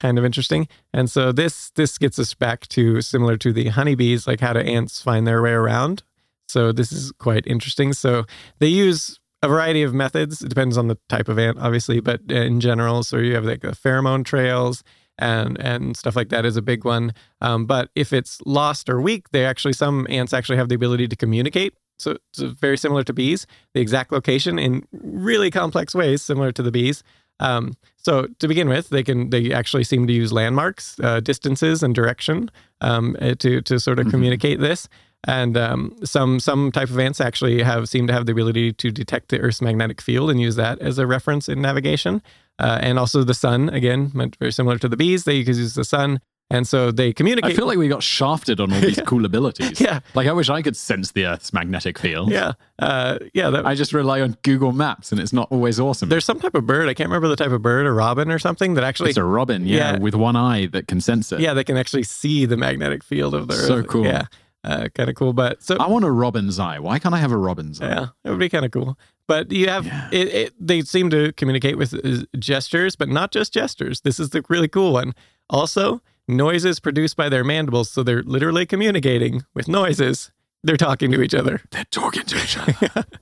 kind 0.01 0.19
of 0.19 0.25
interesting. 0.25 0.69
And 0.95 1.11
so 1.11 1.33
this 1.33 1.71
this 1.71 1.99
gets 1.99 2.19
us 2.19 2.33
back 2.35 2.69
to 2.69 3.01
similar 3.03 3.37
to 3.39 3.53
the 3.53 3.69
honeybees, 3.69 4.27
like 4.27 4.41
how 4.41 4.53
do 4.53 4.61
ants 4.61 5.03
find 5.03 5.27
their 5.27 5.43
way 5.43 5.51
around? 5.53 6.03
So 6.49 6.71
this 6.73 6.93
is 6.93 7.11
quite 7.13 7.47
interesting. 7.47 7.93
So 7.93 8.25
they 8.61 8.69
use 8.69 9.19
a 9.43 9.49
variety 9.49 9.83
of 9.83 9.95
methods. 9.95 10.43
It 10.43 10.49
depends 10.49 10.77
on 10.77 10.89
the 10.89 10.99
type 11.09 11.29
of 11.29 11.39
ant, 11.39 11.59
obviously, 11.59 12.01
but 12.01 12.21
in 12.31 12.61
general, 12.61 13.03
so 13.03 13.19
you 13.19 13.35
have 13.35 13.45
like 13.45 13.61
the 13.63 13.69
pheromone 13.69 14.25
trails 14.25 14.83
and 15.19 15.59
and 15.61 15.97
stuff 15.97 16.15
like 16.17 16.29
that 16.29 16.45
is 16.47 16.57
a 16.57 16.63
big 16.63 16.85
one. 16.85 17.13
Um, 17.41 17.67
but 17.67 17.91
if 17.95 18.13
it's 18.13 18.41
lost 18.47 18.89
or 18.89 19.01
weak, 19.01 19.31
they 19.31 19.45
actually 19.45 19.73
some 19.75 20.07
ants 20.11 20.33
actually 20.33 20.59
have 20.59 20.69
the 20.69 20.75
ability 20.77 21.09
to 21.09 21.17
communicate. 21.17 21.75
So 21.99 22.17
it's 22.33 22.41
very 22.61 22.79
similar 22.79 23.03
to 23.05 23.13
bees, 23.13 23.45
the 23.75 23.81
exact 23.81 24.13
location 24.13 24.59
in 24.59 24.85
really 24.93 25.51
complex 25.51 25.95
ways, 25.95 26.23
similar 26.23 26.53
to 26.53 26.63
the 26.63 26.71
bees. 26.71 27.03
Um, 27.41 27.75
so 27.97 28.27
to 28.39 28.49
begin 28.49 28.69
with, 28.69 28.89
they 28.91 29.03
can 29.03 29.31
they 29.31 29.53
actually 29.53 29.85
seem 29.85 30.07
to 30.07 30.13
use 30.13 30.33
landmarks, 30.33 30.99
uh, 31.01 31.21
distances, 31.21 31.83
and 31.83 31.95
direction 31.95 32.51
um, 32.81 33.17
eh, 33.21 33.35
to 33.39 33.61
to 33.63 33.79
sort 33.81 33.99
of 33.99 34.07
Mhm. 34.07 34.11
communicate 34.11 34.61
this. 34.61 34.89
And 35.27 35.57
um, 35.57 35.97
some 36.05 36.39
some 36.39 36.71
type 36.71 36.91
of 36.91 36.99
ants 36.99 37.21
actually 37.21 37.63
have 37.63 37.89
seem 37.89 38.07
to 38.07 38.13
have 38.13 38.27
the 38.27 38.33
ability 38.33 38.73
to 38.75 38.91
detect 38.91 39.31
the 39.31 39.41
Earth's 39.41 39.61
magnetic 39.61 40.01
field 40.01 40.31
and 40.31 40.41
use 40.41 40.55
that 40.57 40.79
as 40.81 40.99
a 40.99 41.07
reference 41.07 41.49
in 41.49 41.61
navigation. 41.61 42.23
Uh, 42.61 42.79
and 42.81 42.99
also 42.99 43.25
the 43.25 43.35
sun, 43.35 43.69
again, 43.71 44.13
very 44.39 44.53
similar 44.53 44.79
to 44.79 44.89
the 44.89 44.97
bees. 44.97 45.25
They 45.25 45.35
use 45.37 45.75
the 45.75 45.85
sun, 45.85 46.21
and 46.51 46.67
so 46.67 46.91
they 46.93 47.13
communicate. 47.13 47.53
I 47.53 47.55
feel 47.57 47.67
like 47.67 47.79
we 47.79 47.89
got 47.89 48.03
shafted 48.03 48.59
on 48.61 48.73
all 48.73 48.81
these 48.81 48.97
Yeah. 48.99 49.05
cool 49.05 49.25
abilities. 49.25 49.81
yeah, 49.81 50.01
Like 50.15 50.27
I 50.29 50.33
wish 50.33 50.49
I 50.49 50.63
could 50.63 50.77
sense 50.77 51.11
the 51.13 51.27
Earth's 51.27 51.53
magnetic 51.53 51.99
field. 51.99 52.31
yeah, 52.31 52.53
uh, 52.79 53.19
yeah. 53.35 53.51
That, 53.51 53.67
I 53.67 53.75
just 53.75 53.93
rely 53.93 54.21
on 54.21 54.37
Google 54.45 54.73
Maps, 54.73 55.11
and 55.13 55.21
it's 55.21 55.33
not 55.33 55.49
always 55.53 55.79
awesome. 55.81 56.09
there's 56.09 56.25
some 56.25 56.39
type 56.41 56.55
of 56.55 56.65
bird. 56.67 56.89
I 56.89 56.95
can't 56.95 57.09
remember 57.09 57.29
the 57.29 57.37
type 57.37 57.51
of 57.53 57.61
bird, 57.63 57.87
a 57.87 57.93
robin 57.93 58.31
or 58.31 58.39
something 58.39 58.75
that 58.75 58.85
actually 58.85 59.11
it's 59.11 59.19
a 59.19 59.25
robin, 59.25 59.67
yeah, 59.67 59.93
Yeah. 59.95 59.99
with 59.99 60.15
one 60.15 60.37
eye 60.37 60.67
that 60.67 60.87
can 60.89 61.01
sense 61.01 61.31
it. 61.33 61.41
Yeah, 61.41 61.55
they 61.55 61.65
can 61.65 61.77
actually 61.77 62.05
see 62.05 62.45
the 62.47 62.57
magnetic 62.57 63.03
field 63.05 63.35
of 63.35 63.47
the 63.49 63.55
Earth. 63.55 63.67
So 63.67 63.83
cool. 63.85 64.05
Yeah, 64.05 64.25
uh, 64.69 64.89
kind 64.95 65.09
of 65.11 65.17
cool. 65.17 65.33
But 65.33 65.63
so 65.63 65.77
I 65.79 65.87
want 65.89 66.05
a 66.05 66.11
robin's 66.11 66.59
eye. 66.59 66.79
Why 66.79 66.99
can't 66.99 67.15
I 67.15 67.19
have 67.19 67.33
a 67.33 67.37
robin's 67.37 67.81
eye? 67.81 67.89
yeah, 67.89 68.07
it 68.25 68.31
would 68.31 68.39
be 68.39 68.49
kind 68.49 68.65
of 68.65 68.71
cool. 68.71 68.99
But 69.27 69.51
you 69.53 69.69
have 69.69 69.85
Yeah. 69.87 70.09
it, 70.13 70.29
it. 70.29 70.55
They 70.61 70.83
seem 70.83 71.11
to 71.11 71.33
communicate 71.33 71.77
with 71.79 71.93
uh, 71.95 72.25
gestures, 72.39 72.97
but 72.97 73.09
not 73.09 73.31
just 73.33 73.53
gestures. 73.53 74.01
This 74.03 74.19
is 74.21 74.31
the 74.31 74.43
really 74.49 74.69
cool 74.69 74.93
one. 74.93 75.15
Also, 75.51 76.01
noises 76.29 76.81
produced 76.81 77.17
by 77.17 77.29
their 77.29 77.45
mandibles. 77.45 77.91
So 77.91 78.03
they're 78.03 78.23
literally 78.23 78.67
communicating 78.67 79.45
with 79.55 79.69
noises. 79.69 80.31
They're 80.65 80.77
talking 80.77 81.13
to 81.13 81.23
each 81.23 81.35
other, 81.35 81.61
They're 81.71 81.85
talking 81.91 82.25
to 82.25 82.37
each 82.37 82.59
other. 82.63 82.75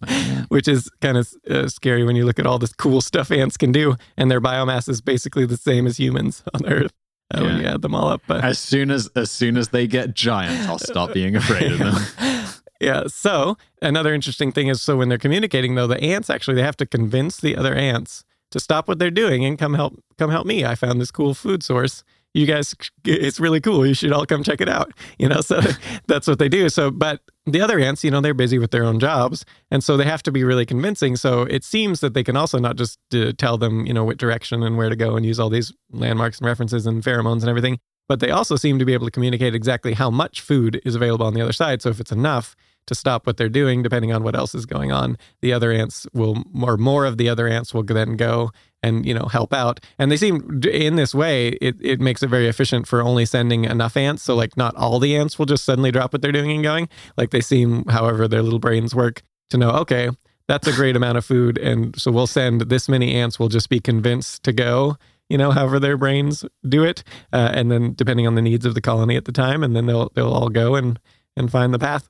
Yeah. 0.09 0.45
which 0.49 0.67
is 0.67 0.91
kind 1.03 1.19
of 1.19 1.29
uh, 1.51 1.69
scary 1.69 2.03
when 2.03 2.17
you 2.17 2.25
look 2.25 2.39
at 2.39 2.47
all 2.47 2.59
this 2.59 2.73
cool 2.73 3.01
stuff 3.03 3.31
ants 3.31 3.57
can 3.59 3.73
do, 3.73 3.95
and 4.17 4.31
their 4.31 4.41
biomass 4.41 4.89
is 4.89 5.01
basically 5.03 5.45
the 5.45 5.57
same 5.59 5.87
as 5.87 5.99
humans 5.99 6.43
on 6.55 6.65
Earth 6.67 6.93
uh, 7.35 7.41
when 7.43 7.57
Yeah. 7.57 7.61
you 7.63 7.67
add 7.69 7.83
them 7.83 7.95
all 7.95 8.09
up. 8.09 8.23
But 8.27 8.45
As 8.45 8.59
soon 8.59 8.91
as 8.91 9.09
as 9.17 9.31
soon 9.31 9.57
as 9.57 9.69
they 9.71 9.87
get 9.87 10.15
giant, 10.15 10.69
I'll 10.69 10.79
stop 10.79 11.13
being 11.13 11.37
afraid 11.37 11.73
of 11.73 11.79
them. 11.79 12.45
yeah. 12.81 13.05
So 13.09 13.57
another 13.83 14.13
interesting 14.15 14.53
thing 14.53 14.69
is, 14.69 14.81
so 14.83 14.97
when 14.97 15.09
they're 15.09 15.19
communicating, 15.19 15.75
though, 15.75 15.87
the 15.87 16.01
ants 16.03 16.31
actually 16.31 16.55
they 16.55 16.63
have 16.63 16.77
to 16.79 16.87
convince 16.87 17.37
the 17.39 17.57
other 17.57 17.75
ants 17.75 18.25
to 18.53 18.61
stop 18.61 18.87
what 18.89 18.99
they're 18.99 19.11
doing 19.11 19.45
and 19.45 19.59
come 19.59 19.75
help 19.75 19.95
come 20.19 20.31
help 20.31 20.47
me. 20.47 20.65
I 20.65 20.75
found 20.75 21.01
this 21.01 21.11
cool 21.11 21.35
food 21.35 21.63
source. 21.63 22.05
You 22.37 22.47
guys, 22.47 22.75
it's 23.05 23.41
really 23.41 23.61
cool. 23.61 23.87
You 23.87 23.95
should 23.95 24.13
all 24.13 24.27
come 24.27 24.43
check 24.43 24.61
it 24.61 24.69
out. 24.69 24.93
You 25.19 25.29
know, 25.29 25.41
so 25.51 25.61
that's 26.07 26.27
what 26.27 26.39
they 26.39 26.49
do. 26.49 26.69
So, 26.69 26.91
but 26.91 27.23
the 27.47 27.63
other 27.63 27.79
ants, 27.79 28.05
you 28.05 28.11
know, 28.11 28.21
they're 28.21 28.35
busy 28.35 28.59
with 28.59 28.73
their 28.73 28.85
own 28.85 29.01
jobs. 29.01 29.45
And 29.71 29.83
so 29.83 29.97
they 29.97 30.05
have 30.05 30.23
to 30.25 30.33
be 30.33 30.45
really 30.45 30.67
convincing. 30.67 31.17
So 31.17 31.43
it 31.43 31.65
seems 31.65 32.01
that 32.01 32.13
they 32.13 32.23
can 32.23 32.37
also 32.37 32.59
not 32.59 32.77
just 32.77 32.99
uh, 33.15 33.33
tell 33.39 33.57
them, 33.57 33.87
you 33.87 33.95
know, 33.95 34.05
what 34.05 34.19
direction 34.19 34.63
and 34.63 34.77
where 34.77 34.91
to 34.91 34.97
go 34.97 35.17
and 35.17 35.25
use 35.25 35.41
all 35.41 35.49
these 35.49 35.73
landmarks 35.91 36.39
and 36.39 36.47
references 36.47 36.87
and 36.87 37.03
pheromones 37.03 37.41
and 37.41 37.49
everything, 37.49 37.79
but 38.09 38.21
they 38.21 38.31
also 38.31 38.57
seem 38.57 38.79
to 38.79 38.85
be 38.85 38.93
able 38.93 39.07
to 39.07 39.13
communicate 39.13 39.55
exactly 39.55 39.95
how 39.95 40.11
much 40.11 40.41
food 40.41 40.81
is 40.85 40.95
available 40.95 41.27
on 41.27 41.35
the 41.35 41.41
other 41.41 41.53
side. 41.53 41.81
So 41.81 41.89
if 41.89 42.01
it's 42.01 42.13
enough, 42.13 42.55
to 42.87 42.95
stop 42.95 43.27
what 43.27 43.37
they're 43.37 43.49
doing, 43.49 43.83
depending 43.83 44.13
on 44.13 44.23
what 44.23 44.37
else 44.37 44.55
is 44.55 44.65
going 44.65 44.93
on. 44.93 45.19
The 45.43 45.53
other 45.53 45.73
ants 45.73 46.07
will, 46.13 46.45
or 46.63 46.77
more 46.77 47.05
of 47.05 47.19
the 47.19 47.29
other 47.29 47.49
ants 47.49 47.75
will 47.75 47.83
then 47.83 48.17
go 48.17 48.53
and 48.83 49.07
you 49.07 49.15
know 49.15 49.27
help 49.27 49.53
out. 49.53 49.81
And 49.99 50.11
they 50.11 50.17
seem 50.17 50.63
in 50.71 50.97
this 50.97 51.15
way, 51.15 51.49
it 51.61 51.77
it 51.81 52.01
makes 52.01 52.23
it 52.23 52.29
very 52.29 52.49
efficient 52.49 52.87
for 52.87 53.03
only 53.03 53.27
sending 53.27 53.65
enough 53.65 53.97
ants. 53.97 54.23
So 54.23 54.35
like 54.35 54.57
not 54.57 54.75
all 54.77 54.99
the 54.99 55.17
ants 55.17 55.39
will 55.39 55.47
just 55.47 55.65
suddenly 55.65 55.91
drop 55.91 56.13
what 56.13 56.23
they're 56.23 56.33
doing 56.33 56.51
and 56.51 56.63
going. 56.63 56.89
Like 57.17 57.31
they 57.31 57.41
seem, 57.41 57.85
however, 57.87 58.29
their 58.29 58.43
little 58.43 58.59
brains 58.59 58.95
work 58.95 59.23
to 59.51 59.59
know. 59.59 59.71
Okay, 59.71 60.11
that's 60.49 60.67
a 60.67 60.73
great 60.73 60.97
amount 61.01 61.19
of 61.19 61.25
food, 61.25 61.59
and 61.59 61.99
so 62.01 62.11
we'll 62.11 62.27
send 62.27 62.63
this 62.63 62.89
many 62.89 63.15
ants. 63.15 63.39
Will 63.39 63.49
just 63.49 63.69
be 63.69 63.81
convinced 63.81 64.43
to 64.45 64.53
go 64.53 64.97
you 65.29 65.37
know, 65.37 65.51
however 65.51 65.81
their 65.81 65.97
brains 65.97 66.45
do 66.69 66.85
it, 66.85 67.03
uh, 67.33 67.51
and 67.53 67.71
then 67.71 67.95
depending 67.95 68.27
on 68.27 68.35
the 68.35 68.43
needs 68.43 68.65
of 68.65 68.75
the 68.75 68.81
colony 68.81 69.17
at 69.17 69.25
the 69.25 69.33
time, 69.33 69.63
and 69.63 69.75
then 69.75 69.87
they'll 69.87 70.11
they'll 70.15 70.33
all 70.33 70.49
go 70.49 70.75
and 70.75 71.01
and 71.37 71.51
find 71.51 71.75
the 71.75 71.79
path. 71.79 72.09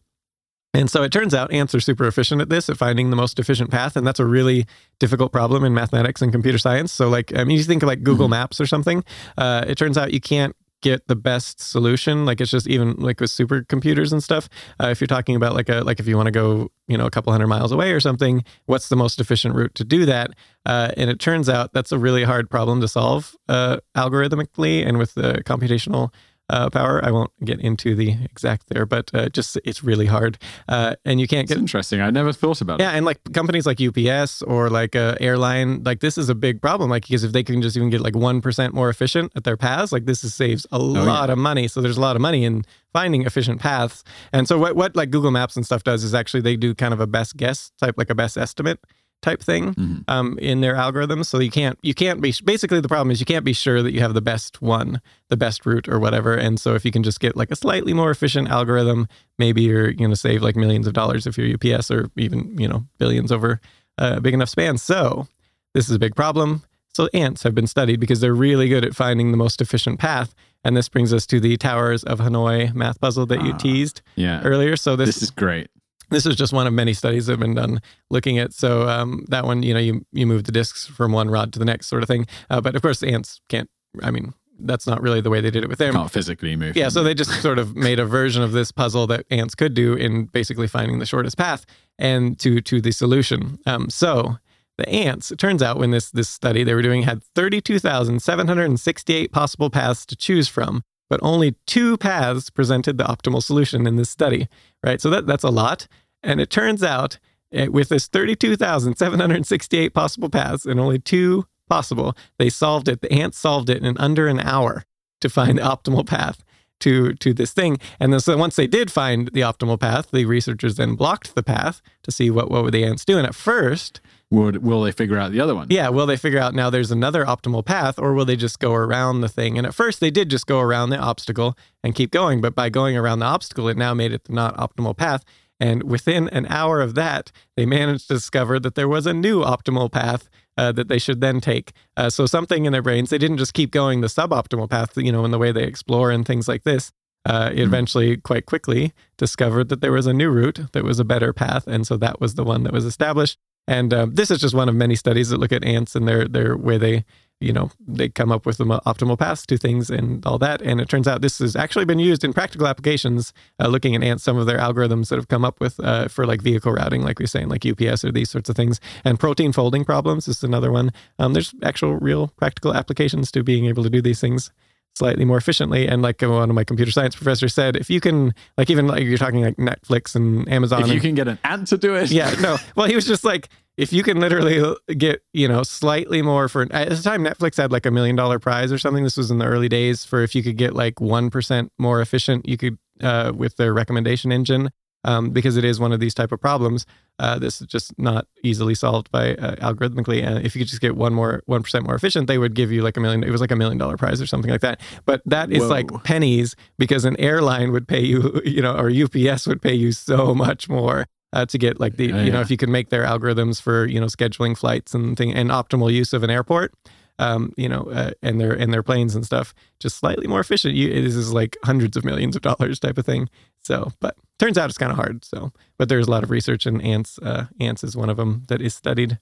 And 0.74 0.90
so 0.90 1.02
it 1.02 1.10
turns 1.10 1.32
out 1.32 1.52
ants 1.52 1.74
are 1.74 1.80
super 1.80 2.06
efficient 2.06 2.42
at 2.42 2.50
this, 2.50 2.68
at 2.68 2.76
finding 2.76 3.08
the 3.10 3.16
most 3.16 3.38
efficient 3.38 3.70
path. 3.70 3.96
And 3.96 4.06
that's 4.06 4.20
a 4.20 4.26
really 4.26 4.66
difficult 4.98 5.32
problem 5.32 5.64
in 5.64 5.72
mathematics 5.72 6.20
and 6.20 6.30
computer 6.30 6.58
science. 6.58 6.92
So, 6.92 7.08
like, 7.08 7.34
I 7.34 7.44
mean, 7.44 7.56
you 7.56 7.64
think 7.64 7.82
of 7.82 7.86
like 7.86 8.02
Google 8.02 8.26
mm-hmm. 8.26 8.32
Maps 8.32 8.60
or 8.60 8.66
something, 8.66 9.02
uh, 9.38 9.64
it 9.66 9.78
turns 9.78 9.96
out 9.96 10.12
you 10.12 10.20
can't 10.20 10.54
get 10.82 11.08
the 11.08 11.16
best 11.16 11.60
solution 11.60 12.26
like 12.26 12.40
it's 12.40 12.50
just 12.50 12.68
even 12.68 12.94
like 12.96 13.18
with 13.18 13.30
supercomputers 13.30 14.12
and 14.12 14.22
stuff 14.22 14.48
uh, 14.80 14.88
if 14.88 15.00
you're 15.00 15.06
talking 15.06 15.34
about 15.34 15.54
like 15.54 15.68
a 15.68 15.80
like 15.80 15.98
if 15.98 16.06
you 16.06 16.16
want 16.16 16.26
to 16.26 16.30
go 16.30 16.70
you 16.86 16.98
know 16.98 17.06
a 17.06 17.10
couple 17.10 17.32
hundred 17.32 17.46
miles 17.46 17.72
away 17.72 17.92
or 17.92 17.98
something 17.98 18.44
what's 18.66 18.88
the 18.88 18.96
most 18.96 19.18
efficient 19.18 19.54
route 19.54 19.74
to 19.74 19.84
do 19.84 20.04
that 20.04 20.30
uh, 20.66 20.92
and 20.96 21.08
it 21.08 21.18
turns 21.18 21.48
out 21.48 21.72
that's 21.72 21.92
a 21.92 21.98
really 21.98 22.24
hard 22.24 22.50
problem 22.50 22.80
to 22.80 22.88
solve 22.88 23.34
uh, 23.48 23.78
algorithmically 23.96 24.86
and 24.86 24.98
with 24.98 25.14
the 25.14 25.42
computational 25.44 26.12
uh, 26.48 26.70
power. 26.70 27.04
I 27.04 27.10
won't 27.10 27.30
get 27.44 27.60
into 27.60 27.94
the 27.94 28.16
exact 28.24 28.68
there, 28.68 28.86
but 28.86 29.10
uh, 29.14 29.28
just 29.28 29.58
it's 29.64 29.82
really 29.82 30.06
hard, 30.06 30.38
uh, 30.68 30.96
and 31.04 31.20
you 31.20 31.26
can't 31.26 31.48
get. 31.48 31.58
interesting. 31.58 32.00
I 32.00 32.10
never 32.10 32.32
thought 32.32 32.60
about 32.60 32.80
yeah, 32.80 32.88
it. 32.88 32.92
Yeah, 32.92 32.96
and 32.96 33.06
like 33.06 33.32
companies 33.32 33.66
like 33.66 33.80
UPS 33.80 34.42
or 34.42 34.70
like 34.70 34.94
a 34.94 35.16
airline, 35.20 35.82
like 35.84 36.00
this 36.00 36.18
is 36.18 36.28
a 36.28 36.34
big 36.34 36.60
problem. 36.60 36.90
Like 36.90 37.06
because 37.06 37.24
if 37.24 37.32
they 37.32 37.42
can 37.42 37.62
just 37.62 37.76
even 37.76 37.90
get 37.90 38.00
like 38.00 38.16
one 38.16 38.40
percent 38.40 38.74
more 38.74 38.88
efficient 38.88 39.32
at 39.34 39.44
their 39.44 39.56
paths, 39.56 39.92
like 39.92 40.06
this 40.06 40.22
is, 40.24 40.34
saves 40.34 40.66
a 40.66 40.76
oh, 40.76 40.78
lot 40.78 41.28
yeah. 41.28 41.32
of 41.32 41.38
money. 41.38 41.68
So 41.68 41.80
there's 41.80 41.96
a 41.96 42.00
lot 42.00 42.16
of 42.16 42.22
money 42.22 42.44
in 42.44 42.64
finding 42.92 43.24
efficient 43.26 43.60
paths. 43.60 44.04
And 44.32 44.46
so 44.46 44.58
what 44.58 44.76
what 44.76 44.96
like 44.96 45.10
Google 45.10 45.30
Maps 45.30 45.56
and 45.56 45.64
stuff 45.64 45.84
does 45.84 46.04
is 46.04 46.14
actually 46.14 46.42
they 46.42 46.56
do 46.56 46.74
kind 46.74 46.94
of 46.94 47.00
a 47.00 47.06
best 47.06 47.36
guess 47.36 47.72
type, 47.80 47.94
like 47.96 48.10
a 48.10 48.14
best 48.14 48.36
estimate 48.36 48.80
type 49.22 49.42
thing 49.42 49.74
mm-hmm. 49.74 49.98
um, 50.08 50.38
in 50.38 50.60
their 50.60 50.74
algorithms. 50.74 51.26
So 51.26 51.40
you 51.40 51.50
can't 51.50 51.78
you 51.82 51.94
can't 51.94 52.20
be 52.20 52.32
basically 52.44 52.80
the 52.80 52.88
problem 52.88 53.10
is 53.10 53.20
you 53.20 53.26
can't 53.26 53.44
be 53.44 53.52
sure 53.52 53.82
that 53.82 53.92
you 53.92 54.00
have 54.00 54.14
the 54.14 54.20
best 54.20 54.62
one, 54.62 55.00
the 55.28 55.36
best 55.36 55.66
route 55.66 55.88
or 55.88 55.98
whatever. 55.98 56.34
And 56.34 56.60
so 56.60 56.74
if 56.74 56.84
you 56.84 56.92
can 56.92 57.02
just 57.02 57.20
get 57.20 57.36
like 57.36 57.50
a 57.50 57.56
slightly 57.56 57.92
more 57.92 58.10
efficient 58.10 58.48
algorithm, 58.48 59.08
maybe 59.38 59.62
you're 59.62 59.92
going 59.92 60.10
to 60.10 60.16
save 60.16 60.42
like 60.42 60.56
millions 60.56 60.86
of 60.86 60.92
dollars 60.92 61.26
if 61.26 61.36
you're 61.36 61.54
UPS 61.54 61.90
or 61.90 62.10
even 62.16 62.56
you 62.58 62.68
know 62.68 62.84
billions 62.98 63.32
over 63.32 63.60
a 63.98 64.20
big 64.20 64.34
enough 64.34 64.48
span. 64.48 64.78
So 64.78 65.26
this 65.74 65.88
is 65.88 65.96
a 65.96 65.98
big 65.98 66.14
problem. 66.14 66.62
So 66.94 67.08
ants 67.12 67.42
have 67.42 67.54
been 67.54 67.66
studied 67.66 68.00
because 68.00 68.20
they're 68.20 68.34
really 68.34 68.68
good 68.68 68.84
at 68.84 68.94
finding 68.94 69.30
the 69.30 69.36
most 69.36 69.60
efficient 69.60 69.98
path. 69.98 70.34
And 70.64 70.74
this 70.76 70.88
brings 70.88 71.12
us 71.12 71.26
to 71.26 71.38
the 71.38 71.56
Towers 71.58 72.02
of 72.04 72.20
Hanoi 72.20 72.74
math 72.74 73.00
puzzle 73.00 73.26
that 73.26 73.44
you 73.44 73.52
uh, 73.52 73.58
teased 73.58 74.00
yeah. 74.14 74.40
earlier. 74.42 74.76
So 74.76 74.96
this, 74.96 75.08
this 75.08 75.22
is 75.22 75.30
great 75.30 75.68
this 76.10 76.26
is 76.26 76.36
just 76.36 76.52
one 76.52 76.66
of 76.66 76.72
many 76.72 76.94
studies 76.94 77.26
that 77.26 77.32
have 77.32 77.40
been 77.40 77.54
done 77.54 77.80
looking 78.10 78.38
at. 78.38 78.52
So 78.52 78.88
um, 78.88 79.24
that 79.28 79.44
one, 79.44 79.62
you 79.62 79.74
know, 79.74 79.80
you 79.80 80.04
you 80.12 80.26
move 80.26 80.44
the 80.44 80.52
discs 80.52 80.86
from 80.86 81.12
one 81.12 81.30
rod 81.30 81.52
to 81.52 81.58
the 81.58 81.64
next, 81.64 81.86
sort 81.86 82.02
of 82.02 82.08
thing. 82.08 82.26
Uh, 82.50 82.60
but 82.60 82.74
of 82.76 82.82
course, 82.82 83.00
the 83.00 83.08
ants 83.08 83.40
can't. 83.48 83.68
I 84.02 84.10
mean, 84.10 84.34
that's 84.58 84.86
not 84.86 85.02
really 85.02 85.20
the 85.20 85.30
way 85.30 85.40
they 85.40 85.50
did 85.50 85.64
it 85.64 85.68
with 85.68 85.78
them. 85.78 85.94
Can't 85.94 86.10
physically 86.10 86.56
move. 86.56 86.76
Yeah, 86.76 86.88
so 86.88 87.02
they 87.02 87.14
just 87.14 87.42
sort 87.42 87.58
of 87.58 87.76
made 87.76 87.98
a 87.98 88.06
version 88.06 88.42
of 88.42 88.52
this 88.52 88.72
puzzle 88.72 89.06
that 89.08 89.26
ants 89.30 89.54
could 89.54 89.74
do 89.74 89.94
in 89.94 90.26
basically 90.26 90.66
finding 90.66 90.98
the 90.98 91.06
shortest 91.06 91.36
path 91.36 91.66
and 91.98 92.38
to 92.40 92.60
to 92.62 92.80
the 92.80 92.92
solution. 92.92 93.58
Um, 93.66 93.90
so 93.90 94.38
the 94.78 94.88
ants, 94.88 95.30
it 95.30 95.38
turns 95.38 95.62
out, 95.62 95.78
when 95.78 95.90
this 95.90 96.10
this 96.10 96.28
study 96.28 96.64
they 96.64 96.74
were 96.74 96.82
doing 96.82 97.02
had 97.02 97.22
thirty 97.34 97.60
two 97.60 97.78
thousand 97.78 98.22
seven 98.22 98.46
hundred 98.46 98.64
and 98.66 98.78
sixty 98.78 99.14
eight 99.14 99.32
possible 99.32 99.70
paths 99.70 100.06
to 100.06 100.16
choose 100.16 100.48
from 100.48 100.82
but 101.08 101.20
only 101.22 101.56
two 101.66 101.96
paths 101.96 102.50
presented 102.50 102.98
the 102.98 103.04
optimal 103.04 103.42
solution 103.42 103.86
in 103.86 103.96
this 103.96 104.10
study, 104.10 104.48
right? 104.84 105.00
So 105.00 105.10
that, 105.10 105.26
that's 105.26 105.44
a 105.44 105.50
lot. 105.50 105.86
And 106.22 106.40
it 106.40 106.50
turns 106.50 106.82
out 106.82 107.18
eh, 107.52 107.68
with 107.68 107.88
this 107.88 108.08
32,768 108.08 109.94
possible 109.94 110.28
paths 110.28 110.66
and 110.66 110.80
only 110.80 110.98
two 110.98 111.46
possible, 111.68 112.16
they 112.38 112.50
solved 112.50 112.88
it. 112.88 113.00
The 113.00 113.12
ants 113.12 113.38
solved 113.38 113.70
it 113.70 113.82
in 113.82 113.96
under 113.98 114.26
an 114.26 114.40
hour 114.40 114.84
to 115.20 115.28
find 115.28 115.58
the 115.58 115.62
optimal 115.62 116.06
path 116.06 116.42
to 116.80 117.14
to 117.14 117.32
this 117.32 117.52
thing. 117.52 117.78
And 117.98 118.12
then 118.12 118.20
so 118.20 118.36
once 118.36 118.56
they 118.56 118.66
did 118.66 118.92
find 118.92 119.28
the 119.32 119.40
optimal 119.40 119.80
path, 119.80 120.10
the 120.10 120.26
researchers 120.26 120.76
then 120.76 120.94
blocked 120.94 121.34
the 121.34 121.42
path 121.42 121.80
to 122.02 122.12
see 122.12 122.30
what 122.30 122.50
what 122.50 122.64
were 122.64 122.70
the 122.70 122.84
ants 122.84 123.04
doing. 123.04 123.24
At 123.24 123.34
first, 123.34 124.00
would 124.30 124.62
will 124.62 124.82
they 124.82 124.92
figure 124.92 125.18
out 125.18 125.32
the 125.32 125.40
other 125.40 125.54
one? 125.54 125.68
Yeah, 125.70 125.88
will 125.88 126.06
they 126.06 126.16
figure 126.16 126.40
out 126.40 126.54
now 126.54 126.68
there's 126.68 126.90
another 126.90 127.24
optimal 127.24 127.64
path, 127.64 127.98
or 127.98 128.12
will 128.12 128.24
they 128.24 128.36
just 128.36 128.58
go 128.58 128.74
around 128.74 129.20
the 129.20 129.28
thing? 129.28 129.56
And 129.56 129.66
at 129.66 129.74
first 129.74 130.00
they 130.00 130.10
did 130.10 130.30
just 130.30 130.46
go 130.46 130.60
around 130.60 130.90
the 130.90 130.98
obstacle 130.98 131.56
and 131.84 131.94
keep 131.94 132.10
going, 132.10 132.40
but 132.40 132.54
by 132.54 132.68
going 132.68 132.96
around 132.96 133.20
the 133.20 133.26
obstacle, 133.26 133.68
it 133.68 133.76
now 133.76 133.94
made 133.94 134.12
it 134.12 134.24
the 134.24 134.32
not 134.32 134.56
optimal 134.56 134.96
path. 134.96 135.24
And 135.58 135.84
within 135.84 136.28
an 136.30 136.46
hour 136.46 136.80
of 136.80 136.94
that, 136.96 137.32
they 137.56 137.64
managed 137.64 138.08
to 138.08 138.14
discover 138.14 138.60
that 138.60 138.74
there 138.74 138.88
was 138.88 139.06
a 139.06 139.14
new 139.14 139.42
optimal 139.42 139.90
path 139.90 140.28
uh, 140.58 140.72
that 140.72 140.88
they 140.88 140.98
should 140.98 141.20
then 141.20 141.40
take. 141.40 141.72
Uh, 141.96 142.10
so 142.10 142.26
something 142.26 142.66
in 142.66 142.72
their 142.72 142.82
brains, 142.82 143.10
they 143.10 143.18
didn't 143.18 143.38
just 143.38 143.54
keep 143.54 143.70
going 143.70 144.00
the 144.00 144.06
suboptimal 144.08 144.68
path, 144.68 144.96
you 144.96 145.12
know, 145.12 145.24
in 145.24 145.30
the 145.30 145.38
way 145.38 145.52
they 145.52 145.64
explore 145.64 146.10
and 146.10 146.26
things 146.26 146.48
like 146.48 146.64
this. 146.64 146.92
Uh, 147.24 147.48
mm-hmm. 147.48 147.58
eventually, 147.58 148.16
quite 148.18 148.46
quickly, 148.46 148.92
discovered 149.16 149.68
that 149.68 149.80
there 149.80 149.90
was 149.90 150.06
a 150.06 150.12
new 150.12 150.30
route 150.30 150.60
that 150.72 150.84
was 150.84 151.00
a 151.00 151.04
better 151.04 151.32
path, 151.32 151.66
and 151.66 151.84
so 151.84 151.96
that 151.96 152.20
was 152.20 152.36
the 152.36 152.44
one 152.44 152.62
that 152.62 152.72
was 152.72 152.84
established. 152.84 153.36
And 153.68 153.92
uh, 153.92 154.06
this 154.10 154.30
is 154.30 154.40
just 154.40 154.54
one 154.54 154.68
of 154.68 154.74
many 154.74 154.94
studies 154.94 155.30
that 155.30 155.38
look 155.38 155.52
at 155.52 155.64
ants 155.64 155.94
and 155.94 156.06
their 156.06 156.26
their 156.26 156.56
way 156.56 156.78
they 156.78 157.04
you 157.40 157.52
know 157.52 157.70
they 157.86 158.08
come 158.08 158.32
up 158.32 158.46
with 158.46 158.56
the 158.56 158.64
optimal 158.64 159.18
paths 159.18 159.44
to 159.46 159.58
things 159.58 159.90
and 159.90 160.24
all 160.24 160.38
that. 160.38 160.62
And 160.62 160.80
it 160.80 160.88
turns 160.88 161.08
out 161.08 161.20
this 161.20 161.38
has 161.40 161.56
actually 161.56 161.84
been 161.84 161.98
used 161.98 162.24
in 162.24 162.32
practical 162.32 162.66
applications, 162.66 163.32
uh, 163.60 163.68
looking 163.68 163.94
at 163.94 164.02
ants, 164.02 164.24
some 164.24 164.38
of 164.38 164.46
their 164.46 164.58
algorithms 164.58 165.08
that 165.08 165.16
have 165.16 165.28
come 165.28 165.44
up 165.44 165.60
with 165.60 165.78
uh, 165.80 166.08
for 166.08 166.26
like 166.26 166.40
vehicle 166.42 166.72
routing, 166.72 167.02
like 167.02 167.18
we 167.18 167.24
are 167.24 167.28
saying, 167.28 167.48
like 167.48 167.66
UPS 167.66 168.04
or 168.04 168.12
these 168.12 168.30
sorts 168.30 168.48
of 168.48 168.56
things. 168.56 168.80
And 169.04 169.18
protein 169.18 169.52
folding 169.52 169.84
problems 169.84 170.26
This 170.26 170.38
is 170.38 170.44
another 170.44 170.72
one. 170.72 170.92
Um, 171.18 171.32
there's 171.32 171.54
actual 171.62 171.96
real 171.96 172.28
practical 172.28 172.74
applications 172.74 173.30
to 173.32 173.42
being 173.42 173.66
able 173.66 173.82
to 173.82 173.90
do 173.90 174.00
these 174.00 174.20
things 174.20 174.50
slightly 174.96 175.24
more 175.24 175.36
efficiently. 175.36 175.86
And 175.86 176.02
like 176.02 176.22
one 176.22 176.48
of 176.48 176.54
my 176.54 176.64
computer 176.64 176.90
science 176.90 177.14
professors 177.14 177.54
said, 177.54 177.76
if 177.76 177.90
you 177.90 178.00
can, 178.00 178.34
like 178.56 178.70
even 178.70 178.86
like 178.86 179.04
you're 179.04 179.18
talking 179.18 179.42
like 179.42 179.56
Netflix 179.56 180.14
and 180.14 180.48
Amazon, 180.48 180.82
if 180.82 180.88
you 180.88 180.94
and, 180.94 181.02
can 181.02 181.14
get 181.14 181.28
an 181.28 181.38
ant 181.44 181.68
to 181.68 181.78
do 181.78 181.94
it, 181.94 182.10
yeah, 182.10 182.34
no. 182.40 182.56
Well, 182.76 182.86
he 182.86 182.94
was 182.94 183.06
just 183.06 183.24
like, 183.24 183.48
if 183.76 183.92
you 183.92 184.02
can 184.02 184.20
literally 184.20 184.74
get 184.96 185.22
you 185.32 185.46
know 185.46 185.62
slightly 185.62 186.22
more 186.22 186.48
for 186.48 186.62
at 186.72 186.88
the 186.88 187.02
time 187.02 187.22
Netflix 187.22 187.58
had 187.58 187.70
like 187.70 187.84
a 187.84 187.90
million 187.90 188.16
dollar 188.16 188.38
prize 188.38 188.72
or 188.72 188.78
something. 188.78 189.04
This 189.04 189.16
was 189.16 189.30
in 189.30 189.38
the 189.38 189.44
early 189.44 189.68
days 189.68 190.04
for 190.04 190.22
if 190.22 190.34
you 190.34 190.42
could 190.42 190.56
get 190.56 190.74
like 190.74 191.00
one 191.00 191.30
percent 191.30 191.72
more 191.78 192.00
efficient, 192.00 192.48
you 192.48 192.56
could 192.56 192.78
uh, 193.02 193.32
with 193.34 193.56
their 193.56 193.74
recommendation 193.74 194.32
engine. 194.32 194.70
Um, 195.06 195.30
because 195.30 195.56
it 195.56 195.64
is 195.64 195.78
one 195.78 195.92
of 195.92 196.00
these 196.00 196.14
type 196.14 196.32
of 196.32 196.40
problems. 196.40 196.84
Uh, 197.20 197.38
this 197.38 197.60
is 197.60 197.68
just 197.68 197.96
not 197.96 198.26
easily 198.42 198.74
solved 198.74 199.10
by 199.12 199.36
uh, 199.36 199.54
algorithmically. 199.56 200.20
And 200.20 200.44
if 200.44 200.56
you 200.56 200.60
could 200.60 200.68
just 200.68 200.80
get 200.80 200.96
one 200.96 201.14
more 201.14 201.42
one 201.46 201.62
percent 201.62 201.86
more 201.86 201.94
efficient, 201.94 202.26
they 202.26 202.38
would 202.38 202.54
give 202.54 202.72
you 202.72 202.82
like 202.82 202.96
a 202.96 203.00
million. 203.00 203.22
It 203.22 203.30
was 203.30 203.40
like 203.40 203.52
a 203.52 203.56
million 203.56 203.78
dollar 203.78 203.96
prize 203.96 204.20
or 204.20 204.26
something 204.26 204.50
like 204.50 204.62
that. 204.62 204.80
But 205.04 205.22
that 205.24 205.52
is 205.52 205.60
Whoa. 205.60 205.68
like 205.68 206.04
pennies 206.04 206.56
because 206.76 207.04
an 207.04 207.18
airline 207.20 207.70
would 207.70 207.86
pay 207.86 208.00
you, 208.04 208.42
you 208.44 208.60
know, 208.60 208.76
or 208.76 208.90
UPS 208.90 209.46
would 209.46 209.62
pay 209.62 209.74
you 209.74 209.92
so 209.92 210.34
much 210.34 210.68
more. 210.68 211.06
Uh, 211.32 211.44
to 211.44 211.58
get 211.58 211.78
like 211.78 211.96
the 211.96 212.06
yeah, 212.06 212.22
you 212.22 212.30
know 212.30 212.38
yeah. 212.38 212.40
if 212.40 212.50
you 212.50 212.56
could 212.56 212.68
make 212.68 212.88
their 212.88 213.04
algorithms 213.04 213.60
for 213.60 213.84
you 213.84 214.00
know 214.00 214.06
scheduling 214.06 214.56
flights 214.56 214.94
and 214.94 215.18
thing 215.18 215.34
and 215.34 215.50
optimal 215.50 215.92
use 215.92 216.12
of 216.12 216.22
an 216.22 216.30
airport 216.30 216.72
um, 217.18 217.52
you 217.56 217.68
know, 217.68 217.82
uh, 217.84 218.10
and 218.22 218.40
their 218.40 218.52
and 218.52 218.72
their 218.72 218.82
planes 218.82 219.14
and 219.14 219.24
stuff, 219.24 219.54
just 219.80 219.98
slightly 219.98 220.26
more 220.26 220.40
efficient. 220.40 220.74
You, 220.74 220.88
it 220.88 221.04
is 221.04 221.32
like 221.32 221.56
hundreds 221.64 221.96
of 221.96 222.04
millions 222.04 222.36
of 222.36 222.42
dollars 222.42 222.78
type 222.78 222.98
of 222.98 223.06
thing. 223.06 223.28
So, 223.62 223.92
but 224.00 224.16
turns 224.38 224.58
out 224.58 224.68
it's 224.68 224.78
kind 224.78 224.92
of 224.92 224.96
hard. 224.96 225.24
So, 225.24 225.52
but 225.78 225.88
there's 225.88 226.06
a 226.06 226.10
lot 226.10 226.22
of 226.22 226.30
research, 226.30 226.66
and 226.66 226.82
ants 226.82 227.18
uh, 227.18 227.46
ants 227.60 227.82
is 227.82 227.96
one 227.96 228.10
of 228.10 228.16
them 228.16 228.44
that 228.48 228.60
is 228.60 228.74
studied 228.74 229.18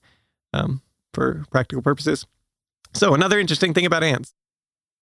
um, 0.53 0.81
for 1.13 1.45
practical 1.51 1.81
purposes. 1.81 2.25
So, 2.93 3.13
another 3.13 3.39
interesting 3.39 3.73
thing 3.73 3.85
about 3.85 4.03
ants, 4.03 4.33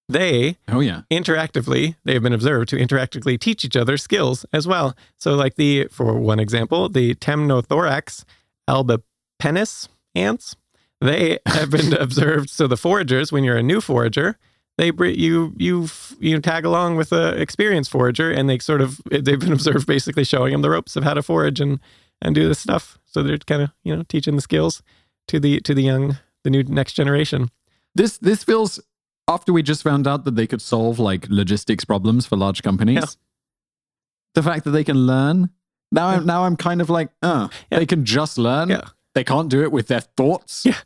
they 0.10 0.58
oh 0.68 0.82
yeah 0.82 1.02
interactively 1.12 1.96
they 2.04 2.14
have 2.14 2.24
been 2.24 2.34
observed 2.34 2.68
to 2.70 2.76
interactively 2.76 3.40
teach 3.40 3.64
each 3.64 3.76
other 3.76 3.98
skills 3.98 4.46
as 4.54 4.68
well. 4.68 4.96
So, 5.18 5.34
like 5.36 5.56
the 5.56 5.88
for 5.92 6.14
one 6.14 6.40
example, 6.40 6.90
the 6.90 7.16
Temnothorax 7.16 8.24
albipennis 8.70 9.88
ants 10.16 10.56
they 11.04 11.40
have 11.46 11.70
been 11.70 11.94
observed. 12.00 12.50
So 12.50 12.68
the 12.68 12.76
foragers, 12.78 13.32
when 13.32 13.44
you're 13.44 13.58
a 13.58 13.64
new 13.64 13.82
forager, 13.82 14.38
they 14.78 14.92
you 14.92 15.54
you 15.58 15.88
you 16.20 16.40
tag 16.40 16.66
along 16.66 16.96
with 16.96 17.12
a 17.12 17.40
experienced 17.40 17.92
forager, 17.92 18.32
and 18.32 18.50
they 18.50 18.60
sort 18.60 18.82
of 18.82 19.02
they've 19.12 19.40
been 19.40 19.54
observed 19.54 19.86
basically 19.86 20.24
showing 20.24 20.52
them 20.54 20.62
the 20.62 20.70
ropes 20.70 20.96
of 20.96 21.04
how 21.04 21.14
to 21.14 21.22
forage 21.22 21.60
and 21.60 21.80
and 22.22 22.34
do 22.36 22.48
this 22.48 22.60
stuff. 22.60 22.98
So 23.06 23.22
they're 23.22 23.38
kind 23.38 23.62
of 23.62 23.72
you 23.84 23.96
know 23.96 24.04
teaching 24.04 24.36
the 24.36 24.42
skills 24.42 24.82
to 25.28 25.40
the 25.40 25.60
to 25.62 25.74
the 25.74 25.84
young 25.84 26.18
the 26.44 26.50
new 26.50 26.64
next 26.64 26.94
generation. 26.94 27.50
This 27.96 28.18
this 28.18 28.44
feels 28.44 28.80
after 29.28 29.54
we 29.54 29.64
just 29.64 29.84
found 29.84 30.08
out 30.08 30.26
that 30.26 30.36
they 30.36 30.48
could 30.48 30.62
solve 30.62 31.00
like 31.00 31.28
logistics 31.30 31.86
problems 31.86 32.26
for 32.26 32.36
large 32.38 32.64
companies. 32.64 32.96
Yeah. 32.96 33.06
The 34.36 34.44
fact 34.44 34.64
that 34.66 34.72
they 34.72 34.84
can 34.84 34.98
learn. 35.06 35.50
Now 35.92 36.08
I'm 36.08 36.26
now 36.26 36.44
I'm 36.46 36.56
kind 36.56 36.82
of 36.82 36.90
like, 36.90 37.10
uh, 37.22 37.48
Yeah. 37.72 37.80
they 37.80 37.86
can 37.86 38.04
just 38.04 38.38
learn. 38.38 38.70
Yeah. 38.70 38.82
They 39.14 39.24
can't 39.24 39.48
do 39.50 39.62
it 39.62 39.72
with 39.72 39.88
their 39.88 40.02
thoughts. 40.02 40.66
Yeah. 40.66 40.78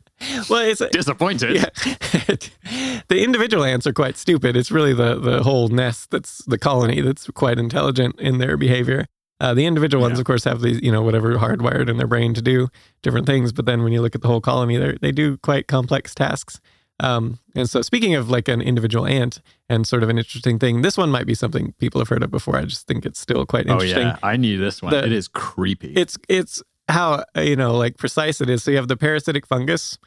Well, 0.50 0.62
it's 0.68 0.82
Disappointed. 0.92 1.56
yeah. 1.56 1.66
the 3.08 3.22
individual 3.22 3.64
ants 3.64 3.86
are 3.86 3.92
quite 3.92 4.16
stupid. 4.16 4.56
It's 4.56 4.70
really 4.70 4.92
the 4.94 5.14
the 5.18 5.42
whole 5.42 5.68
nest 5.68 6.10
that's 6.10 6.44
the 6.46 6.58
colony 6.58 7.00
that's 7.00 7.26
quite 7.28 7.58
intelligent 7.58 8.18
in 8.20 8.38
their 8.38 8.56
behavior. 8.56 9.06
Uh, 9.40 9.54
the 9.54 9.66
individual 9.66 10.02
ones, 10.02 10.18
of 10.18 10.24
course, 10.24 10.42
have 10.42 10.60
these, 10.62 10.80
you 10.82 10.90
know, 10.90 11.00
whatever 11.02 11.36
hardwired 11.36 11.88
in 11.88 11.96
their 11.96 12.08
brain 12.08 12.34
to 12.34 12.42
do 12.42 12.68
different 13.02 13.24
things. 13.26 13.52
But 13.52 13.66
then 13.66 13.84
when 13.84 13.92
you 13.92 14.02
look 14.02 14.16
at 14.16 14.20
the 14.22 14.26
whole 14.28 14.40
colony, 14.40 14.76
they 14.76 14.98
they 15.00 15.12
do 15.12 15.36
quite 15.38 15.68
complex 15.68 16.14
tasks. 16.14 16.60
Um, 17.00 17.38
and 17.54 17.70
so, 17.70 17.80
speaking 17.82 18.16
of 18.16 18.28
like 18.28 18.48
an 18.48 18.60
individual 18.60 19.06
ant 19.06 19.40
and 19.68 19.86
sort 19.86 20.02
of 20.02 20.08
an 20.08 20.18
interesting 20.18 20.58
thing, 20.58 20.82
this 20.82 20.96
one 20.98 21.10
might 21.10 21.26
be 21.26 21.34
something 21.34 21.72
people 21.78 22.00
have 22.00 22.08
heard 22.08 22.24
of 22.24 22.32
before. 22.32 22.56
I 22.56 22.64
just 22.64 22.88
think 22.88 23.06
it's 23.06 23.20
still 23.20 23.46
quite 23.46 23.68
Oh 23.68 23.74
interesting. 23.74 24.08
yeah, 24.08 24.16
I 24.24 24.36
knew 24.36 24.58
this 24.58 24.82
one. 24.82 24.90
The- 24.92 25.04
it 25.04 25.12
is 25.12 25.28
creepy. 25.28 25.92
It's 25.92 26.18
it's 26.28 26.60
how 26.88 27.24
uh, 27.36 27.40
you 27.40 27.56
know 27.56 27.76
like 27.76 27.96
precise 27.96 28.40
it 28.40 28.48
is. 28.50 28.62
So 28.62 28.70
you 28.70 28.76
have 28.76 28.88
the 28.88 28.96
parasitic 28.96 29.46
fungus. 29.46 29.98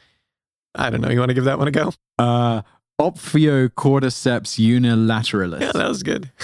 I 0.74 0.90
don't 0.90 1.00
know. 1.00 1.10
You 1.10 1.18
want 1.18 1.30
to 1.30 1.34
give 1.34 1.44
that 1.44 1.58
one 1.58 1.68
a 1.68 1.70
go? 1.70 1.92
uh, 2.18 2.62
Ophiocordyceps 3.00 4.58
unilateralis. 4.58 5.60
Yeah, 5.60 5.72
that 5.72 5.88
was 5.88 6.02
good. 6.02 6.30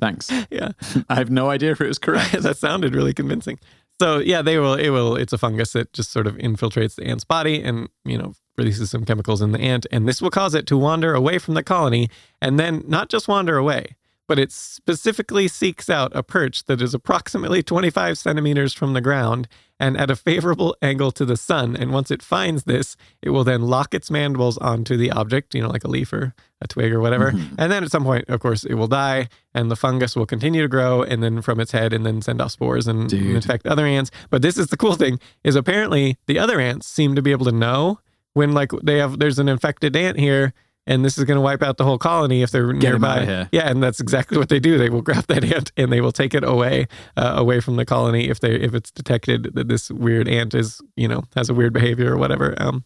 Thanks. 0.00 0.30
Yeah. 0.50 0.70
I 1.08 1.16
have 1.16 1.30
no 1.30 1.50
idea 1.50 1.72
if 1.72 1.80
it 1.80 1.88
was 1.88 1.98
correct. 2.06 2.32
that 2.42 2.56
sounded 2.56 2.94
really 2.94 3.12
convincing. 3.14 3.58
So 4.00 4.18
yeah, 4.18 4.40
they 4.42 4.58
will. 4.58 4.74
It 4.74 4.90
will. 4.90 5.16
It's 5.16 5.32
a 5.32 5.38
fungus 5.38 5.72
that 5.72 5.92
just 5.92 6.10
sort 6.12 6.26
of 6.26 6.36
infiltrates 6.36 6.94
the 6.94 7.04
ant's 7.06 7.24
body 7.24 7.62
and 7.62 7.88
you 8.04 8.16
know 8.16 8.34
releases 8.56 8.90
some 8.90 9.04
chemicals 9.04 9.40
in 9.42 9.52
the 9.52 9.60
ant, 9.60 9.86
and 9.90 10.06
this 10.06 10.20
will 10.22 10.30
cause 10.30 10.54
it 10.54 10.66
to 10.66 10.76
wander 10.76 11.14
away 11.14 11.38
from 11.38 11.54
the 11.54 11.62
colony, 11.62 12.08
and 12.40 12.58
then 12.58 12.84
not 12.86 13.08
just 13.08 13.26
wander 13.26 13.56
away, 13.56 13.96
but 14.30 14.38
it 14.38 14.52
specifically 14.52 15.48
seeks 15.48 15.90
out 15.90 16.14
a 16.14 16.22
perch 16.22 16.62
that 16.66 16.80
is 16.80 16.94
approximately 16.94 17.64
25 17.64 18.16
centimeters 18.16 18.72
from 18.72 18.92
the 18.92 19.00
ground 19.00 19.48
and 19.80 19.96
at 19.96 20.08
a 20.08 20.14
favorable 20.14 20.76
angle 20.80 21.10
to 21.10 21.24
the 21.24 21.36
sun. 21.36 21.74
And 21.74 21.90
once 21.92 22.12
it 22.12 22.22
finds 22.22 22.62
this, 22.62 22.96
it 23.22 23.30
will 23.30 23.42
then 23.42 23.62
lock 23.62 23.92
its 23.92 24.08
mandibles 24.08 24.56
onto 24.58 24.96
the 24.96 25.10
object, 25.10 25.52
you 25.52 25.62
know, 25.62 25.68
like 25.68 25.82
a 25.82 25.88
leaf 25.88 26.12
or 26.12 26.32
a 26.60 26.68
twig 26.68 26.92
or 26.92 27.00
whatever. 27.00 27.32
Mhm. 27.32 27.56
And 27.58 27.72
then 27.72 27.82
at 27.82 27.90
some 27.90 28.04
point, 28.04 28.26
of 28.28 28.38
course, 28.38 28.62
it 28.62 28.74
will 28.74 28.86
die 28.86 29.28
and 29.52 29.68
the 29.68 29.74
fungus 29.74 30.14
will 30.14 30.26
continue 30.26 30.62
to 30.62 30.68
grow 30.68 31.02
and 31.02 31.24
then 31.24 31.42
from 31.42 31.58
its 31.58 31.72
head 31.72 31.92
and 31.92 32.06
then 32.06 32.22
send 32.22 32.40
off 32.40 32.52
spores 32.52 32.86
and 32.86 33.08
Dude. 33.08 33.34
infect 33.34 33.66
other 33.66 33.84
ants. 33.84 34.12
But 34.30 34.42
this 34.42 34.56
is 34.56 34.68
the 34.68 34.76
cool 34.76 34.94
thing 34.94 35.18
is 35.42 35.56
apparently 35.56 36.18
the 36.28 36.38
other 36.38 36.60
ants 36.60 36.86
seem 36.86 37.16
to 37.16 37.22
be 37.22 37.32
able 37.32 37.46
to 37.46 37.52
know 37.66 37.98
when 38.34 38.52
like 38.52 38.70
they 38.80 38.98
have 38.98 39.18
there's 39.18 39.40
an 39.40 39.48
infected 39.48 39.96
ant 39.96 40.20
here 40.20 40.52
and 40.90 41.04
this 41.04 41.16
is 41.16 41.24
going 41.24 41.36
to 41.36 41.40
wipe 41.40 41.62
out 41.62 41.78
the 41.78 41.84
whole 41.84 41.96
colony 41.98 42.42
if 42.42 42.50
they're 42.50 42.72
Get 42.74 42.90
nearby. 42.90 43.46
Yeah, 43.52 43.70
and 43.70 43.82
that's 43.82 44.00
exactly 44.00 44.36
what 44.36 44.48
they 44.50 44.60
do. 44.60 44.76
They 44.76 44.90
will 44.90 45.00
grab 45.08 45.24
that 45.28 45.44
ant 45.44 45.72
and 45.78 45.90
they 45.90 46.00
will 46.02 46.12
take 46.12 46.34
it 46.34 46.44
away 46.44 46.86
uh, 47.16 47.32
away 47.36 47.60
from 47.60 47.76
the 47.76 47.86
colony 47.86 48.28
if 48.28 48.40
they 48.40 48.54
if 48.56 48.74
it's 48.74 48.90
detected 48.90 49.52
that 49.54 49.68
this 49.68 49.90
weird 49.90 50.28
ant 50.28 50.52
is, 50.54 50.80
you 50.96 51.08
know, 51.08 51.22
has 51.34 51.48
a 51.48 51.54
weird 51.54 51.72
behavior 51.72 52.12
or 52.12 52.18
whatever. 52.18 52.54
Um 52.60 52.84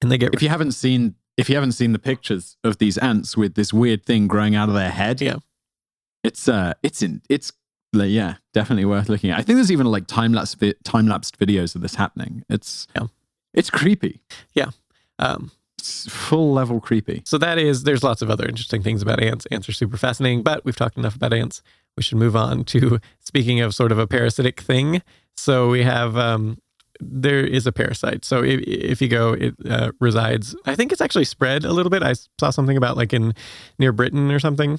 and 0.00 0.10
they 0.10 0.16
get 0.16 0.32
if 0.32 0.42
you 0.42 0.48
haven't 0.48 0.72
seen 0.72 1.16
if 1.36 1.48
you 1.50 1.54
haven't 1.56 1.72
seen 1.72 1.92
the 1.92 1.98
pictures 1.98 2.56
of 2.64 2.78
these 2.78 2.96
ants 2.98 3.36
with 3.36 3.54
this 3.54 3.72
weird 3.72 4.04
thing 4.06 4.26
growing 4.28 4.54
out 4.54 4.68
of 4.68 4.74
their 4.74 4.90
head, 4.90 5.20
Yeah. 5.20 5.36
it's 6.24 6.48
uh, 6.48 6.72
it's 6.82 7.02
in 7.02 7.20
it's 7.28 7.52
like, 7.92 8.10
yeah, 8.10 8.34
definitely 8.54 8.84
worth 8.84 9.08
looking 9.08 9.30
at. 9.30 9.38
I 9.38 9.42
think 9.42 9.56
there's 9.56 9.72
even 9.72 9.86
like 9.86 10.06
time 10.06 10.32
lapse 10.32 10.54
vi- 10.54 10.74
time 10.84 11.08
lapsed 11.08 11.38
videos 11.38 11.74
of 11.74 11.80
this 11.82 11.96
happening. 11.96 12.44
It's 12.48 12.86
Yeah. 12.94 13.06
it's 13.54 13.70
creepy. 13.70 14.20
Yeah. 14.54 14.70
Um 15.18 15.50
full 15.80 16.52
level 16.52 16.80
creepy. 16.80 17.22
So 17.24 17.38
that 17.38 17.58
is, 17.58 17.82
there's 17.84 18.02
lots 18.02 18.22
of 18.22 18.30
other 18.30 18.46
interesting 18.46 18.82
things 18.82 19.02
about 19.02 19.20
ants. 19.22 19.46
Ants 19.50 19.68
are 19.68 19.72
super 19.72 19.96
fascinating, 19.96 20.42
but 20.42 20.64
we've 20.64 20.76
talked 20.76 20.96
enough 20.98 21.16
about 21.16 21.32
ants. 21.32 21.62
We 21.96 22.02
should 22.02 22.18
move 22.18 22.36
on 22.36 22.64
to 22.64 23.00
speaking 23.20 23.60
of 23.60 23.74
sort 23.74 23.92
of 23.92 23.98
a 23.98 24.06
parasitic 24.06 24.60
thing. 24.60 25.02
So 25.36 25.70
we 25.70 25.82
have, 25.82 26.16
um, 26.16 26.58
there 27.00 27.40
is 27.46 27.66
a 27.66 27.72
parasite. 27.72 28.24
So 28.24 28.42
if, 28.44 28.60
if 28.60 29.00
you 29.02 29.08
go, 29.08 29.32
it 29.32 29.54
uh, 29.68 29.92
resides, 30.00 30.54
I 30.66 30.74
think 30.74 30.92
it's 30.92 31.00
actually 31.00 31.24
spread 31.24 31.64
a 31.64 31.72
little 31.72 31.90
bit. 31.90 32.02
I 32.02 32.14
saw 32.38 32.50
something 32.50 32.76
about 32.76 32.96
like 32.96 33.12
in 33.12 33.34
near 33.78 33.92
Britain 33.92 34.30
or 34.30 34.38
something. 34.38 34.78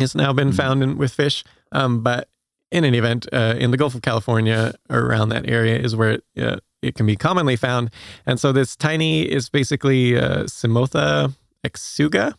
It's 0.00 0.14
now 0.14 0.32
been 0.32 0.50
Mhm. 0.50 0.56
found 0.56 0.82
in, 0.82 0.98
with 0.98 1.12
fish. 1.12 1.44
Um, 1.72 2.02
but 2.02 2.28
in 2.72 2.84
any 2.84 2.98
event, 2.98 3.26
uh, 3.32 3.54
in 3.58 3.70
the 3.70 3.76
Gulf 3.76 3.94
of 3.94 4.02
California, 4.02 4.74
around 4.90 5.28
that 5.30 5.48
area 5.48 5.78
is 5.78 5.94
where 5.94 6.12
it, 6.12 6.24
uh, 6.38 6.56
it 6.82 6.94
can 6.94 7.06
be 7.06 7.16
commonly 7.16 7.56
found. 7.56 7.90
And 8.26 8.38
so 8.40 8.52
this 8.52 8.76
tiny 8.76 9.22
is 9.22 9.48
basically 9.48 10.16
uh, 10.18 10.44
Cymothoa 10.44 11.34
exigua. 11.64 12.34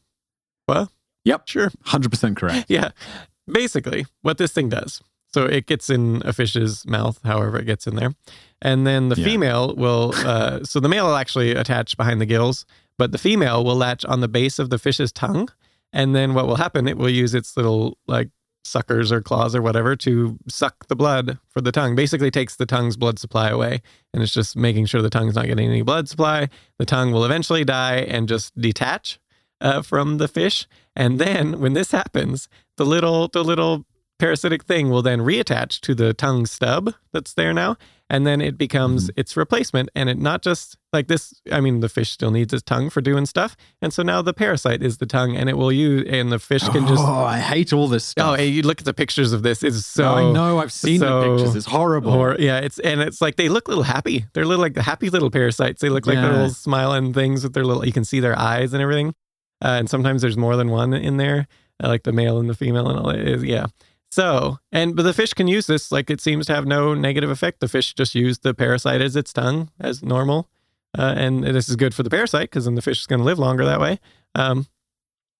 Well, 0.67 0.91
Yep. 1.25 1.47
Sure. 1.47 1.71
Hundred 1.85 2.09
percent 2.11 2.37
correct. 2.37 2.65
Yeah. 2.69 2.91
Basically, 3.51 4.05
what 4.21 4.37
this 4.37 4.51
thing 4.53 4.69
does. 4.69 5.01
So 5.33 5.43
it 5.45 5.65
gets 5.67 5.89
in 5.89 6.21
a 6.25 6.31
fish's 6.33 6.85
mouth, 6.85 7.19
however 7.23 7.57
it 7.59 7.65
gets 7.65 7.85
in 7.87 7.95
there. 7.95 8.13
And 8.61 8.87
then 8.87 9.09
the 9.09 9.15
Yeah. 9.17 9.25
female 9.25 9.75
will, 9.75 10.13
uh, 10.25 10.63
so 10.63 10.79
the 10.79 10.89
male 10.89 11.05
will 11.07 11.15
actually 11.15 11.51
attach 11.51 11.97
behind 11.97 12.21
the 12.21 12.25
gills, 12.25 12.65
but 12.97 13.11
the 13.11 13.17
female 13.17 13.63
will 13.65 13.75
latch 13.75 14.05
on 14.05 14.21
the 14.21 14.27
base 14.29 14.57
of 14.59 14.69
the 14.69 14.77
fish's 14.79 15.11
tongue. 15.11 15.49
And 15.93 16.15
then 16.15 16.33
what 16.33 16.47
will 16.47 16.55
happen, 16.57 16.87
it 16.87 16.97
will 16.97 17.09
use 17.09 17.33
its 17.33 17.55
little 17.57 17.97
like 18.07 18.29
suckers 18.67 19.11
or 19.11 19.21
claws 19.21 19.55
or 19.55 19.61
whatever 19.61 19.95
to 19.95 20.37
suck 20.47 20.87
the 20.87 20.95
blood 20.95 21.39
for 21.49 21.61
the 21.61 21.71
tongue. 21.71 21.95
Basically 21.95 22.31
takes 22.31 22.55
the 22.55 22.65
tongue's 22.65 22.97
blood 22.97 23.19
supply 23.19 23.49
away. 23.49 23.81
And 24.13 24.21
it's 24.21 24.33
just 24.33 24.55
making 24.55 24.85
sure 24.85 25.01
the 25.01 25.09
tongue's 25.09 25.35
not 25.35 25.45
getting 25.45 25.69
any 25.69 25.81
blood 25.81 26.09
supply. 26.09 26.49
The 26.77 26.85
tongue 26.85 27.11
will 27.11 27.25
eventually 27.25 27.63
die 27.63 27.97
and 27.97 28.27
just 28.27 28.59
detach 28.59 29.19
uh, 29.61 29.81
from 29.81 30.17
the 30.17 30.27
fish. 30.27 30.67
And 30.95 31.19
then 31.19 31.59
when 31.59 31.73
this 31.73 31.91
happens, 31.91 32.49
the 32.77 32.85
little 32.85 33.27
the 33.27 33.43
little 33.43 33.85
parasitic 34.19 34.63
thing 34.63 34.89
will 34.89 35.01
then 35.01 35.19
reattach 35.19 35.79
to 35.81 35.93
the 35.93 36.13
tongue 36.13 36.45
stub 36.45 36.93
that's 37.13 37.33
there 37.33 37.53
now 37.53 37.77
and 38.09 38.25
then 38.25 38.39
it 38.41 38.57
becomes 38.57 39.11
its 39.17 39.35
replacement 39.35 39.89
and 39.93 40.09
it 40.09 40.17
not 40.17 40.41
just 40.41 40.77
like 40.93 41.07
this 41.07 41.33
i 41.51 41.59
mean 41.59 41.81
the 41.81 41.89
fish 41.89 42.09
still 42.11 42.31
needs 42.31 42.53
its 42.53 42.63
tongue 42.63 42.89
for 42.89 43.01
doing 43.01 43.25
stuff 43.25 43.57
and 43.81 43.93
so 43.93 44.01
now 44.01 44.21
the 44.21 44.33
parasite 44.33 44.81
is 44.81 44.97
the 44.99 45.05
tongue 45.05 45.35
and 45.35 45.49
it 45.49 45.57
will 45.57 45.71
use 45.71 46.07
and 46.09 46.31
the 46.31 46.39
fish 46.39 46.63
can 46.69 46.87
just 46.87 47.03
oh, 47.05 47.23
I 47.23 47.37
hate 47.39 47.73
all 47.73 47.87
this 47.89 48.03
oh 48.09 48.11
stuff. 48.11 48.37
hey, 48.37 48.47
you 48.47 48.61
look 48.61 48.79
at 48.79 48.85
the 48.85 48.93
pictures 48.93 49.33
of 49.33 49.43
this 49.43 49.61
it's 49.61 49.85
so 49.85 50.05
I 50.13 50.31
know. 50.31 50.59
I've 50.59 50.71
seen 50.71 50.99
so 50.99 51.21
the 51.21 51.35
pictures. 51.35 51.55
It's 51.55 51.65
horrible. 51.65 52.13
or 52.13 52.37
yeah, 52.39 52.59
it's 52.59 52.79
and 52.79 53.01
it's 53.01 53.19
like 53.21 53.35
they 53.35 53.49
look 53.49 53.67
a 53.67 53.71
little 53.71 53.83
happy. 53.83 54.25
They're 54.33 54.45
little 54.45 54.61
like 54.61 54.73
the 54.75 54.83
happy 54.83 55.09
little 55.09 55.29
parasites. 55.29 55.81
They 55.81 55.89
look 55.89 56.07
like 56.07 56.15
Yeah. 56.15 56.31
little 56.31 56.49
smiling 56.49 57.13
things 57.13 57.43
with 57.43 57.53
their 57.53 57.65
little. 57.65 57.85
You 57.85 57.91
can 57.91 58.05
see 58.05 58.19
their 58.21 58.37
eyes 58.39 58.73
and 58.73 58.81
everything. 58.81 59.09
Uh, 59.63 59.75
and 59.79 59.89
sometimes 59.89 60.21
there's 60.21 60.37
more 60.37 60.55
than 60.55 60.69
one 60.69 60.93
in 60.93 61.17
there, 61.17 61.47
uh, 61.83 61.87
like 61.87 62.03
the 62.03 62.11
male 62.13 62.39
and 62.39 62.47
the 62.49 62.53
female 62.55 62.87
and 62.89 62.99
all 62.99 63.07
that. 63.11 63.19
Is, 63.19 63.43
yeah. 63.43 63.65
So 64.11 64.59
and 64.71 64.95
but 64.95 65.03
the 65.03 65.13
fish 65.13 65.33
can 65.33 65.47
use 65.47 65.67
this. 65.67 65.91
Like 65.91 66.09
it 66.09 66.21
seems 66.21 66.45
to 66.47 66.55
have 66.55 66.65
no 66.65 66.93
negative 66.93 67.29
effect. 67.29 67.59
The 67.59 67.67
fish 67.67 67.93
just 67.93 68.15
use 68.15 68.39
the 68.39 68.53
parasite 68.53 69.01
as 69.01 69.15
its 69.15 69.33
tongue 69.33 69.69
as 69.79 70.01
normal, 70.01 70.49
uh, 70.97 71.13
and 71.17 71.43
this 71.43 71.67
is 71.69 71.75
good 71.75 71.93
for 71.93 72.03
the 72.03 72.09
parasite 72.09 72.49
because 72.49 72.65
then 72.65 72.75
the 72.75 72.81
fish 72.81 73.01
is 73.01 73.05
going 73.07 73.19
to 73.19 73.25
live 73.25 73.37
longer 73.39 73.65
that 73.65 73.79
way. 73.81 73.99
Um, 74.33 74.65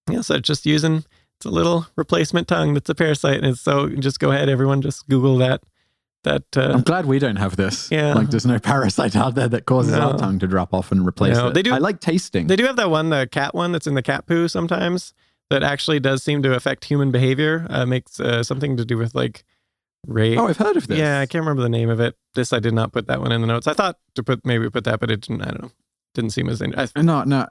yeah. 0.09 0.21
So 0.21 0.35
it's 0.35 0.47
just 0.47 0.65
using. 0.65 1.05
It's 1.39 1.45
a 1.45 1.49
little 1.51 1.85
replacement 1.95 2.47
tongue 2.47 2.73
that's 2.73 2.89
a 2.89 2.95
parasite, 2.95 3.37
and 3.37 3.45
it's 3.45 3.61
so 3.61 3.89
just 3.89 4.19
go 4.19 4.31
ahead, 4.31 4.49
everyone, 4.49 4.81
just 4.81 5.07
Google 5.07 5.37
that. 5.37 5.61
That 6.23 6.43
uh, 6.57 6.71
I'm 6.73 6.81
glad 6.81 7.05
we 7.05 7.19
don't 7.19 7.35
have 7.37 7.55
this. 7.55 7.89
Yeah. 7.91 8.13
Like 8.15 8.31
there's 8.31 8.45
no 8.45 8.57
parasite 8.59 9.15
out 9.15 9.35
there 9.35 9.47
that 9.47 9.65
causes 9.65 9.93
No. 9.93 10.11
our 10.11 10.17
tongue 10.17 10.39
to 10.39 10.47
drop 10.47 10.73
off 10.73 10.91
and 10.91 11.07
replace 11.07 11.37
No, 11.37 11.47
it. 11.49 11.53
they 11.53 11.61
do- 11.61 11.73
I 11.73 11.77
like 11.77 11.99
tasting. 12.01 12.47
They 12.47 12.55
do 12.55 12.65
have 12.65 12.75
that 12.77 12.89
one, 12.89 13.09
the 13.11 13.29
cat 13.31 13.53
one 13.55 13.71
that's 13.71 13.85
in 13.87 13.93
the 13.93 14.01
cat 14.01 14.25
poo 14.25 14.47
sometimes 14.47 15.13
that 15.49 15.63
actually 15.63 15.99
does 15.99 16.23
seem 16.23 16.43
to 16.43 16.53
affect 16.55 16.85
human 16.85 17.11
behavior. 17.11 17.65
Uh, 17.69 17.85
makes 17.85 18.19
uh, 18.19 18.43
something 18.43 18.77
to 18.77 18.85
do 18.85 18.97
with 18.97 19.15
like 19.15 19.43
rape. 20.05 20.37
oh, 20.39 20.47
I've 20.47 20.57
heard 20.57 20.77
of 20.77 20.87
this. 20.87 20.97
yeah, 20.97 21.19
I 21.19 21.25
can't 21.25 21.41
remember 21.43 21.61
the 21.63 21.69
name 21.69 21.89
of 21.89 21.99
it. 21.99 22.15
This 22.35 22.53
I 22.53 22.59
did 22.59 22.73
not 22.73 22.91
put 22.91 23.07
that 23.07 23.21
one 23.21 23.31
in 23.31 23.41
the 23.41 23.47
notes. 23.47 23.67
I 23.67 23.73
thought 23.73 23.97
to 24.15 24.23
put 24.23 24.45
maybe 24.45 24.69
put 24.69 24.83
that, 24.85 24.99
but 24.99 25.09
it 25.11 25.21
didn't. 25.21 25.41
I 25.41 25.51
don't 25.51 25.61
know. 25.63 25.71
Didn't 26.13 26.31
seem 26.31 26.49
as. 26.49 26.61
In, 26.61 26.73
I, 26.77 26.87
No, 27.01 27.23
no. 27.23 27.47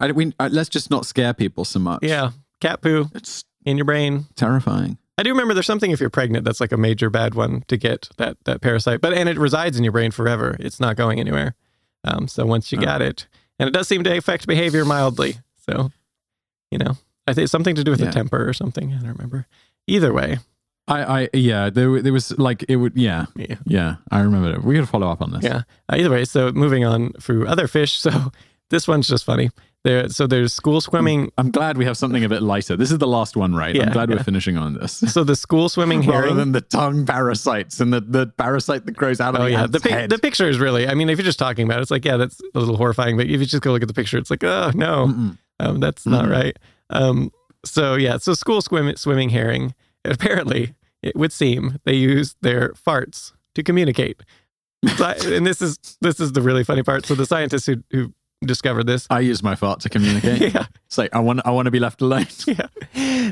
I, 0.00 0.10
we, 0.12 0.32
uh, 0.40 0.48
let's 0.52 0.68
just 0.68 0.90
not 0.90 1.06
scare 1.06 1.32
people 1.32 1.64
so 1.64 1.78
much. 1.78 2.00
yeah, 2.02 2.30
cat 2.60 2.82
poo 2.82 3.08
It's 3.14 3.44
in 3.64 3.76
your 3.76 3.84
brain. 3.84 4.24
terrifying. 4.34 4.98
I 5.18 5.22
do 5.22 5.30
remember 5.30 5.54
there's 5.54 5.66
something 5.66 5.90
if 5.92 6.00
you're 6.00 6.10
pregnant 6.10 6.44
that's 6.44 6.60
like 6.60 6.72
a 6.72 6.76
major 6.76 7.08
bad 7.10 7.34
one 7.34 7.62
to 7.68 7.76
get 7.76 8.08
that 8.16 8.36
that 8.44 8.60
parasite, 8.60 9.00
but 9.00 9.12
and 9.12 9.28
it 9.28 9.38
resides 9.38 9.76
in 9.78 9.84
your 9.84 9.92
brain 9.92 10.10
forever. 10.10 10.56
It's 10.58 10.80
not 10.80 10.96
going 10.96 11.20
anywhere. 11.20 11.54
Um, 12.04 12.26
so 12.26 12.44
once 12.46 12.72
you 12.72 12.78
Oh. 12.78 12.82
got 12.84 13.00
it, 13.02 13.28
and 13.60 13.68
it 13.68 13.72
does 13.72 13.86
seem 13.86 14.02
to 14.04 14.16
affect 14.16 14.46
behavior 14.48 14.84
mildly. 14.84 15.36
So, 15.70 15.92
you 16.72 16.78
know, 16.78 16.96
I 17.26 17.34
think 17.34 17.44
it's 17.44 17.52
something 17.52 17.74
to 17.76 17.84
do 17.84 17.90
with 17.92 18.00
Yeah. 18.00 18.06
the 18.06 18.12
temper 18.12 18.48
or 18.48 18.52
something. 18.52 18.92
I 18.92 18.98
don't 18.98 19.12
remember. 19.12 19.46
Either 19.86 20.12
way, 20.12 20.38
I, 20.88 21.22
I, 21.22 21.28
yeah, 21.32 21.70
there, 21.70 22.02
there 22.02 22.12
was 22.12 22.36
like, 22.38 22.64
it 22.68 22.76
would, 22.76 22.96
yeah, 22.96 23.26
yeah, 23.36 23.56
yeah, 23.64 23.96
I 24.10 24.20
remember 24.20 24.50
it. 24.54 24.64
We 24.64 24.76
to 24.76 24.86
follow 24.86 25.08
up 25.08 25.22
on 25.22 25.30
this. 25.32 25.44
yeah. 25.44 25.62
Uh, 25.88 25.96
either 25.96 26.10
way, 26.10 26.24
so 26.24 26.50
moving 26.52 26.84
on 26.84 27.12
through 27.20 27.46
other 27.46 27.66
fish. 27.68 28.00
So 28.12 28.32
this 28.70 28.88
one's 28.88 29.06
just 29.06 29.24
funny. 29.24 29.50
There, 29.84 30.08
so 30.08 30.26
there's 30.26 30.52
school 30.52 30.80
swimming. 30.80 31.30
I'm 31.36 31.50
glad 31.50 31.76
we 31.76 31.84
have 31.84 31.96
something 31.98 32.24
a 32.24 32.28
bit 32.28 32.40
lighter. 32.40 32.76
This 32.76 32.90
is 32.92 32.98
the 32.98 33.06
last 33.06 33.36
one, 33.36 33.54
right? 33.54 33.74
Yeah, 33.74 33.82
I'm 33.86 33.92
glad 33.92 34.08
yeah. 34.08 34.16
we're 34.16 34.22
finishing 34.22 34.56
on 34.56 34.74
this. 34.74 34.92
So 34.92 35.24
the 35.24 35.34
school 35.36 35.68
swimming 35.68 36.00
Rather 36.06 36.12
herring. 36.22 36.36
than 36.36 36.52
the 36.52 36.60
tongue 36.62 37.04
parasites 37.04 37.80
and 37.80 37.92
the, 37.92 38.00
the 38.00 38.28
parasite 38.38 38.86
that 38.86 38.92
grows 38.92 39.20
out 39.20 39.34
of 39.34 39.40
Oh 39.40 39.44
the 39.44 39.50
yeah, 39.50 39.66
the 39.66 40.06
the 40.08 40.18
picture 40.18 40.48
is 40.48 40.58
really. 40.60 40.86
I 40.88 40.94
mean, 40.94 41.10
if 41.10 41.18
you're 41.18 41.24
just 41.24 41.38
talking 41.40 41.66
about 41.66 41.80
it, 41.80 41.82
it's 41.82 41.90
like 41.90 42.04
yeah, 42.04 42.16
that's 42.16 42.40
a 42.54 42.58
little 42.60 42.76
horrifying. 42.76 43.16
But 43.16 43.26
if 43.26 43.40
you 43.40 43.44
just 43.46 43.62
go 43.62 43.72
look 43.72 43.82
at 43.82 43.88
the 43.88 43.94
picture, 43.94 44.16
it's 44.18 44.30
like 44.30 44.42
oh 44.44 44.70
no, 44.74 45.08
Mm-mm. 45.08 45.38
um, 45.60 45.80
that's 45.80 46.06
not 46.06 46.26
Mhm. 46.26 46.30
right. 46.30 46.56
Um, 46.92 47.30
so 47.64 47.94
yeah, 47.94 48.18
so 48.18 48.34
school 48.34 48.60
swim- 48.60 48.96
swimming 48.96 49.30
herring. 49.30 49.74
Apparently, 50.04 50.74
it 51.02 51.16
would 51.16 51.32
seem 51.32 51.78
they 51.84 51.94
use 51.94 52.36
their 52.42 52.70
farts 52.70 53.32
to 53.54 53.62
communicate. 53.62 54.22
And 54.98 55.46
this 55.46 55.62
is 55.62 55.78
this 56.00 56.18
is 56.18 56.32
the 56.32 56.42
really 56.42 56.64
funny 56.64 56.82
part. 56.82 57.06
So 57.06 57.14
the 57.14 57.26
scientists 57.26 57.66
who 57.66 57.82
who 57.92 58.12
discovered 58.44 58.88
this, 58.88 59.06
I 59.10 59.20
use 59.20 59.40
my 59.40 59.54
fart 59.54 59.78
to 59.80 59.88
communicate. 59.88 60.40
yeah, 60.54 60.66
It's 60.86 60.98
like 60.98 61.14
I 61.14 61.20
want 61.20 61.40
I 61.44 61.50
want 61.50 61.66
to 61.66 61.70
be 61.70 61.78
left 61.78 62.02
alone. 62.02 62.26
yeah, 62.46 62.66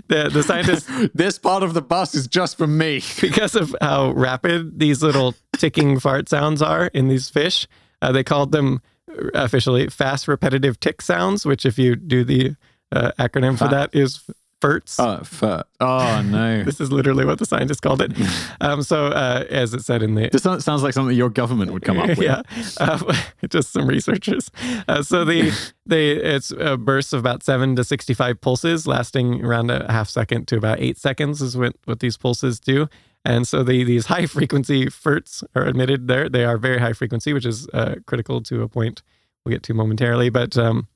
the 0.07 0.31
the 0.33 0.43
scientists 0.45 0.89
this 1.13 1.39
part 1.41 1.65
of 1.65 1.75
the 1.75 1.83
bus 1.83 2.15
is 2.15 2.29
just 2.29 2.57
for 2.57 2.69
me. 2.69 3.03
because 3.21 3.57
of 3.57 3.75
how 3.81 4.13
rapid 4.13 4.79
these 4.79 5.03
little 5.03 5.35
ticking 5.59 5.99
fart 5.99 6.29
sounds 6.29 6.63
are 6.63 6.87
in 6.95 7.09
these 7.09 7.29
fish, 7.29 7.67
uh, 8.01 8.13
they 8.13 8.23
called 8.23 8.53
them 8.53 8.81
uh, 9.11 9.31
officially 9.35 9.89
fast 9.89 10.29
repetitive 10.29 10.79
tick 10.79 11.03
sounds, 11.03 11.45
which, 11.45 11.67
if 11.67 11.79
you 11.79 11.97
do 11.97 12.23
the 12.25 12.55
uh, 12.93 13.13
acronym 13.19 13.59
for 13.59 13.69
that, 13.69 13.95
is 13.95 14.23
FERTs. 14.61 14.97
Oh, 14.99 15.25
fart. 15.25 15.67
Oh 15.81 16.23
no. 16.23 16.63
this 16.65 16.81
is 16.81 16.93
literally 16.93 17.25
what 17.25 17.39
the 17.39 17.47
scientists 17.47 17.81
called 17.81 18.03
it. 18.03 18.13
Um, 18.63 18.83
so, 18.83 19.07
uh, 19.07 19.47
as 19.49 19.73
it 19.73 19.85
said 19.85 20.03
in 20.03 20.17
the 20.17 20.29
This 20.29 20.43
sounds 20.43 20.83
like 20.83 20.93
something 20.93 21.17
your 21.17 21.31
government 21.31 21.73
would 21.73 21.83
come 21.83 21.99
up 21.99 22.09
with. 22.09 22.19
yeah, 22.21 22.43
uh, 22.79 23.15
just 23.49 23.73
some 23.73 23.87
researchers. 23.87 24.51
Uh, 24.87 25.03
so 25.03 25.25
the 25.25 25.51
they 25.87 26.11
it's 26.11 26.53
uh, 26.53 26.77
bursts 26.77 27.15
of 27.15 27.21
about 27.21 27.43
seven 27.43 27.75
to 27.77 27.85
sixty-five 27.85 28.43
pulses, 28.43 28.87
lasting 28.87 29.43
around 29.43 29.71
a 29.71 29.91
half 29.91 30.11
second 30.11 30.47
to 30.49 30.59
about 30.59 30.79
eight 30.79 30.99
seconds, 30.99 31.41
is 31.41 31.57
what 31.57 31.75
what 31.87 32.01
these 32.01 32.19
pulses 32.19 32.61
do. 32.61 32.87
And 33.25 33.49
so 33.49 33.63
the, 33.63 33.85
these 33.85 34.07
high 34.07 34.27
frequency 34.27 34.87
FERTs 34.87 35.43
are 35.55 35.67
emitted 35.67 36.07
there. 36.07 36.29
They 36.29 36.45
are 36.45 36.59
very 36.59 36.79
high 36.79 36.93
frequency, 36.93 37.33
which 37.33 37.47
is 37.47 37.67
uh, 37.73 37.97
critical 38.07 38.43
to 38.43 38.63
a 38.63 38.69
point 38.69 39.03
we'll 39.45 39.55
get 39.55 39.63
to 39.65 39.75
momentarily. 39.75 40.29
But 40.29 40.57
um, 40.59 40.89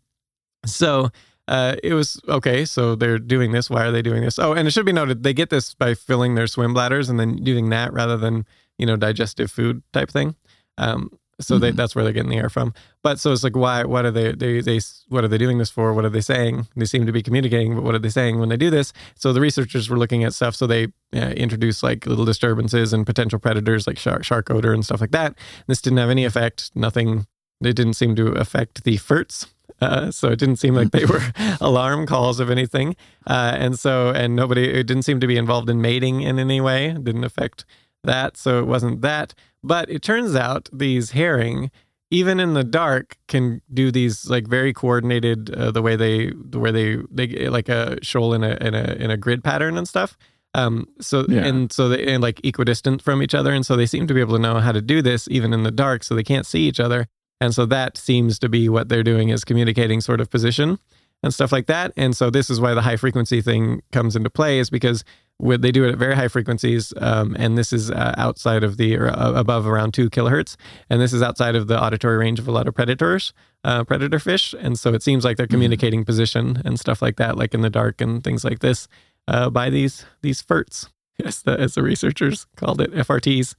so 0.66 1.10
uh, 1.48 1.76
it 1.82 1.94
was 1.94 2.20
okay. 2.28 2.64
So 2.64 2.94
they're 2.94 3.18
doing 3.18 3.52
this. 3.52 3.68
Why 3.70 3.84
are 3.84 3.90
they 3.92 4.02
doing 4.02 4.22
this? 4.22 4.38
Oh, 4.38 4.52
and 4.52 4.66
it 4.66 4.70
should 4.72 4.86
be 4.86 4.92
noted 4.92 5.22
they 5.22 5.34
get 5.34 5.50
this 5.50 5.74
by 5.74 5.94
filling 5.94 6.34
their 6.34 6.46
swim 6.46 6.72
bladders 6.74 7.08
and 7.08 7.18
then 7.20 7.36
doing 7.36 7.70
that 7.70 7.92
rather 7.92 8.16
than 8.16 8.46
you 8.78 8.86
know 8.86 8.96
digestive 8.96 9.50
food 9.50 9.82
type 9.92 10.10
thing. 10.10 10.36
Um, 10.78 11.10
so 11.40 11.58
they, 11.58 11.72
Mhm. 11.72 11.76
that's 11.76 11.96
where 11.96 12.04
they're 12.04 12.12
getting 12.12 12.30
the 12.30 12.36
air 12.36 12.48
from. 12.48 12.72
But 13.02 13.18
so 13.18 13.32
it's 13.32 13.42
like, 13.42 13.56
why? 13.56 13.82
What 13.84 14.04
are 14.04 14.10
they? 14.12 14.32
They 14.32 14.60
they 14.60 14.78
what 15.08 15.24
are 15.24 15.28
they 15.28 15.36
doing 15.36 15.58
this 15.58 15.68
for? 15.68 15.92
What 15.92 16.04
are 16.04 16.08
they 16.10 16.20
saying? 16.20 16.68
They 16.76 16.84
seem 16.84 17.06
to 17.06 17.12
be 17.12 17.22
communicating, 17.24 17.74
but 17.74 17.82
what 17.82 17.94
are 17.94 17.98
they 17.98 18.08
saying 18.08 18.38
when 18.38 18.48
they 18.50 18.56
do 18.56 18.70
this? 18.70 18.92
So 19.16 19.32
the 19.32 19.40
researchers 19.40 19.90
were 19.90 19.98
looking 19.98 20.22
at 20.24 20.32
stuff. 20.32 20.54
So 20.54 20.66
they 20.68 20.84
uh, 21.12 21.34
introduced 21.36 21.82
like 21.82 22.06
little 22.06 22.24
disturbances 22.24 22.92
and 22.92 23.04
potential 23.04 23.38
predators 23.40 23.86
like 23.86 23.98
shark 23.98 24.24
shark 24.24 24.48
odor 24.50 24.72
and 24.72 24.84
stuff 24.84 25.00
like 25.00 25.10
that. 25.10 25.34
This 25.66 25.82
didn't 25.82 25.98
have 25.98 26.08
any 26.10 26.24
effect. 26.24 26.70
Nothing. 26.76 27.26
It 27.62 27.74
didn't 27.74 27.94
seem 27.94 28.14
to 28.16 28.28
affect 28.28 28.84
the 28.84 28.96
FERTs. 28.96 29.46
Uh, 29.80 30.10
so 30.10 30.28
it 30.28 30.38
didn't 30.38 30.56
seem 30.56 30.74
like 30.74 30.90
they 30.92 31.04
were 31.04 31.20
alarm 31.60 32.06
calls 32.06 32.40
of 32.40 32.50
anything. 32.50 32.96
Uh, 33.26 33.54
and 33.58 33.78
so, 33.78 34.10
and 34.10 34.34
nobody, 34.36 34.64
it 34.70 34.86
didn't 34.86 35.02
seem 35.02 35.20
to 35.20 35.26
be 35.26 35.36
involved 35.36 35.68
in 35.68 35.80
mating 35.80 36.22
in 36.22 36.38
any 36.38 36.60
way. 36.60 36.86
It 36.90 37.04
didn't 37.04 37.24
affect 37.24 37.64
that. 38.04 38.36
So 38.36 38.58
it 38.60 38.66
wasn't 38.66 39.00
that. 39.02 39.34
But 39.62 39.90
it 39.90 40.02
turns 40.02 40.34
out 40.36 40.68
these 40.72 41.10
herring, 41.12 41.70
even 42.10 42.38
in 42.38 42.54
the 42.54 42.64
dark, 42.64 43.16
can 43.28 43.62
do 43.72 43.90
these 43.90 44.28
like 44.28 44.46
very 44.46 44.72
coordinated, 44.72 45.50
uh, 45.54 45.70
the 45.70 45.82
way 45.82 45.96
they, 45.96 46.32
the 46.34 46.58
way 46.58 46.70
they, 46.70 46.98
they 47.10 47.48
like 47.48 47.68
a 47.68 47.98
shoal 48.02 48.34
in 48.34 48.44
a, 48.44 48.56
in 48.60 48.74
a, 48.74 48.94
in 48.98 49.10
a 49.10 49.16
grid 49.16 49.42
pattern 49.42 49.76
and 49.76 49.88
stuff. 49.88 50.16
Um, 50.56 50.86
so, 51.00 51.26
Yeah. 51.28 51.44
and 51.46 51.72
so 51.72 51.88
they, 51.88 52.06
and 52.06 52.22
like 52.22 52.40
equidistant 52.44 53.02
from 53.02 53.22
each 53.22 53.34
other. 53.34 53.52
And 53.52 53.66
so 53.66 53.74
they 53.74 53.86
seem 53.86 54.06
to 54.06 54.14
be 54.14 54.20
able 54.20 54.36
to 54.36 54.40
know 54.42 54.60
how 54.60 54.70
to 54.70 54.80
do 54.82 55.02
this 55.02 55.26
even 55.30 55.52
in 55.52 55.62
the 55.64 55.72
dark. 55.72 56.04
So 56.04 56.14
they 56.14 56.22
can't 56.22 56.46
see 56.46 56.68
each 56.68 56.78
other. 56.78 57.08
And 57.44 57.54
so 57.54 57.66
that 57.66 57.98
seems 57.98 58.38
to 58.38 58.48
be 58.48 58.70
what 58.70 58.88
they're 58.88 59.02
doing 59.02 59.28
is 59.28 59.44
communicating 59.44 60.00
sort 60.00 60.18
of 60.18 60.30
position 60.30 60.78
and 61.22 61.32
stuff 61.32 61.52
like 61.52 61.66
that. 61.66 61.92
And 61.94 62.16
so 62.16 62.30
this 62.30 62.48
is 62.48 62.58
why 62.58 62.72
the 62.72 62.80
high 62.80 62.96
frequency 62.96 63.42
thing 63.42 63.82
comes 63.92 64.16
into 64.16 64.30
play 64.30 64.58
is 64.58 64.70
because 64.70 65.04
they 65.38 65.70
do 65.70 65.84
it 65.84 65.92
at 65.92 65.98
very 65.98 66.14
high 66.14 66.28
frequencies. 66.28 66.94
Um, 66.96 67.36
and 67.38 67.58
this 67.58 67.70
is 67.70 67.90
uh, 67.90 68.14
outside 68.16 68.64
of 68.64 68.78
the, 68.78 68.96
or 68.96 69.08
uh, 69.08 69.32
above 69.32 69.66
around 69.66 69.92
two 69.92 70.08
kilohertz. 70.08 70.56
And 70.88 71.02
this 71.02 71.12
is 71.12 71.22
outside 71.22 71.54
of 71.54 71.66
the 71.66 71.78
auditory 71.78 72.16
range 72.16 72.38
of 72.38 72.48
a 72.48 72.50
lot 72.50 72.66
of 72.66 72.74
predators, 72.74 73.34
uh, 73.62 73.84
predator 73.84 74.18
fish. 74.18 74.54
And 74.58 74.78
so 74.78 74.94
it 74.94 75.02
seems 75.02 75.22
like 75.22 75.36
they're 75.36 75.46
communicating 75.46 76.02
position 76.02 76.62
and 76.64 76.80
stuff 76.80 77.02
like 77.02 77.16
that, 77.16 77.36
like 77.36 77.52
in 77.52 77.60
the 77.60 77.68
dark 77.68 78.00
and 78.00 78.24
things 78.24 78.42
like 78.42 78.60
this 78.60 78.88
uh, 79.28 79.50
by 79.50 79.68
these, 79.68 80.06
these 80.22 80.40
FERTs, 80.40 80.88
as 81.22 81.42
the, 81.42 81.60
as 81.60 81.74
the 81.74 81.82
researchers 81.82 82.46
called 82.56 82.80
it, 82.80 82.90
FRTs. 82.92 83.54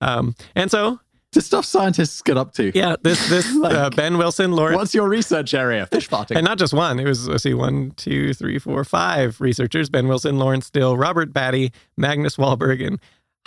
Um, 0.00 0.34
and 0.54 0.70
so, 0.70 1.00
The 1.36 1.42
stuff 1.42 1.66
scientists 1.66 2.22
get 2.22 2.38
up 2.38 2.54
to. 2.54 2.72
yeah, 2.74 2.96
this, 3.02 3.28
this 3.28 3.46
uh, 3.62 3.90
Ben 3.90 4.16
Wilson, 4.16 4.52
Lawrence, 4.52 4.78
What's 4.78 4.94
your 4.94 5.06
research 5.06 5.52
area? 5.52 5.84
Fish 5.84 6.08
farting. 6.08 6.34
and 6.34 6.46
not 6.46 6.56
just 6.56 6.72
one. 6.72 6.98
It 6.98 7.04
was 7.04 7.28
let's 7.28 7.42
see, 7.42 7.52
one, 7.52 7.90
two, 7.96 8.32
three, 8.32 8.58
four, 8.58 8.82
five 8.84 9.38
researchers: 9.38 9.90
Ben 9.90 10.08
Wilson, 10.08 10.38
Lawrence 10.38 10.70
Dill, 10.70 10.96
Robert 10.96 11.34
Batty, 11.34 11.72
Magnus 11.94 12.36
Wahlberg, 12.36 12.82
and 12.82 12.98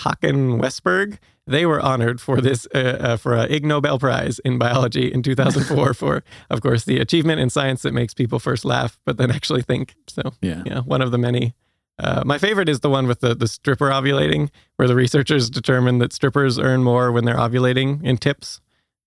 Håkan 0.02 0.62
Westberg. 0.62 1.18
They 1.48 1.66
were 1.66 1.80
honored 1.80 2.22
for 2.22 2.42
this 2.42 2.68
uh, 2.76 2.78
uh, 2.78 3.18
for 3.18 3.34
a 3.34 3.46
Ig 3.46 3.66
Nobel 3.66 3.98
Prize 3.98 4.38
in 4.46 4.60
biology 4.60 5.12
in 5.12 5.24
2004 5.24 5.94
for, 5.96 6.24
of 6.52 6.62
course, 6.62 6.86
the 6.86 7.00
achievement 7.00 7.40
in 7.40 7.50
science 7.50 7.82
that 7.82 7.92
makes 7.96 8.14
people 8.14 8.38
first 8.38 8.66
laugh 8.66 9.00
but 9.04 9.18
then 9.18 9.32
actually 9.32 9.64
think. 9.64 9.96
So, 10.08 10.34
yeah. 10.44 10.62
yeah, 10.64 10.82
one 10.82 11.02
of 11.02 11.10
the 11.10 11.18
many. 11.18 11.56
Uh, 12.00 12.24
my 12.26 12.38
favorite 12.38 12.70
is 12.70 12.80
the 12.80 12.90
one 12.90 13.08
with 13.08 13.20
the, 13.20 13.36
the 13.36 13.48
stripper 13.48 13.90
ovulating, 13.90 14.50
where 14.78 14.88
the 14.88 14.96
researchers 14.96 15.50
determined 15.50 16.02
that 16.02 16.14
strippers 16.14 16.58
earn 16.58 16.84
more 16.84 17.12
when 17.12 17.26
they're 17.26 17.36
ovulating 17.38 18.04
in 18.04 18.18
tips 18.18 18.62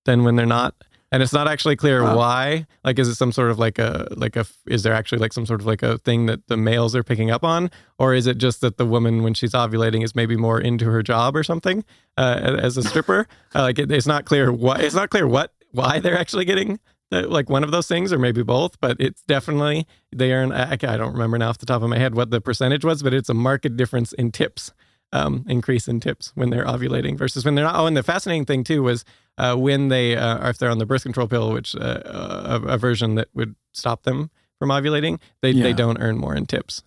than 0.05 0.25
when 0.25 0.37
they're 0.37 0.47
not. 0.47 0.75
And 1.11 1.23
it's 1.23 1.33
not 1.33 1.47
actually 1.47 1.77
clear 1.77 2.03
Wow. 2.03 2.17
why. 2.17 2.67
Like, 2.85 2.99
is 2.99 3.07
it 3.07 3.17
some 3.17 3.33
sort 3.33 3.51
of 3.51 3.59
like 3.59 3.79
a 3.79 4.09
like 4.17 4.35
a 4.35 4.47
is 4.67 4.83
there 4.83 4.95
actually 4.95 5.19
like 5.19 5.35
some 5.35 5.45
sort 5.45 5.61
of 5.61 5.67
like 5.67 5.83
a 5.83 5.99
thing 5.99 6.25
that 6.27 6.47
the 6.49 6.57
males 6.57 6.97
are 6.97 7.03
picking 7.03 7.31
up 7.31 7.45
on, 7.45 7.71
or 7.99 8.15
is 8.15 8.27
it 8.27 8.39
just 8.39 8.63
that 8.63 8.79
the 8.79 8.87
woman 8.87 9.23
when 9.23 9.35
she's 9.35 9.53
ovulating 9.53 10.03
is 10.03 10.15
maybe 10.15 10.37
more 10.37 10.59
into 10.59 10.87
her 10.87 11.03
job 11.03 11.37
or 11.37 11.43
something 11.45 11.85
uh, 12.17 12.57
as 12.63 12.79
a 12.79 12.83
stripper? 12.83 13.27
uh, 13.55 13.61
like, 13.61 13.79
it, 13.79 13.91
it's 13.93 14.07
not 14.07 14.25
clear 14.25 14.51
why. 14.51 14.79
It's 14.81 14.95
not 14.95 15.11
clear 15.11 15.27
what 15.27 15.53
why 15.73 15.99
they're 16.01 16.19
actually 16.19 16.47
getting 16.47 16.81
like 17.13 17.49
one 17.51 17.63
of 17.65 17.71
those 17.71 17.87
things, 17.87 18.13
or 18.13 18.19
maybe 18.19 18.43
both. 18.43 18.81
But 18.81 18.97
it's 19.01 19.23
definitely 19.23 19.87
they 20.15 20.33
earn. 20.33 20.53
I, 20.53 20.73
I 20.73 20.77
don't 20.77 21.13
remember 21.13 21.39
now 21.39 21.51
off 21.51 21.59
the 21.59 21.67
top 21.67 21.83
of 21.83 21.89
my 21.89 21.99
head 21.99 22.15
what 22.15 22.31
the 22.31 22.41
percentage 22.41 22.85
was, 22.85 23.03
but 23.03 23.15
it's 23.15 23.29
a 23.29 23.35
marked 23.35 23.77
difference 23.77 24.13
in 24.13 24.33
tips. 24.33 24.73
Um, 25.15 25.45
increase 25.47 25.89
in 25.89 26.01
tips 26.01 26.33
when 26.37 26.49
they're 26.49 26.65
ovulating 26.65 27.19
versus 27.19 27.45
when 27.45 27.55
they're 27.55 27.67
not. 27.67 27.77
Oh, 27.77 27.85
and 27.87 27.95
the 27.95 28.03
fascinating 28.03 28.47
thing 28.47 28.65
too 28.65 28.83
was 28.83 29.05
uh, 29.37 29.55
when 29.57 29.89
they, 29.89 30.17
uh, 30.17 30.49
if 30.49 30.57
they're 30.57 30.71
on 30.71 30.79
the 30.79 30.87
birth 30.87 31.03
control 31.03 31.29
pill, 31.29 31.53
which 31.53 31.77
uh, 31.77 32.01
a, 32.07 32.63
a 32.69 32.79
version 32.79 33.17
that 33.17 33.29
would 33.35 33.55
stop 33.75 34.05
them 34.05 34.31
from 34.59 34.71
ovulating, 34.71 35.21
they 35.43 35.53
they 35.53 35.75
don't 35.75 35.99
earn 36.01 36.17
more 36.17 36.35
in 36.35 36.47
tips. 36.47 36.83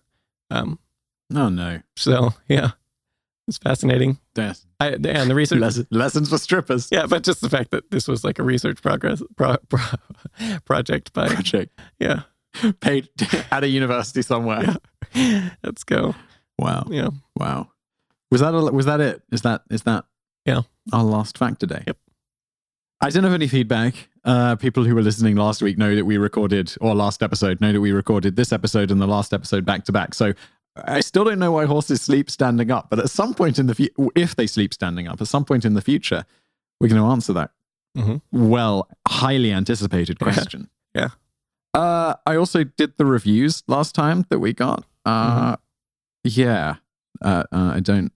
Um, 0.50 0.80
Oh 1.32 1.48
no. 1.50 1.82
so 1.96 2.34
yeah, 2.48 2.72
it's 3.48 3.58
fascinating. 3.58 4.18
Yes. 4.36 4.66
I, 4.80 4.88
and 4.88 5.04
the 5.30 5.34
research, 5.34 5.60
Les- 5.60 5.84
lessons 5.90 6.28
for 6.28 6.38
strippers. 6.38 6.88
yeah, 6.90 7.06
but 7.06 7.22
just 7.22 7.40
the 7.40 7.48
fact 7.48 7.70
that 7.70 7.90
this 7.90 8.06
was 8.08 8.24
like 8.24 8.38
a 8.38 8.42
research 8.42 8.82
progress 8.82 9.22
pro, 9.36 9.56
pro, 9.68 9.80
project 10.64 11.12
by 11.12 11.28
Project 11.28 11.78
yeah, 11.98 12.22
paid 12.80 13.08
at 13.50 13.64
a 13.64 13.68
university 13.68 14.22
somewhere. 14.22 14.76
Yeah. 15.14 15.50
let's 15.62 15.84
go. 15.84 16.14
Wow. 16.58 16.84
Yeah, 16.90 17.10
Wow. 17.36 17.70
Was 18.30 18.40
that 18.40 18.54
all, 18.54 18.70
was 18.72 18.86
that 18.86 19.00
it? 19.00 19.22
Is 19.30 19.42
that 19.42 19.62
is 19.70 19.82
that 19.82 20.04
Yeah. 20.44 20.62
our 20.92 21.04
last 21.04 21.38
fact 21.38 21.60
today? 21.60 21.84
Yep. 21.86 21.96
I 23.00 23.10
don't 23.10 23.24
have 23.24 23.32
any 23.34 23.46
feedback. 23.46 24.08
Uh, 24.24 24.56
people 24.56 24.82
who 24.84 24.94
were 24.94 25.02
listening 25.02 25.36
last 25.36 25.62
week 25.62 25.78
know 25.78 25.94
that 25.94 26.04
we 26.06 26.16
recorded, 26.16 26.74
or 26.80 26.94
last 26.94 27.22
episode 27.22 27.60
know 27.60 27.72
that 27.72 27.80
we 27.80 27.92
recorded 27.92 28.34
this 28.34 28.52
episode 28.52 28.90
and 28.90 29.00
the 29.00 29.06
last 29.06 29.32
episode 29.32 29.64
back 29.64 29.84
to 29.84 29.92
back. 29.92 30.14
So 30.14 30.32
I 30.84 31.00
still 31.00 31.24
don't 31.24 31.38
know 31.38 31.52
why 31.52 31.64
horses 31.66 32.02
sleep 32.02 32.30
standing 32.30 32.70
up. 32.70 32.90
But 32.90 32.98
at 32.98 33.10
some 33.10 33.34
point 33.34 33.58
in 33.58 33.66
the 33.66 33.74
future, 33.74 33.94
if 34.14 34.36
they 34.36 34.46
sleep 34.46 34.74
standing 34.74 35.08
up, 35.08 35.20
at 35.20 35.28
some 35.28 35.44
point 35.44 35.64
in 35.64 35.74
the 35.74 35.80
future, 35.80 36.24
we're 36.80 36.88
going 36.88 37.00
to 37.00 37.08
answer 37.08 37.32
that 37.32 37.50
Mhm. 37.96 38.20
well, 38.30 38.88
highly 39.08 39.52
anticipated 39.52 40.18
question. 40.18 40.68
Yeah. 40.94 41.08
Uh, 41.72 42.14
I 42.26 42.36
also 42.36 42.64
did 42.64 42.94
the 42.98 43.06
reviews 43.06 43.62
last 43.66 43.94
time 43.94 44.26
that 44.28 44.38
we 44.38 44.52
got. 44.52 44.84
Uh, 45.04 45.56
Mm-hmm. 45.56 45.62
Yeah. 46.24 46.74
Uh, 47.22 47.44
uh, 47.52 47.72
I 47.74 47.80
don't. 47.80 48.12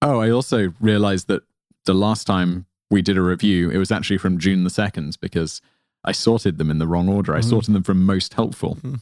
Oh, 0.00 0.18
I 0.20 0.30
also 0.30 0.72
realized 0.80 1.28
that 1.28 1.42
the 1.84 1.94
last 1.94 2.26
time 2.26 2.66
we 2.90 3.02
did 3.02 3.16
a 3.16 3.22
review, 3.22 3.70
it 3.70 3.76
was 3.78 3.92
actually 3.92 4.18
from 4.18 4.38
June 4.38 4.64
the 4.64 4.70
2nd 4.70 5.18
because 5.20 5.60
I 6.04 6.12
sorted 6.12 6.58
them 6.58 6.70
in 6.70 6.78
the 6.78 6.86
wrong 6.88 7.08
order. 7.08 7.34
I 7.36 7.40
Mhm. 7.40 7.44
sorted 7.50 7.74
them 7.74 7.82
from 7.82 8.04
most 8.06 8.34
helpful 8.34 8.76
Mhm. 8.82 9.00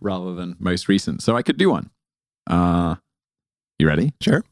Rather 0.00 0.34
than 0.34 0.56
most 0.58 0.88
recent. 0.88 1.22
So 1.22 1.36
I 1.36 1.42
could 1.42 1.56
do 1.56 1.70
one. 1.70 1.90
Uh, 2.46 2.96
you 3.78 3.86
ready? 3.86 4.12
sure. 4.20 4.44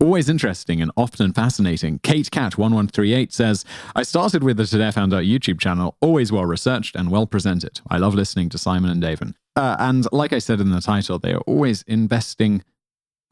Always 0.00 0.28
interesting 0.28 0.80
and 0.80 0.92
often 0.96 1.32
fascinating. 1.32 1.98
Kate 2.04 2.30
Cat 2.30 2.56
1138 2.56 3.32
says, 3.32 3.64
I 3.96 4.04
started 4.04 4.44
with 4.44 4.56
the 4.56 4.64
Today 4.64 4.86
I 4.86 4.90
Found 4.92 5.12
Out 5.12 5.24
YouTube 5.24 5.58
channel, 5.58 5.96
always 6.00 6.30
well 6.30 6.44
researched 6.44 6.94
and 6.94 7.10
well 7.10 7.26
presented. 7.26 7.80
I 7.90 7.98
love 7.98 8.14
listening 8.14 8.48
to 8.50 8.58
Simon 8.58 8.90
and 8.92 9.02
David. 9.02 9.34
Uh, 9.56 9.74
and 9.80 10.06
like 10.12 10.32
I 10.32 10.38
said 10.38 10.60
in 10.60 10.70
the 10.70 10.80
title, 10.80 11.18
they 11.18 11.32
are 11.32 11.40
always 11.48 11.82
investing. 11.82 12.62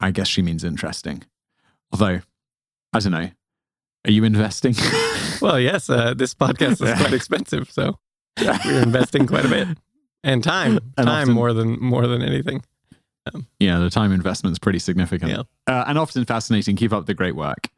I 0.01 0.11
guess 0.11 0.27
she 0.27 0.41
means 0.41 0.65
interesting. 0.65 1.23
Although, 1.93 2.19
I 2.91 2.99
don't 2.99 3.13
know. 3.13 3.29
Are 4.05 4.11
you 4.11 4.23
investing? 4.25 4.75
Well, 5.39 5.59
yes, 5.59 5.87
uh, 5.87 6.15
this 6.15 6.33
podcast 6.33 6.83
is 6.83 6.99
quite 6.99 7.13
expensive, 7.13 7.69
so 7.69 7.99
we're 8.39 8.81
investing 8.81 9.27
quite 9.27 9.45
a 9.45 9.49
bit 9.49 9.67
and 10.23 10.43
time, 10.43 10.73
And 10.97 11.07
time 11.07 11.21
often- 11.23 11.33
more 11.33 11.53
than 11.53 11.79
more 11.81 12.07
than 12.07 12.21
anything. 12.21 12.63
yeah, 13.59 13.79
the 13.79 13.89
time 13.89 14.11
investment's 14.13 14.57
pretty 14.59 14.79
significant. 14.79 15.31
Yeah. 15.31 15.43
Uh, 15.67 15.83
and 15.87 15.97
often 15.97 16.23
fascinating. 16.25 16.75
Keep 16.75 16.93
up 16.93 17.05
the 17.07 17.13
great 17.13 17.35
work. 17.35 17.69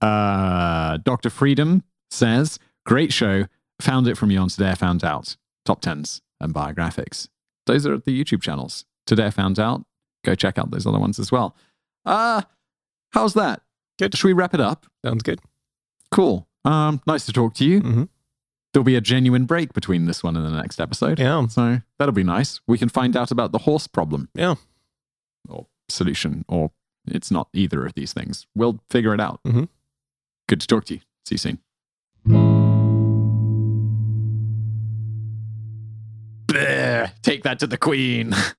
Uh, 0.00 0.98
Dr. 0.98 1.30
Freedom 1.30 1.82
says, 2.10 2.58
great 2.86 3.12
show. 3.12 3.46
Found 3.80 4.06
it 4.08 4.16
from 4.16 4.30
you 4.30 4.38
on 4.38 4.48
Today 4.48 4.70
I 4.70 4.74
Found 4.74 5.02
Out. 5.04 5.36
Top 5.64 5.80
10s 5.80 6.20
and 6.40 6.52
biographics. 6.54 7.28
Those 7.66 7.86
are 7.86 7.96
the 7.98 8.22
YouTube 8.24 8.42
channels. 8.42 8.84
Today 9.06 9.26
I 9.26 9.30
Found 9.30 9.58
Out. 9.58 9.84
Go 10.24 10.34
check 10.34 10.58
out 10.58 10.70
those 10.70 10.86
other 10.86 10.98
ones 10.98 11.18
as 11.18 11.30
well. 11.32 11.56
Uh, 12.04 12.42
how's 13.12 13.34
that? 13.34 13.62
Good. 13.98 14.14
Should 14.16 14.26
we 14.26 14.32
wrap 14.32 14.52
it 14.54 14.60
up? 14.60 14.86
Sounds 15.04 15.22
good. 15.22 15.40
Cool. 16.10 16.46
Um, 16.64 17.00
nice 17.06 17.24
to 17.26 17.32
talk 17.32 17.54
to 17.54 17.64
you. 17.64 17.80
hmm 17.80 18.02
There'll 18.78 18.84
be 18.84 18.94
a 18.94 19.00
genuine 19.00 19.44
break 19.44 19.72
between 19.72 20.04
this 20.04 20.22
one 20.22 20.36
and 20.36 20.46
the 20.46 20.50
next 20.52 20.80
episode. 20.80 21.18
Yeah, 21.18 21.44
So 21.48 21.80
that'll 21.98 22.12
be 22.14 22.22
nice. 22.22 22.60
We 22.68 22.78
can 22.78 22.88
find 22.88 23.16
out 23.16 23.32
about 23.32 23.50
the 23.50 23.58
horse 23.58 23.88
problem. 23.88 24.28
Yeah. 24.36 24.54
Or 25.48 25.66
solution, 25.88 26.44
or 26.46 26.70
it's 27.08 27.28
not 27.32 27.48
either 27.52 27.84
of 27.84 27.94
these 27.94 28.12
things. 28.12 28.46
We'll 28.54 28.78
figure 28.88 29.12
it 29.14 29.20
out. 29.20 29.40
Mhm. 29.44 29.68
Good 30.46 30.60
to 30.60 30.68
talk 30.68 30.84
to 30.84 30.94
you. 30.94 31.00
See 31.26 31.34
you 31.34 31.38
soon. 31.38 31.58
Bleh, 36.46 37.10
take 37.22 37.42
that 37.42 37.58
to 37.58 37.66
the 37.66 37.76
queen. 37.78 38.32